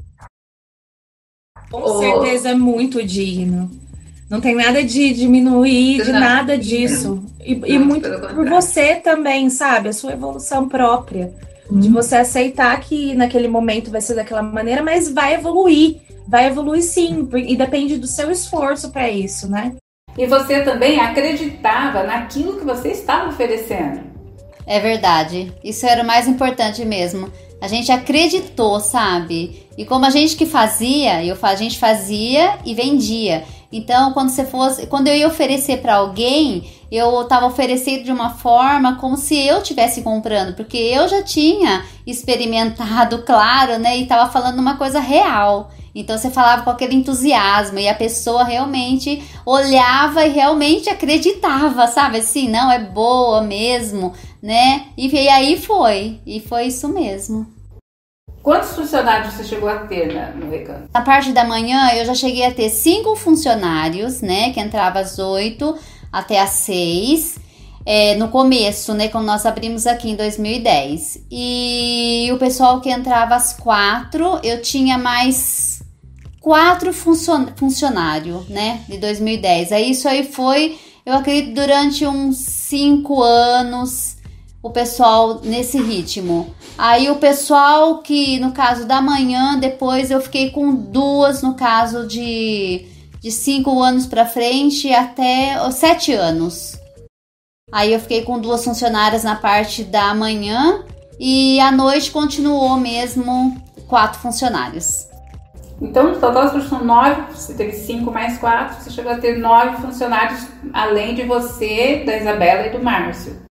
Com 1.72 1.98
certeza 1.98 2.50
é 2.50 2.54
muito 2.54 3.04
digno. 3.04 3.70
Não 4.30 4.42
tem 4.42 4.56
nada 4.56 4.84
de 4.84 5.14
diminuir, 5.14 6.04
de 6.04 6.12
nada 6.12 6.58
disso. 6.58 7.24
E, 7.40 7.54
e 7.66 7.78
muito 7.78 8.10
por 8.34 8.50
você 8.50 8.96
também, 8.96 9.50
sabe? 9.50 9.90
A 9.90 9.94
sua 9.94 10.14
evolução 10.14 10.68
própria. 10.68 11.32
Hum. 11.72 11.80
De 11.80 11.90
você 11.90 12.16
aceitar 12.18 12.80
que 12.80 13.14
naquele 13.16 13.48
momento 13.48 13.92
vai 13.92 14.02
ser 14.02 14.16
daquela 14.16 14.42
maneira, 14.42 14.82
mas 14.82 15.12
vai 15.12 15.36
evoluir. 15.36 15.98
Vai 16.28 16.48
evoluir 16.48 16.82
sim. 16.82 17.30
E 17.36 17.56
depende 17.56 17.98
do 17.98 18.08
seu 18.08 18.32
esforço 18.32 18.90
para 18.90 19.10
isso, 19.10 19.50
né? 19.50 19.76
E 20.18 20.26
você 20.26 20.62
também 20.62 21.00
acreditava 21.00 22.04
naquilo 22.04 22.58
que 22.58 22.66
você 22.66 22.90
estava 22.90 23.30
oferecendo. 23.30 24.02
É 24.66 24.80
verdade. 24.80 25.54
Isso 25.64 25.86
era 25.86 26.02
o 26.02 26.08
mais 26.08 26.28
importante 26.28 26.84
mesmo. 26.84 27.32
A 27.62 27.68
gente 27.68 27.92
acreditou, 27.92 28.80
sabe? 28.80 29.68
E 29.78 29.86
como 29.86 30.06
a 30.06 30.10
gente 30.10 30.36
que 30.36 30.46
fazia, 30.46 31.24
eu 31.24 31.38
a 31.42 31.56
gente 31.56 31.78
fazia 31.78 32.58
e 32.66 32.74
vendia. 32.74 33.44
Então, 33.78 34.14
quando 34.14 34.30
você 34.30 34.46
fosse, 34.46 34.88
quando 34.88 35.10
eu 35.10 35.16
ia 35.18 35.28
oferecer 35.28 35.82
para 35.82 35.96
alguém, 35.96 36.64
eu 36.90 37.24
estava 37.24 37.46
oferecendo 37.46 38.06
de 38.06 38.12
uma 38.12 38.30
forma 38.30 38.96
como 38.96 39.18
se 39.18 39.38
eu 39.38 39.58
estivesse 39.58 40.02
comprando, 40.02 40.56
porque 40.56 40.78
eu 40.78 41.10
já 41.10 41.22
tinha 41.22 41.84
experimentado, 42.08 43.24
claro, 43.28 43.78
né? 43.78 43.98
E 43.98 44.04
estava 44.04 44.32
falando 44.32 44.60
uma 44.60 44.78
coisa 44.78 45.02
real. 45.02 45.72
Então 45.94 46.18
você 46.18 46.30
falava 46.30 46.64
com 46.64 46.70
aquele 46.70 46.96
entusiasmo 46.96 47.78
e 47.78 47.90
a 47.90 47.94
pessoa 47.94 48.46
realmente 48.46 49.22
olhava 49.46 50.26
e 50.26 50.30
realmente 50.30 50.90
acreditava, 50.90 51.86
sabe? 51.88 52.20
Assim, 52.20 52.48
não 52.48 52.72
é 52.72 52.80
boa 52.80 53.42
mesmo, 53.42 54.14
né? 54.42 54.86
E, 54.98 55.14
e 55.14 55.28
aí 55.28 55.60
foi, 55.60 56.22
e 56.26 56.40
foi 56.40 56.68
isso 56.68 56.88
mesmo. 56.88 57.55
Quantos 58.46 58.74
funcionários 58.74 59.34
você 59.34 59.44
chegou 59.44 59.68
a 59.68 59.80
ter 59.88 60.14
né, 60.14 60.32
no 60.36 60.52
Recanto? 60.52 60.88
Na 60.94 61.02
parte 61.02 61.32
da 61.32 61.44
manhã 61.44 61.90
eu 61.96 62.06
já 62.06 62.14
cheguei 62.14 62.46
a 62.46 62.54
ter 62.54 62.70
cinco 62.70 63.16
funcionários, 63.16 64.22
né? 64.22 64.54
Que 64.54 64.60
entrava 64.60 65.00
às 65.00 65.18
oito 65.18 65.76
até 66.12 66.40
às 66.40 66.52
seis. 66.52 67.40
É, 67.84 68.14
no 68.18 68.28
começo, 68.28 68.94
né? 68.94 69.08
Quando 69.08 69.26
nós 69.26 69.48
abrimos 69.48 69.88
aqui 69.88 70.12
em 70.12 70.16
2010. 70.16 71.26
E 71.32 72.30
o 72.32 72.38
pessoal 72.38 72.80
que 72.82 72.92
entrava 72.92 73.34
às 73.34 73.52
quatro, 73.52 74.40
eu 74.44 74.62
tinha 74.62 74.96
mais 74.96 75.82
quatro 76.40 76.94
funcion 76.94 77.48
funcionários, 77.56 78.48
né, 78.48 78.82
de 78.88 79.00
2010. 79.00 79.72
Aí 79.72 79.90
isso 79.90 80.08
aí 80.08 80.24
foi 80.24 80.78
eu 81.04 81.16
acredito 81.16 81.56
durante 81.56 82.06
uns 82.06 82.38
cinco 82.38 83.24
anos 83.24 84.15
o 84.66 84.72
pessoal 84.72 85.42
nesse 85.44 85.80
ritmo. 85.80 86.52
Aí 86.76 87.08
o 87.12 87.18
pessoal 87.18 88.00
que 88.00 88.40
no 88.40 88.52
caso 88.52 88.88
da 88.88 89.00
manhã, 89.00 89.60
depois 89.60 90.10
eu 90.10 90.20
fiquei 90.20 90.50
com 90.50 90.74
duas 90.74 91.44
no 91.44 91.54
caso 91.54 92.08
de 92.08 92.88
de 93.22 93.32
cinco 93.32 93.80
anos 93.80 94.08
para 94.08 94.26
frente 94.26 94.92
até 94.92 95.56
sete 95.72 96.14
anos. 96.14 96.80
Aí 97.72 97.94
eu 97.94 98.00
fiquei 98.00 98.24
com 98.24 98.40
duas 98.40 98.64
funcionárias 98.64 99.24
na 99.24 99.36
parte 99.36 99.84
da 99.84 100.16
manhã 100.16 100.84
e 101.20 101.60
à 101.60 101.72
noite 101.72 102.10
continuou 102.10 102.76
mesmo 102.76 103.56
quatro 103.88 104.20
funcionários. 104.20 105.08
Então, 105.80 106.12
no 106.12 106.20
total 106.20 106.60
são 106.62 106.84
nove, 106.84 107.22
você 107.34 107.54
teve 107.54 107.74
cinco 107.74 108.12
mais 108.12 108.40
quatro, 108.40 108.82
você 108.82 108.90
chegou 108.90 109.12
a 109.12 109.18
ter 109.18 109.38
nove 109.38 109.78
funcionários, 109.78 110.48
além 110.74 111.14
de 111.14 111.24
você, 111.24 112.04
da 112.06 112.18
Isabela 112.18 112.68
e 112.68 112.72
do 112.72 112.84
Márcio. 112.84 113.45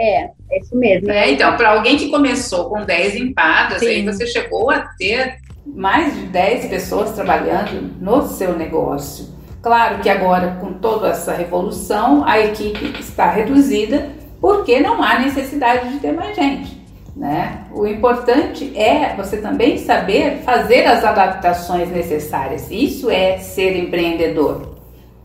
É, 0.00 0.24
é 0.50 0.60
isso 0.60 0.76
mesmo. 0.76 1.10
É, 1.10 1.30
então, 1.30 1.56
para 1.56 1.70
alguém 1.70 1.96
que 1.96 2.10
começou 2.10 2.68
com 2.70 2.84
10 2.84 3.16
empadas, 3.16 3.80
Sim. 3.80 3.86
aí 3.86 4.04
você 4.04 4.26
chegou 4.26 4.70
a 4.70 4.80
ter 4.98 5.38
mais 5.66 6.14
de 6.14 6.26
10 6.26 6.66
pessoas 6.66 7.12
trabalhando 7.12 7.94
no 8.00 8.26
seu 8.26 8.56
negócio. 8.56 9.26
Claro 9.60 9.98
que 9.98 10.08
agora, 10.08 10.56
com 10.60 10.74
toda 10.74 11.08
essa 11.08 11.32
revolução, 11.32 12.24
a 12.24 12.38
equipe 12.38 13.00
está 13.00 13.30
reduzida 13.30 14.08
porque 14.40 14.80
não 14.80 15.02
há 15.02 15.18
necessidade 15.18 15.90
de 15.90 15.98
ter 15.98 16.12
mais 16.12 16.34
gente. 16.36 16.78
Né? 17.16 17.64
O 17.72 17.84
importante 17.84 18.72
é 18.78 19.14
você 19.16 19.38
também 19.38 19.78
saber 19.78 20.38
fazer 20.44 20.86
as 20.86 21.04
adaptações 21.04 21.90
necessárias. 21.90 22.70
Isso 22.70 23.10
é 23.10 23.38
ser 23.38 23.76
empreendedor. 23.76 24.77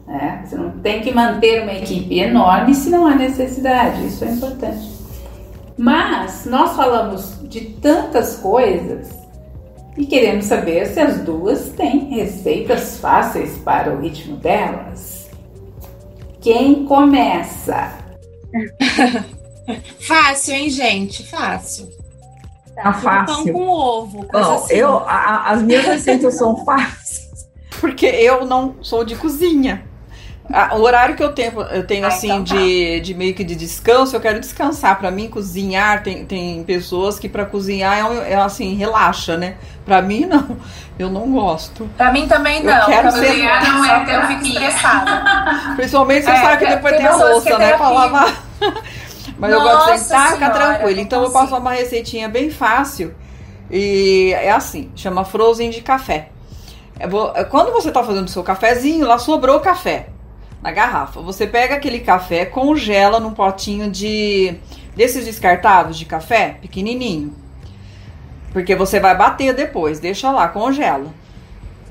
Né? 0.07 0.43
Você 0.45 0.55
não 0.55 0.71
tem 0.79 1.01
que 1.01 1.13
manter 1.13 1.63
uma 1.63 1.73
equipe 1.73 2.19
enorme 2.19 2.73
se 2.73 2.89
não 2.89 3.05
há 3.05 3.15
necessidade. 3.15 4.05
Isso 4.05 4.25
é 4.25 4.29
importante. 4.29 4.91
Mas 5.77 6.45
nós 6.45 6.75
falamos 6.75 7.39
de 7.43 7.61
tantas 7.61 8.37
coisas 8.37 9.09
e 9.97 10.05
queremos 10.05 10.45
saber 10.45 10.87
se 10.87 10.99
as 10.99 11.19
duas 11.19 11.69
têm 11.69 12.09
receitas 12.09 12.97
fáceis 12.97 13.57
para 13.57 13.93
o 13.93 14.01
ritmo 14.01 14.37
delas. 14.37 15.29
Quem 16.41 16.85
começa? 16.85 17.93
Fácil, 19.99 20.53
hein, 20.55 20.69
gente? 20.69 21.25
Fácil. 21.25 21.89
Tá 22.75 22.91
fácil. 22.93 23.45
Pão 23.45 23.53
com 23.53 23.69
ovo. 23.69 24.27
Não, 24.33 24.55
assim. 24.55 24.73
eu, 24.73 24.97
a, 24.97 25.51
as 25.51 25.61
minhas 25.61 25.85
receitas 25.85 26.37
são 26.37 26.65
fáceis. 26.65 27.47
Porque 27.79 28.05
eu 28.05 28.45
não 28.45 28.75
sou 28.81 29.05
de 29.05 29.15
cozinha. 29.15 29.85
O 30.49 30.81
horário 30.81 31.15
que 31.15 31.23
eu 31.23 31.31
tenho, 31.31 31.61
eu 31.61 31.87
tenho 31.87 32.03
ah, 32.03 32.09
assim, 32.09 32.27
então 32.27 32.43
tá. 32.43 32.55
de, 32.55 32.99
de 32.99 33.13
meio 33.13 33.33
que 33.33 33.43
de 33.43 33.55
descanso, 33.55 34.15
eu 34.15 34.19
quero 34.19 34.39
descansar. 34.39 34.99
Para 34.99 35.09
mim, 35.09 35.29
cozinhar, 35.29 36.03
tem, 36.03 36.25
tem 36.25 36.63
pessoas 36.63 37.17
que 37.17 37.29
para 37.29 37.45
cozinhar 37.45 37.97
é, 37.97 38.33
é, 38.33 38.35
assim, 38.35 38.75
relaxa, 38.75 39.37
né? 39.37 39.55
Para 39.85 40.01
mim, 40.01 40.25
não. 40.27 40.57
Eu 40.99 41.09
não 41.09 41.31
gosto. 41.31 41.89
Pra 41.97 42.11
mim 42.11 42.27
também 42.27 42.61
não. 42.61 42.77
Eu 42.77 42.85
quero 42.85 43.11
cozinhar 43.11 43.63
não 43.63 43.85
é, 43.85 44.15
eu 44.15 44.27
fico 44.27 44.45
estressada. 44.47 45.23
Principalmente 45.75 46.25
você 46.25 46.31
é, 46.31 46.41
sabe 46.41 46.65
que 46.65 46.71
depois 46.71 46.97
tem 46.97 47.05
a 47.07 47.15
louça, 47.15 47.57
né? 47.57 47.77
Pra 47.77 47.89
lavar. 47.89 48.43
Mas 49.39 49.51
Nossa 49.51 49.65
eu 49.65 49.77
gosto 49.77 49.91
de 49.93 49.99
sentar, 49.99 50.33
ficar 50.33 50.49
tranquilo. 50.51 50.99
Então 50.99 51.23
eu 51.23 51.31
passo 51.31 51.55
uma 51.55 51.71
receitinha 51.71 52.27
bem 52.29 52.51
fácil. 52.51 53.15
E 53.71 54.33
é 54.33 54.51
assim, 54.51 54.91
chama 54.95 55.25
Frozen 55.25 55.69
de 55.69 55.81
café. 55.81 56.29
Quando 57.49 57.71
você 57.71 57.91
tá 57.91 58.03
fazendo 58.03 58.27
o 58.27 58.29
seu 58.29 58.43
cafezinho, 58.43 59.07
lá 59.07 59.17
sobrou 59.17 59.59
café 59.59 60.09
na 60.63 60.71
garrafa. 60.71 61.21
Você 61.21 61.45
pega 61.45 61.75
aquele 61.75 61.99
café, 61.99 62.45
congela 62.45 63.19
num 63.19 63.33
potinho 63.33 63.91
de 63.91 64.55
desses 64.95 65.25
descartáveis 65.25 65.97
de 65.97 66.05
café, 66.05 66.57
pequenininho. 66.61 67.33
Porque 68.53 68.75
você 68.75 68.99
vai 68.99 69.17
bater 69.17 69.53
depois, 69.53 69.99
deixa 69.99 70.31
lá, 70.31 70.47
congela. 70.47 71.11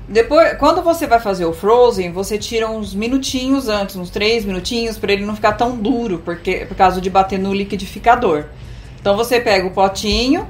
Depois, 0.07 0.57
quando 0.57 0.81
você 0.81 1.05
vai 1.05 1.19
fazer 1.19 1.45
o 1.45 1.53
frozen, 1.53 2.11
você 2.11 2.37
tira 2.37 2.69
uns 2.69 2.93
minutinhos 2.95 3.69
antes, 3.69 3.95
uns 3.95 4.09
três 4.09 4.43
minutinhos, 4.43 4.97
para 4.97 5.13
ele 5.13 5.25
não 5.25 5.35
ficar 5.35 5.53
tão 5.53 5.77
duro, 5.77 6.21
porque 6.25 6.65
por 6.65 6.75
causa 6.75 6.99
de 6.99 7.09
bater 7.09 7.37
no 7.37 7.53
liquidificador. 7.53 8.45
Então 8.99 9.15
você 9.15 9.39
pega 9.39 9.67
o 9.67 9.71
potinho, 9.71 10.47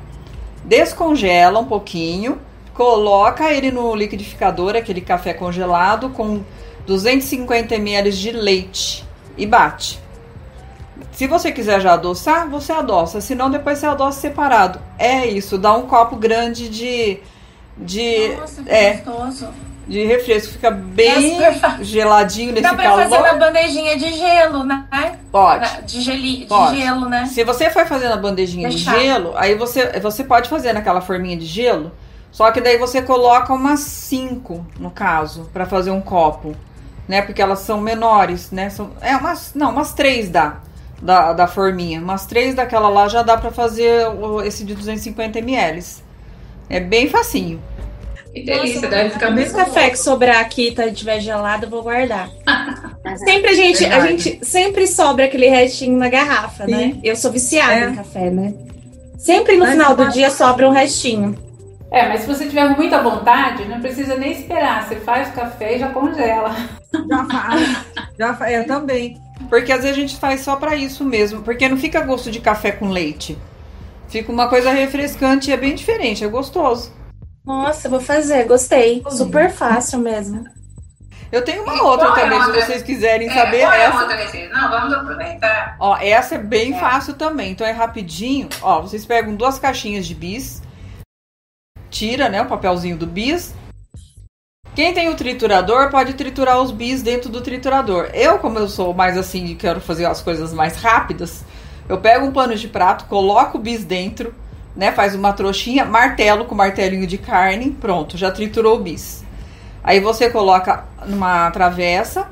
descongela 0.64 1.60
um 1.60 1.66
pouquinho, 1.66 2.40
coloca 2.74 3.52
ele 3.52 3.72
no 3.72 3.96
liquidificador, 3.96 4.76
aquele 4.76 5.02
café 5.02 5.34
congelado 5.34 6.10
com 6.10 6.42
250 6.86 7.76
ml 7.76 8.12
de 8.12 8.32
leite 8.32 9.06
e 9.38 9.46
bate. 9.46 10.00
Se 11.12 11.28
você 11.28 11.52
quiser 11.52 11.80
já 11.80 11.94
adoçar, 11.94 12.50
você 12.50 12.72
adoça, 12.72 13.22
senão 13.22 13.50
depois 13.50 13.78
você 13.78 13.86
adoça 13.86 14.20
separado. 14.20 14.80
É 14.98 15.26
isso, 15.26 15.58
dá 15.58 15.74
um 15.74 15.84
copo 15.84 16.16
grande 16.16 16.70
de 16.70 17.20
de 17.76 18.36
Nossa, 18.40 18.64
é, 18.68 18.94
gostoso. 18.98 19.50
de 19.88 20.06
refresco, 20.06 20.54
fica 20.54 20.70
bem 20.70 21.40
Nossa, 21.40 21.84
geladinho 21.84 22.52
nesse 22.54 22.64
calor. 22.64 22.78
Dá 22.78 22.84
pra 22.84 22.92
calor. 22.92 23.10
fazer 23.10 23.24
na 23.24 23.46
bandejinha 23.46 23.98
de 23.98 24.14
gelo, 24.14 24.64
né? 24.64 24.86
Pode. 25.32 25.82
De, 25.84 26.02
geli, 26.02 26.46
pode. 26.46 26.76
de 26.76 26.82
gelo, 26.82 27.10
né? 27.10 27.26
Se 27.26 27.44
você 27.44 27.70
for 27.70 27.86
fazer 27.88 28.10
na 28.10 28.18
bandejinha 28.18 28.70
Deixar. 28.70 28.94
de 28.94 29.00
gelo, 29.02 29.34
aí 29.36 29.56
você, 29.56 30.00
você 30.00 30.24
pode 30.24 30.50
fazer 30.50 30.74
naquela 30.74 31.02
forminha 31.02 31.36
de 31.36 31.46
gelo, 31.46 31.92
só 32.32 32.52
que 32.52 32.62
daí 32.62 32.78
você 32.78 33.02
coloca 33.02 33.54
umas 33.54 33.80
5, 33.80 34.66
no 34.80 34.92
caso, 34.92 35.50
para 35.52 35.66
fazer 35.66 35.92
um 35.92 36.02
copo, 36.02 36.56
né? 37.14 37.22
Porque 37.22 37.40
elas 37.40 37.60
são 37.60 37.80
menores, 37.80 38.50
né? 38.50 38.72
São, 38.72 38.90
é 39.00 39.16
umas, 39.16 39.52
não, 39.54 39.70
umas 39.70 39.94
3 39.94 40.30
dá. 40.30 40.58
Da, 41.00 41.34
da 41.34 41.48
forminha, 41.48 42.00
umas 42.00 42.26
três 42.26 42.56
daquela 42.56 42.88
lá 42.88 43.10
já 43.10 43.22
dá 43.22 43.36
para 43.36 43.52
fazer 43.52 44.08
esse 44.46 44.64
de 44.64 44.74
250 44.74 45.38
ml. 45.38 45.84
É 46.70 46.80
bem 46.80 47.10
facinho. 47.10 47.62
Que 48.34 48.42
delícia, 48.42 48.76
Nossa, 48.76 48.88
deve 48.88 49.10
ficar 49.10 49.32
bem. 49.32 49.46
Se 49.46 49.54
café 49.54 49.90
que 49.90 50.00
sobrar 50.00 50.40
aqui 50.40 50.72
tá, 50.72 50.90
tiver 50.90 51.20
gelado, 51.20 51.66
eu 51.66 51.70
vou 51.70 51.84
guardar. 51.84 52.30
sempre 53.20 53.50
a 53.50 53.54
gente, 53.54 53.86
a 53.86 54.08
gente 54.08 54.40
sempre 54.46 54.88
sobra 54.88 55.26
aquele 55.26 55.50
restinho 55.50 55.98
na 55.98 56.08
garrafa, 56.08 56.66
né? 56.66 56.78
Sim. 56.78 56.94
né? 56.94 57.00
Eu 57.04 57.18
sou 57.18 57.34
viciada 57.34 57.74
é. 57.74 57.90
em 57.90 57.96
café, 57.96 58.32
né? 58.32 58.54
Sempre 59.18 59.58
no 59.58 59.66
final 59.66 59.98
do 59.98 60.10
dia 60.10 60.30
sobra 60.30 60.70
um 60.70 60.72
restinho. 60.72 61.36
É, 61.94 62.10
mas 62.10 62.22
se 62.22 62.28
você 62.28 62.48
tiver 62.48 62.68
muita 62.70 63.04
vontade, 63.04 63.66
não 63.66 63.80
precisa 63.80 64.16
nem 64.16 64.32
esperar. 64.32 64.84
Você 64.84 64.96
faz 64.96 65.30
o 65.30 65.34
café 65.34 65.76
e 65.76 65.80
já 65.80 65.90
congela. 65.90 66.52
Já 67.08 67.26
faz. 67.26 67.86
já 68.18 68.34
faz. 68.34 68.54
Eu 68.54 68.66
também. 68.66 69.22
Porque 69.48 69.72
às 69.72 69.84
vezes 69.84 69.96
a 69.96 70.02
gente 70.02 70.18
faz 70.18 70.42
só 70.42 70.56
para 70.56 70.76
isso 70.76 71.06
mesmo. 71.06 71.44
Porque 71.44 71.70
não 71.70 71.78
fica 71.78 72.02
gosto 72.02 72.32
de 72.32 72.40
café 72.40 72.72
com 72.72 72.90
leite. 72.90 73.38
Fica 74.08 74.32
uma 74.32 74.48
coisa 74.48 74.72
refrescante 74.72 75.52
e 75.52 75.54
é 75.54 75.58
bem 75.58 75.76
diferente, 75.76 76.24
é 76.24 76.28
gostoso. 76.28 76.92
Nossa, 77.46 77.88
vou 77.88 78.00
fazer, 78.00 78.46
gostei. 78.48 79.04
Super 79.12 79.52
fácil 79.52 80.00
mesmo. 80.00 80.46
Eu 81.32 81.44
tenho 81.44 81.62
uma 81.62 81.76
e 81.76 81.80
outra 81.80 82.08
é 82.08 82.16
também, 82.16 82.40
é 82.40 82.42
outra 82.42 82.62
se 82.62 82.68
vocês 82.68 82.82
quiserem 82.82 83.30
é, 83.30 83.34
saber. 83.34 83.62
Qual 83.62 83.74
é 83.74 83.84
essa... 83.84 84.00
outra 84.00 84.16
receita? 84.16 84.54
Não, 84.56 84.70
vamos 84.72 84.94
aproveitar. 84.94 85.76
Ó, 85.80 85.98
essa 85.98 86.36
é 86.36 86.38
bem 86.40 86.74
é. 86.74 86.80
fácil 86.80 87.14
também, 87.14 87.52
então 87.52 87.68
é 87.68 87.72
rapidinho. 87.72 88.50
Ó, 88.64 88.82
vocês 88.82 89.06
pegam 89.06 89.36
duas 89.36 89.60
caixinhas 89.60 90.08
de 90.08 90.16
bis, 90.16 90.63
tira, 91.94 92.28
né, 92.28 92.42
o 92.42 92.48
papelzinho 92.48 92.98
do 92.98 93.06
bis. 93.06 93.54
Quem 94.76 94.92
tem 94.92 95.08
o 95.08 95.16
triturador 95.16 95.92
pode 95.92 96.14
triturar 96.16 96.60
os 96.60 96.72
bis 96.72 97.04
dentro 97.04 97.30
do 97.30 97.42
triturador. 97.42 98.10
Eu, 98.12 98.40
como 98.40 98.58
eu 98.58 98.68
sou 98.68 98.92
mais 98.92 99.16
assim 99.16 99.46
e 99.46 99.56
quero 99.56 99.80
fazer 99.80 100.06
as 100.06 100.20
coisas 100.20 100.52
mais 100.52 100.76
rápidas, 100.78 101.46
eu 101.88 102.00
pego 102.00 102.26
um 102.26 102.32
pano 102.32 102.56
de 102.56 102.68
prato, 102.68 103.06
coloco 103.06 103.60
o 103.60 103.62
bis 103.62 103.86
dentro, 103.86 104.34
né? 104.76 104.92
Faz 104.92 105.14
uma 105.14 105.32
trouxinha, 105.32 105.86
martelo 105.86 106.46
com 106.46 106.56
martelinho 106.56 107.06
de 107.06 107.20
carne, 107.20 107.70
pronto, 107.70 108.18
já 108.18 108.32
triturou 108.32 108.78
o 108.78 108.80
bis. 108.80 109.24
Aí 109.84 110.00
você 110.00 110.32
coloca 110.32 110.86
numa 111.06 111.52
travessa 111.52 112.28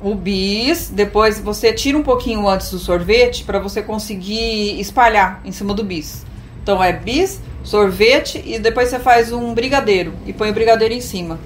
o 0.00 0.14
bis, 0.14 0.88
depois 0.88 1.38
você 1.38 1.72
tira 1.72 1.98
um 1.98 2.02
pouquinho 2.02 2.48
antes 2.48 2.70
do 2.70 2.78
sorvete 2.78 3.44
para 3.44 3.58
você 3.58 3.82
conseguir 3.82 4.80
espalhar 4.80 5.42
em 5.44 5.52
cima 5.52 5.74
do 5.74 5.84
bis. 5.84 6.24
Então 6.62 6.82
é 6.82 6.92
bis, 6.92 7.40
sorvete 7.62 8.42
e 8.44 8.58
depois 8.58 8.88
você 8.88 8.98
faz 8.98 9.32
um 9.32 9.54
brigadeiro 9.54 10.14
e 10.26 10.32
põe 10.32 10.50
o 10.50 10.54
brigadeiro 10.54 10.94
em 10.94 11.00
cima. 11.00 11.38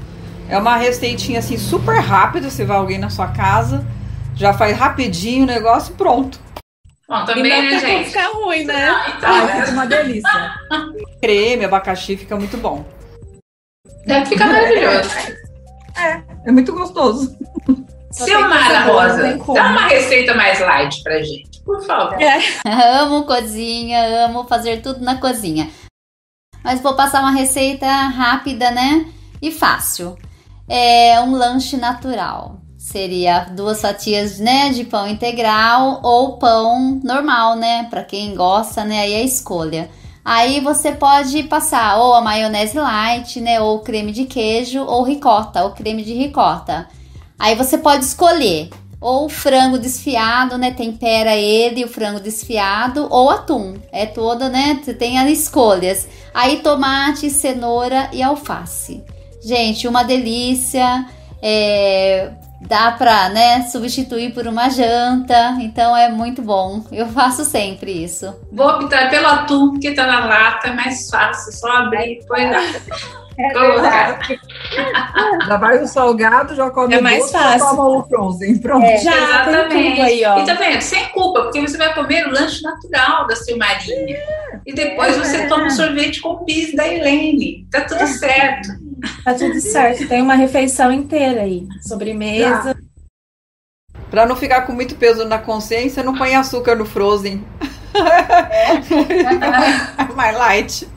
É 0.49 0.59
uma 0.59 0.77
receitinha 0.77 1.39
assim 1.39 1.57
super 1.57 1.99
rápida, 1.99 2.51
você 2.51 2.65
vai 2.65 2.77
alguém 2.77 2.99
na 2.99 3.11
sua 3.11 3.29
casa, 3.29 3.87
já 4.35 4.53
faz 4.53 4.77
rapidinho 4.77 5.45
o 5.45 5.47
negócio 5.47 5.95
pronto. 5.95 6.39
Bom, 7.09 7.25
também, 7.25 7.43
né, 7.43 7.79
gente? 7.79 8.09
ficar 8.09 8.29
ruim, 8.29 8.65
né? 8.65 8.89
Ah, 8.89 9.15
então, 9.17 9.31
Ai, 9.31 9.61
fica 9.61 9.71
uma 9.73 9.87
delícia. 9.87 10.55
Creme, 11.21 11.65
abacaxi 11.65 12.17
fica 12.17 12.37
muito 12.37 12.57
bom. 12.57 12.85
Deve 14.07 14.27
ficar 14.27 14.47
maravilhoso. 14.47 15.11
É, 15.95 16.23
é 16.47 16.51
muito 16.51 16.73
gostoso. 16.73 17.37
Silmara 18.11 18.81
Rosa, 18.85 19.37
dá 19.37 19.69
uma 19.69 19.89
receita 19.89 20.35
mais 20.35 20.59
light 20.59 21.03
pra 21.03 21.21
gente, 21.21 21.63
por 21.63 21.85
favor. 21.85 22.21
É. 22.21 22.39
Amo 22.99 23.27
cozinha, 23.27 24.25
amo 24.25 24.45
fazer 24.45 24.81
tudo 24.81 25.05
na 25.05 25.21
cozinha. 25.21 25.71
Mas 26.63 26.81
vou 26.81 26.95
passar 26.95 27.21
uma 27.21 27.31
receita 27.31 27.87
rápida, 27.87 28.71
né? 28.71 29.07
E 29.41 29.51
fácil. 29.51 30.17
É 30.69 31.21
um 31.21 31.33
lanche 31.33 31.77
natural. 31.77 32.61
Seria 32.79 33.45
duas 33.45 33.81
fatias, 33.81 34.39
né, 34.39 34.71
de 34.71 34.85
pão 34.85 35.07
integral 35.07 36.01
ou 36.03 36.37
pão 36.39 37.01
normal, 37.03 37.57
né? 37.57 37.85
Para 37.85 38.03
quem 38.05 38.35
gosta, 38.35 38.85
né? 38.85 39.03
Aí 39.03 39.13
é 39.13 39.19
a 39.19 39.23
escolha. 39.23 39.91
Aí 40.25 40.61
você 40.61 40.93
pode 40.93 41.43
passar 41.45 41.99
ou 41.99 42.15
a 42.15 42.21
maionese 42.21 42.79
light, 42.79 43.41
né, 43.41 43.61
ou 43.61 43.81
creme 43.81 44.13
de 44.13 44.25
queijo, 44.25 44.83
ou 44.85 45.03
ricota, 45.03 45.65
ou 45.65 45.73
creme 45.73 46.05
de 46.05 46.15
ricota. 46.15 46.89
Aí 47.39 47.57
você 47.57 47.77
pode 47.77 48.05
escolher 48.05 48.71
ou 49.03 49.29
frango 49.29 49.79
desfiado, 49.79 50.57
né? 50.57 50.71
Tempera 50.71 51.37
ele, 51.37 51.85
o 51.85 51.89
frango 51.89 52.21
desfiado, 52.21 53.09
ou 53.11 53.29
atum. 53.29 53.75
É 53.91 54.07
toda, 54.07 54.49
né? 54.49 54.81
Você 54.83 54.95
tem 54.95 55.19
as 55.19 55.29
escolhas. 55.29 56.09
Aí 56.33 56.61
tomate, 56.61 57.29
cenoura 57.29 58.09
e 58.13 58.23
alface. 58.23 59.03
Gente, 59.45 59.89
uma 59.89 60.05
delícia. 60.05 61.05
É, 61.43 62.31
dá 62.61 62.93
pra, 62.93 63.29
né, 63.29 63.63
substituir 63.63 64.33
por 64.33 64.47
uma 64.47 64.69
janta, 64.69 65.57
então 65.61 65.97
é 65.97 66.09
muito 66.09 66.41
bom. 66.41 66.85
Eu 66.93 67.09
faço 67.09 67.45
sempre 67.45 67.91
isso. 67.91 68.33
Vou 68.53 68.69
optar 68.69 69.11
pelo 69.11 69.27
atum, 69.27 69.71
porque 69.73 69.93
tá 69.93 70.07
na 70.07 70.25
lata, 70.25 70.69
é 70.69 70.73
mais 70.73 71.11
fácil, 71.11 71.53
só 71.53 71.69
abrir 71.79 72.21
e 72.21 72.25
põe 72.25 72.49
lá. 72.49 72.61
É 73.43 73.53
verdade. 73.53 74.41
já 75.47 75.57
vai 75.57 75.83
o 75.83 75.87
salgado, 75.87 76.55
já 76.55 76.71
come 76.71 76.95
é 76.95 77.01
mais 77.01 77.21
doce, 77.21 77.33
fácil. 77.33 77.59
já 77.59 77.67
toma 77.67 77.89
o 77.89 78.07
frozen. 78.07 78.59
Pronto. 78.59 78.85
É, 78.85 78.99
já 78.99 79.17
Exatamente. 79.17 80.01
Aí, 80.01 80.25
ó. 80.25 80.43
E 80.43 80.47
tá 80.47 80.55
vendo? 80.55 80.81
Sem 80.81 81.09
culpa, 81.09 81.43
porque 81.43 81.61
você 81.61 81.77
vai 81.77 81.93
comer 81.95 82.27
o 82.27 82.31
lanche 82.31 82.63
natural 82.63 83.27
da 83.27 83.35
Silmarinha. 83.35 84.19
E 84.65 84.73
depois 84.73 85.17
você 85.17 85.47
toma 85.49 85.65
um 85.65 85.71
sorvete 85.71 86.21
com 86.21 86.45
bis 86.45 86.75
da 86.75 86.87
Helene. 86.87 87.67
Tá 87.71 87.81
tudo 87.83 88.07
certo. 88.07 88.69
Tá 89.25 89.35
tudo 89.35 89.61
certo. 89.61 90.07
Tem 90.07 90.23
uma 90.23 90.35
refeição 90.35 90.93
inteira 90.93 91.43
aí. 91.43 91.67
Sobremesa. 91.83 92.77
Pra 94.11 94.27
não 94.27 94.37
ficar 94.37 94.63
com 94.63 94.73
muito 94.73 94.95
peso 94.95 95.25
na 95.25 95.39
consciência, 95.39 96.03
não 96.03 96.15
põe 96.15 96.35
açúcar 96.35 96.77
no 96.77 96.85
frozen. 96.85 97.45
Mais 100.15 100.37
light. 100.37 100.89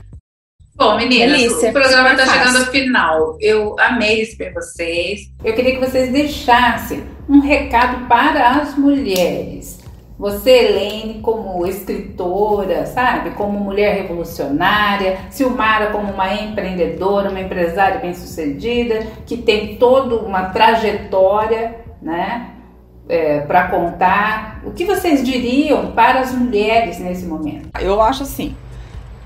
Bom, 0.78 0.98
meninas, 0.98 1.40
Delícia, 1.40 1.70
o 1.70 1.72
programa 1.72 2.12
está 2.12 2.26
chegando 2.26 2.58
ao 2.58 2.66
final. 2.66 3.38
Eu 3.40 3.78
amei 3.80 4.18
receber 4.18 4.54
vocês. 4.54 5.32
Eu 5.42 5.54
queria 5.54 5.72
que 5.72 5.80
vocês 5.80 6.12
deixassem 6.12 7.02
um 7.30 7.40
recado 7.40 8.06
para 8.10 8.50
as 8.60 8.78
mulheres. 8.78 9.80
Você, 10.20 10.50
Helene, 10.52 11.22
como 11.22 11.66
escritora, 11.66 12.86
sabe? 12.88 13.30
Como 13.32 13.58
mulher 13.58 13.96
revolucionária, 14.02 15.18
Silmara 15.30 15.92
como 15.92 16.12
uma 16.12 16.34
empreendedora, 16.34 17.30
uma 17.30 17.40
empresária 17.40 18.02
bem-sucedida, 18.02 19.08
que 19.26 19.38
tem 19.38 19.78
toda 19.78 20.18
uma 20.18 20.50
trajetória, 20.50 21.86
né? 22.02 22.52
para 23.48 23.68
contar. 23.68 24.62
O 24.66 24.72
que 24.72 24.84
vocês 24.84 25.24
diriam 25.24 25.92
para 25.92 26.20
as 26.20 26.34
mulheres 26.34 27.00
nesse 27.00 27.26
momento? 27.26 27.70
Eu 27.80 28.02
acho 28.02 28.24
assim 28.24 28.56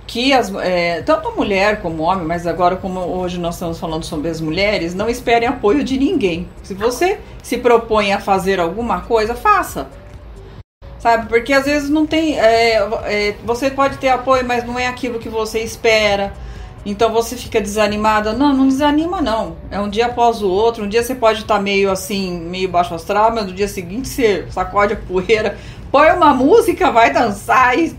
que 0.09 0.33
as, 0.33 0.51
é, 0.55 1.03
tanto 1.03 1.27
a 1.27 1.31
mulher 1.33 1.83
como 1.83 2.01
o 2.01 2.05
homem, 2.07 2.25
mas 2.25 2.47
agora 2.47 2.75
como 2.75 2.99
hoje 2.99 3.39
nós 3.39 3.53
estamos 3.53 3.79
falando 3.79 4.03
sobre 4.03 4.27
as 4.27 4.41
mulheres, 4.41 4.95
não 4.95 5.07
esperem 5.07 5.47
apoio 5.47 5.83
de 5.83 5.99
ninguém. 5.99 6.49
Se 6.63 6.73
você 6.73 7.19
se 7.43 7.59
propõe 7.59 8.11
a 8.11 8.19
fazer 8.19 8.59
alguma 8.59 9.01
coisa, 9.01 9.35
faça. 9.35 9.87
Sabe? 10.97 11.29
Porque 11.29 11.53
às 11.53 11.65
vezes 11.65 11.91
não 11.91 12.07
tem. 12.07 12.39
é, 12.39 12.77
é, 13.03 13.35
você 13.45 13.69
pode 13.69 13.99
ter 13.99 14.09
apoio, 14.09 14.43
mas 14.43 14.65
não 14.65 14.79
é 14.79 14.87
aquilo 14.87 15.19
que 15.19 15.29
você 15.29 15.59
espera. 15.59 16.33
Então 16.83 17.13
você 17.13 17.35
fica 17.37 17.61
desanimada. 17.61 18.33
Não, 18.33 18.51
não 18.51 18.67
desanima, 18.67 19.21
não. 19.21 19.57
É 19.69 19.79
um 19.79 19.87
dia 19.87 20.07
após 20.07 20.41
o 20.41 20.49
outro. 20.49 20.85
Um 20.85 20.89
dia 20.89 21.03
você 21.03 21.13
pode 21.13 21.41
estar 21.41 21.61
meio 21.61 21.91
assim, 21.91 22.31
meio 22.31 22.67
baixo 22.67 22.95
astral, 22.95 23.31
mas 23.31 23.45
no 23.45 23.53
dia 23.53 23.67
seguinte 23.67 24.09
você 24.09 24.47
sacode 24.49 24.93
a 24.93 24.97
poeira, 24.97 25.55
põe 25.91 26.09
uma 26.13 26.33
música, 26.33 26.89
vai 26.89 27.13
dançar 27.13 27.77
e 27.77 27.95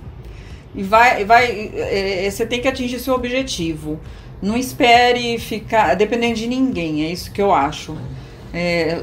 e 0.74 0.82
vai, 0.82 1.24
vai 1.24 1.70
é, 1.74 2.26
é, 2.26 2.30
você 2.30 2.46
tem 2.46 2.60
que 2.60 2.68
atingir 2.68 2.98
seu 2.98 3.14
objetivo. 3.14 3.98
Não 4.40 4.56
espere 4.56 5.38
ficar 5.38 5.94
dependendo 5.94 6.34
de 6.34 6.46
ninguém, 6.46 7.04
é 7.04 7.10
isso 7.10 7.30
que 7.30 7.42
eu 7.42 7.52
acho. 7.52 7.96
É, 8.52 9.02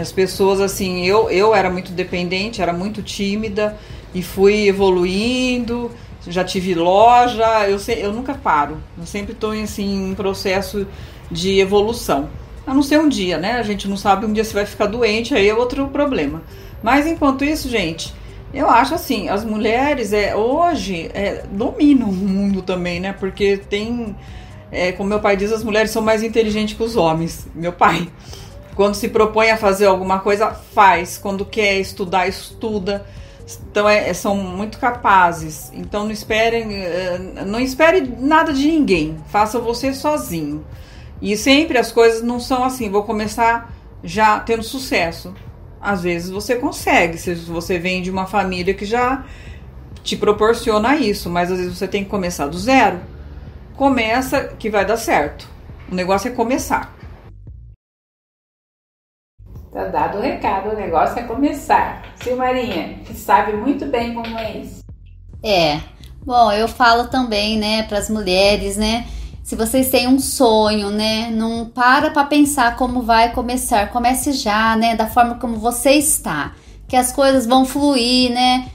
as 0.00 0.10
pessoas 0.10 0.60
assim, 0.60 1.06
eu, 1.06 1.30
eu 1.30 1.54
era 1.54 1.70
muito 1.70 1.92
dependente, 1.92 2.62
era 2.62 2.72
muito 2.72 3.02
tímida 3.02 3.76
e 4.14 4.22
fui 4.22 4.68
evoluindo. 4.68 5.90
Já 6.26 6.44
tive 6.44 6.74
loja, 6.74 7.68
eu, 7.68 7.78
eu 7.96 8.12
nunca 8.12 8.34
paro. 8.34 8.78
Eu 8.98 9.06
sempre 9.06 9.32
estou 9.32 9.52
assim, 9.52 10.10
em 10.10 10.14
processo 10.14 10.86
de 11.30 11.58
evolução. 11.58 12.28
A 12.66 12.74
não 12.74 12.82
ser 12.82 12.98
um 12.98 13.08
dia, 13.08 13.38
né? 13.38 13.52
A 13.52 13.62
gente 13.62 13.88
não 13.88 13.96
sabe 13.96 14.26
um 14.26 14.32
dia 14.32 14.44
se 14.44 14.52
vai 14.52 14.66
ficar 14.66 14.86
doente, 14.86 15.34
aí 15.34 15.48
é 15.48 15.54
outro 15.54 15.88
problema. 15.88 16.42
Mas 16.82 17.06
enquanto 17.06 17.44
isso, 17.44 17.68
gente, 17.68 18.12
eu 18.52 18.68
acho 18.68 18.94
assim, 18.94 19.28
as 19.28 19.44
mulheres 19.44 20.12
é, 20.12 20.34
hoje 20.34 21.10
é, 21.12 21.44
dominam 21.50 22.08
o 22.08 22.12
mundo 22.12 22.62
também, 22.62 22.98
né? 22.98 23.12
Porque 23.12 23.58
tem, 23.58 24.16
é, 24.72 24.92
como 24.92 25.08
meu 25.08 25.20
pai 25.20 25.36
diz, 25.36 25.52
as 25.52 25.62
mulheres 25.62 25.90
são 25.90 26.00
mais 26.00 26.22
inteligentes 26.22 26.76
que 26.76 26.82
os 26.82 26.96
homens. 26.96 27.46
Meu 27.54 27.72
pai, 27.72 28.08
quando 28.74 28.94
se 28.94 29.08
propõe 29.08 29.50
a 29.50 29.56
fazer 29.56 29.86
alguma 29.86 30.20
coisa, 30.20 30.50
faz. 30.50 31.18
Quando 31.18 31.44
quer 31.44 31.78
estudar, 31.78 32.26
estuda. 32.26 33.04
Então 33.70 33.86
é, 33.88 34.12
são 34.14 34.34
muito 34.36 34.78
capazes. 34.78 35.70
Então 35.74 36.04
não 36.04 36.10
esperem, 36.10 36.66
não 37.46 37.60
espere 37.60 38.00
nada 38.18 38.52
de 38.52 38.66
ninguém. 38.66 39.18
Faça 39.28 39.58
você 39.58 39.92
sozinho. 39.92 40.64
E 41.20 41.36
sempre 41.36 41.76
as 41.76 41.92
coisas 41.92 42.22
não 42.22 42.40
são 42.40 42.64
assim. 42.64 42.90
Vou 42.90 43.02
começar 43.02 43.74
já 44.02 44.40
tendo 44.40 44.62
sucesso 44.62 45.34
às 45.80 46.02
vezes 46.02 46.30
você 46.30 46.56
consegue, 46.56 47.18
se 47.18 47.34
você 47.34 47.78
vem 47.78 48.02
de 48.02 48.10
uma 48.10 48.26
família 48.26 48.74
que 48.74 48.84
já 48.84 49.24
te 50.02 50.16
proporciona 50.16 50.96
isso, 50.96 51.28
mas 51.28 51.50
às 51.50 51.58
vezes 51.58 51.76
você 51.76 51.86
tem 51.86 52.04
que 52.04 52.10
começar 52.10 52.46
do 52.46 52.58
zero. 52.58 53.00
Começa 53.76 54.48
que 54.58 54.70
vai 54.70 54.84
dar 54.84 54.96
certo. 54.96 55.48
O 55.90 55.94
negócio 55.94 56.28
é 56.28 56.34
começar. 56.34 56.96
Tá 59.72 59.84
dado 59.84 60.18
o 60.18 60.20
recado, 60.20 60.70
o 60.70 60.76
negócio 60.76 61.18
é 61.18 61.22
começar. 61.22 62.02
Silmarinha, 62.16 62.98
que 63.04 63.14
sabe 63.14 63.52
muito 63.52 63.86
bem 63.86 64.14
como 64.14 64.38
é 64.38 64.58
isso. 64.58 64.82
É. 65.42 65.80
Bom, 66.24 66.50
eu 66.52 66.66
falo 66.66 67.08
também, 67.08 67.58
né, 67.58 67.84
para 67.84 67.98
as 67.98 68.10
mulheres, 68.10 68.76
né? 68.76 69.06
Se 69.48 69.56
vocês 69.56 69.88
têm 69.88 70.06
um 70.06 70.18
sonho, 70.18 70.90
né? 70.90 71.30
Não 71.30 71.64
para 71.64 72.10
para 72.10 72.26
pensar 72.26 72.76
como 72.76 73.00
vai 73.00 73.32
começar. 73.32 73.90
Comece 73.90 74.32
já, 74.32 74.76
né? 74.76 74.94
Da 74.94 75.06
forma 75.06 75.36
como 75.36 75.56
você 75.56 75.92
está. 75.92 76.52
Que 76.86 76.94
as 76.94 77.12
coisas 77.12 77.46
vão 77.46 77.64
fluir, 77.64 78.30
né? 78.30 78.68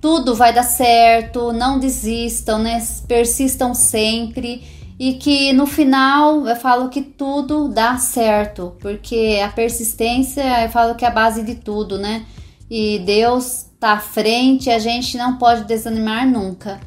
Tudo 0.00 0.36
vai 0.36 0.52
dar 0.52 0.62
certo. 0.62 1.52
Não 1.52 1.80
desistam, 1.80 2.60
né? 2.60 2.80
Persistam 3.08 3.74
sempre. 3.74 4.62
E 5.00 5.14
que 5.14 5.52
no 5.52 5.66
final 5.66 6.46
eu 6.46 6.54
falo 6.54 6.90
que 6.90 7.02
tudo 7.02 7.66
dá 7.66 7.98
certo. 7.98 8.76
Porque 8.78 9.42
a 9.44 9.48
persistência 9.48 10.62
eu 10.62 10.70
falo 10.70 10.94
que 10.94 11.04
é 11.04 11.08
a 11.08 11.10
base 11.10 11.42
de 11.42 11.56
tudo, 11.56 11.98
né? 11.98 12.24
E 12.70 13.00
Deus 13.00 13.66
tá 13.80 13.94
à 13.94 13.98
frente, 13.98 14.70
a 14.70 14.78
gente 14.78 15.16
não 15.16 15.38
pode 15.38 15.64
desanimar 15.64 16.24
nunca 16.24 16.78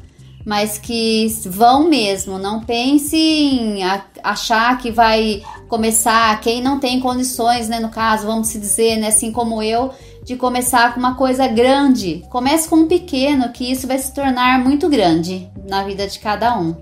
mas 0.44 0.78
que 0.78 1.26
vão 1.46 1.88
mesmo. 1.88 2.38
Não 2.38 2.60
pense 2.60 3.16
em 3.16 3.82
achar 4.22 4.78
que 4.78 4.90
vai 4.90 5.42
começar 5.68 6.40
quem 6.40 6.62
não 6.62 6.78
tem 6.78 7.00
condições, 7.00 7.68
né? 7.68 7.80
No 7.80 7.88
caso, 7.88 8.26
vamos 8.26 8.48
se 8.48 8.58
dizer, 8.58 8.96
né? 8.96 9.08
Assim 9.08 9.32
como 9.32 9.62
eu, 9.62 9.92
de 10.22 10.36
começar 10.36 10.92
com 10.92 11.00
uma 11.00 11.14
coisa 11.14 11.46
grande. 11.46 12.24
Comece 12.30 12.68
com 12.68 12.76
um 12.76 12.88
pequeno, 12.88 13.52
que 13.52 13.70
isso 13.70 13.86
vai 13.86 13.98
se 13.98 14.12
tornar 14.12 14.58
muito 14.58 14.88
grande 14.88 15.48
na 15.66 15.84
vida 15.84 16.06
de 16.06 16.18
cada 16.18 16.58
um. 16.58 16.76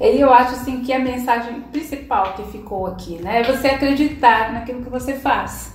E 0.00 0.20
eu 0.20 0.32
acho 0.32 0.56
assim 0.56 0.80
que 0.80 0.92
a 0.92 0.98
mensagem 0.98 1.60
principal 1.60 2.34
que 2.34 2.42
ficou 2.50 2.86
aqui, 2.86 3.22
né, 3.22 3.40
é 3.40 3.44
você 3.44 3.68
acreditar 3.68 4.52
naquilo 4.52 4.82
que 4.82 4.90
você 4.90 5.14
faz. 5.14 5.71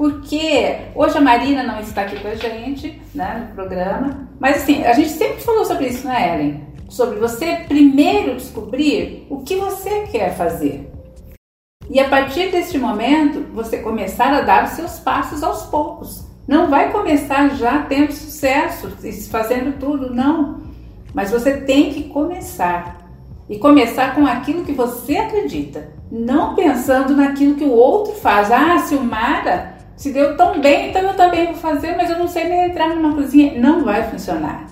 Porque 0.00 0.78
hoje 0.94 1.18
a 1.18 1.20
Marina 1.20 1.62
não 1.62 1.78
está 1.78 2.00
aqui 2.00 2.18
com 2.20 2.28
a 2.28 2.34
gente, 2.34 3.02
né, 3.14 3.46
no 3.46 3.54
programa, 3.54 4.30
mas 4.40 4.62
assim, 4.62 4.82
a 4.82 4.94
gente 4.94 5.10
sempre 5.10 5.42
falou 5.42 5.62
sobre 5.66 5.88
isso, 5.88 6.08
né, 6.08 6.36
Ellen? 6.36 6.66
Sobre 6.88 7.18
você 7.18 7.66
primeiro 7.68 8.34
descobrir 8.34 9.26
o 9.28 9.42
que 9.42 9.56
você 9.56 10.06
quer 10.10 10.34
fazer. 10.34 10.90
E 11.90 12.00
a 12.00 12.08
partir 12.08 12.50
deste 12.50 12.78
momento, 12.78 13.44
você 13.52 13.76
começar 13.76 14.32
a 14.32 14.40
dar 14.40 14.64
os 14.64 14.70
seus 14.70 14.98
passos 15.00 15.42
aos 15.42 15.64
poucos. 15.64 16.24
Não 16.48 16.70
vai 16.70 16.90
começar 16.90 17.50
já 17.50 17.82
tendo 17.82 18.10
sucesso, 18.12 18.96
fazendo 19.30 19.78
tudo, 19.78 20.14
não. 20.14 20.62
Mas 21.12 21.30
você 21.30 21.58
tem 21.58 21.92
que 21.92 22.04
começar. 22.04 23.06
E 23.50 23.58
começar 23.58 24.14
com 24.14 24.26
aquilo 24.26 24.64
que 24.64 24.72
você 24.72 25.18
acredita. 25.18 25.92
Não 26.10 26.54
pensando 26.54 27.14
naquilo 27.14 27.56
que 27.56 27.64
o 27.64 27.72
outro 27.72 28.14
faz. 28.14 28.50
Ah, 28.50 28.78
Silmara 28.78 29.78
se 30.00 30.12
deu 30.12 30.34
tão 30.34 30.62
bem, 30.62 30.88
então 30.88 31.02
eu 31.02 31.14
também 31.14 31.44
vou 31.44 31.56
fazer, 31.56 31.94
mas 31.94 32.08
eu 32.08 32.18
não 32.18 32.26
sei 32.26 32.44
nem 32.44 32.70
entrar 32.70 32.88
numa 32.96 33.14
cozinha. 33.14 33.60
Não 33.60 33.84
vai 33.84 34.02
funcionar. 34.08 34.66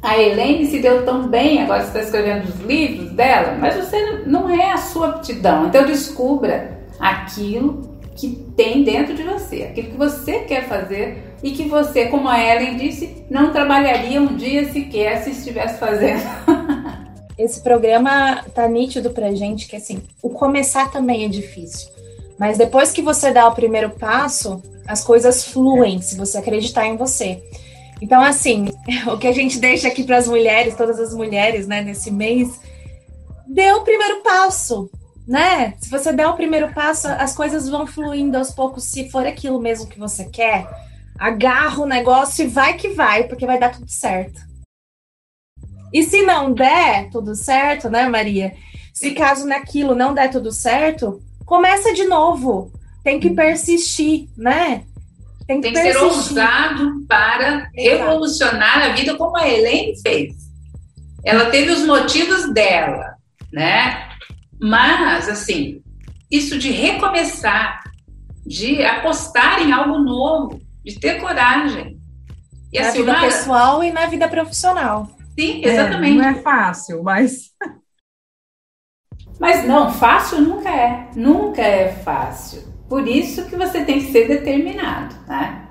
A 0.00 0.18
Helene 0.18 0.64
se 0.64 0.78
deu 0.78 1.04
tão 1.04 1.28
bem, 1.28 1.62
agora 1.62 1.82
está 1.82 2.00
escrevendo 2.00 2.48
os 2.48 2.58
livros 2.60 3.10
dela, 3.10 3.58
mas 3.60 3.76
você 3.76 4.22
não 4.24 4.48
é 4.48 4.72
a 4.72 4.78
sua 4.78 5.10
aptidão. 5.10 5.66
Então 5.66 5.84
descubra 5.84 6.78
aquilo 6.98 7.98
que 8.16 8.30
tem 8.56 8.82
dentro 8.82 9.14
de 9.14 9.22
você, 9.22 9.64
aquilo 9.64 9.90
que 9.90 9.98
você 9.98 10.38
quer 10.40 10.66
fazer 10.66 11.34
e 11.42 11.50
que 11.50 11.64
você, 11.64 12.06
como 12.06 12.26
a 12.26 12.42
Ellen 12.42 12.78
disse, 12.78 13.26
não 13.28 13.52
trabalharia 13.52 14.18
um 14.18 14.34
dia 14.34 14.72
sequer 14.72 15.18
se 15.18 15.32
estivesse 15.32 15.78
fazendo. 15.78 16.22
Esse 17.36 17.60
programa 17.60 18.42
tá 18.54 18.66
nítido 18.66 19.10
pra 19.10 19.34
gente 19.34 19.68
que 19.68 19.76
assim, 19.76 20.02
o 20.22 20.30
começar 20.30 20.90
também 20.90 21.26
é 21.26 21.28
difícil. 21.28 21.92
Mas 22.38 22.58
depois 22.58 22.90
que 22.90 23.02
você 23.02 23.30
dá 23.30 23.46
o 23.46 23.54
primeiro 23.54 23.90
passo, 23.90 24.62
as 24.86 25.04
coisas 25.04 25.44
fluem, 25.44 26.00
se 26.00 26.16
você 26.16 26.38
acreditar 26.38 26.86
em 26.86 26.96
você. 26.96 27.42
Então, 28.00 28.20
assim, 28.20 28.66
o 29.06 29.16
que 29.16 29.28
a 29.28 29.32
gente 29.32 29.58
deixa 29.58 29.88
aqui 29.88 30.02
para 30.04 30.18
as 30.18 30.26
mulheres, 30.26 30.76
todas 30.76 30.98
as 30.98 31.14
mulheres, 31.14 31.66
né, 31.66 31.82
nesse 31.82 32.10
mês, 32.10 32.60
dê 33.46 33.72
o 33.72 33.82
primeiro 33.82 34.22
passo, 34.22 34.90
né? 35.26 35.74
Se 35.78 35.88
você 35.88 36.12
der 36.12 36.26
o 36.26 36.34
primeiro 36.34 36.72
passo, 36.72 37.06
as 37.08 37.34
coisas 37.34 37.68
vão 37.68 37.86
fluindo 37.86 38.36
aos 38.36 38.50
poucos, 38.50 38.84
se 38.84 39.08
for 39.08 39.26
aquilo 39.26 39.60
mesmo 39.60 39.86
que 39.86 39.98
você 39.98 40.24
quer. 40.24 40.66
Agarra 41.18 41.80
o 41.80 41.86
negócio 41.86 42.44
e 42.44 42.48
vai 42.48 42.74
que 42.74 42.88
vai, 42.88 43.24
porque 43.24 43.46
vai 43.46 43.58
dar 43.58 43.70
tudo 43.70 43.88
certo. 43.88 44.40
E 45.92 46.02
se 46.02 46.22
não 46.22 46.52
der 46.52 47.10
tudo 47.10 47.34
certo, 47.34 47.90
né, 47.90 48.08
Maria? 48.08 48.54
Se 48.92 49.12
caso 49.12 49.46
naquilo 49.46 49.94
não 49.94 50.14
der 50.14 50.30
tudo 50.30 50.50
certo, 50.50 51.22
começa 51.52 51.92
de 51.92 52.04
novo. 52.04 52.72
Tem 53.04 53.20
que 53.20 53.28
persistir, 53.28 54.26
né? 54.34 54.84
Tem 55.46 55.60
que, 55.60 55.70
Tem 55.70 55.72
que 55.74 55.92
ser 55.92 55.98
ousado 55.98 57.04
para 57.06 57.68
revolucionar 57.74 58.78
a 58.78 58.88
vida 58.94 59.18
como 59.18 59.36
a 59.36 59.46
Helene 59.46 60.00
fez. 60.00 60.34
Ela 61.22 61.50
teve 61.50 61.70
os 61.70 61.84
motivos 61.84 62.50
dela, 62.54 63.16
né? 63.52 64.08
Mas, 64.58 65.28
assim, 65.28 65.82
isso 66.30 66.56
de 66.56 66.70
recomeçar, 66.70 67.82
de 68.46 68.82
apostar 68.82 69.60
em 69.60 69.72
algo 69.72 69.98
novo, 69.98 70.58
de 70.82 70.98
ter 70.98 71.20
coragem. 71.20 71.98
E 72.72 72.80
na 72.80 72.90
vida 72.92 73.20
pessoal 73.20 73.84
e 73.84 73.92
na 73.92 74.06
vida 74.06 74.26
profissional. 74.26 75.10
Sim, 75.38 75.60
exatamente. 75.62 76.18
É, 76.18 76.22
não 76.22 76.28
é 76.30 76.34
fácil, 76.34 77.02
mas. 77.02 77.50
Mas 79.42 79.66
não, 79.66 79.90
fácil 79.90 80.40
nunca 80.40 80.68
é. 80.68 81.08
Nunca 81.16 81.62
é 81.62 81.88
fácil. 81.88 82.62
Por 82.88 83.08
isso 83.08 83.46
que 83.46 83.56
você 83.56 83.80
tem 83.80 83.98
que 83.98 84.12
ser 84.12 84.28
determinado, 84.28 85.16
né? 85.26 85.62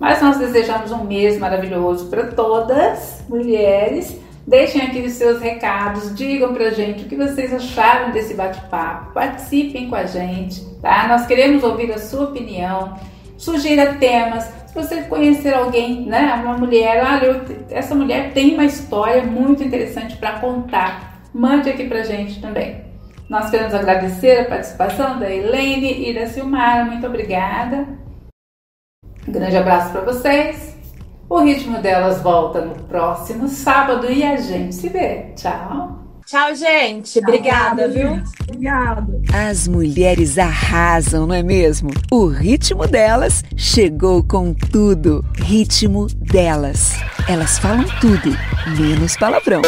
Mas 0.00 0.22
nós 0.22 0.38
desejamos 0.38 0.90
um 0.92 1.04
mês 1.04 1.38
maravilhoso 1.38 2.06
para 2.08 2.28
todas 2.28 3.22
mulheres. 3.28 4.18
Deixem 4.46 4.80
aqui 4.80 5.00
os 5.00 5.12
seus 5.12 5.42
recados, 5.42 6.14
digam 6.14 6.54
pra 6.54 6.70
gente 6.70 7.04
o 7.04 7.06
que 7.06 7.16
vocês 7.16 7.52
acharam 7.52 8.12
desse 8.12 8.32
bate-papo, 8.32 9.12
participem 9.12 9.90
com 9.90 9.94
a 9.94 10.06
gente, 10.06 10.64
tá? 10.80 11.06
Nós 11.06 11.26
queremos 11.26 11.62
ouvir 11.62 11.92
a 11.92 11.98
sua 11.98 12.24
opinião, 12.30 12.94
sugira 13.36 13.92
temas. 13.96 14.44
Se 14.68 14.74
você 14.74 15.02
conhecer 15.02 15.52
alguém, 15.52 16.06
né, 16.06 16.32
uma 16.42 16.56
mulher, 16.56 17.04
olha, 17.04 17.42
essa 17.68 17.94
mulher 17.94 18.32
tem 18.32 18.54
uma 18.54 18.64
história 18.64 19.22
muito 19.22 19.62
interessante 19.62 20.16
para 20.16 20.38
contar, 20.38 21.20
mande 21.34 21.68
aqui 21.68 21.84
pra 21.84 22.02
gente 22.02 22.40
também. 22.40 22.87
Nós 23.28 23.50
queremos 23.50 23.74
agradecer 23.74 24.40
a 24.40 24.44
participação 24.46 25.18
da 25.18 25.30
Helene 25.30 26.08
e 26.08 26.14
da 26.14 26.26
Silmara. 26.26 26.84
Muito 26.84 27.06
obrigada. 27.06 27.86
Um 29.26 29.32
grande 29.32 29.56
abraço 29.56 29.92
para 29.92 30.00
vocês. 30.00 30.74
O 31.28 31.40
ritmo 31.40 31.78
delas 31.82 32.22
volta 32.22 32.62
no 32.62 32.74
próximo 32.84 33.46
sábado 33.48 34.10
e 34.10 34.22
a 34.24 34.36
gente 34.36 34.74
se 34.74 34.88
vê. 34.88 35.32
Tchau. 35.36 35.98
Tchau, 36.24 36.54
gente. 36.54 37.18
Obrigada, 37.18 37.88
viu? 37.88 38.22
Obrigada. 38.42 39.20
As 39.32 39.68
mulheres 39.68 40.38
arrasam, 40.38 41.26
não 41.26 41.34
é 41.34 41.42
mesmo? 41.42 41.90
O 42.10 42.26
ritmo 42.26 42.86
delas 42.86 43.44
chegou 43.56 44.22
com 44.22 44.54
tudo. 44.54 45.22
Ritmo 45.36 46.06
delas. 46.06 46.96
Elas 47.28 47.58
falam 47.58 47.84
tudo, 48.00 48.30
menos 48.78 49.16
palavrão. 49.16 49.60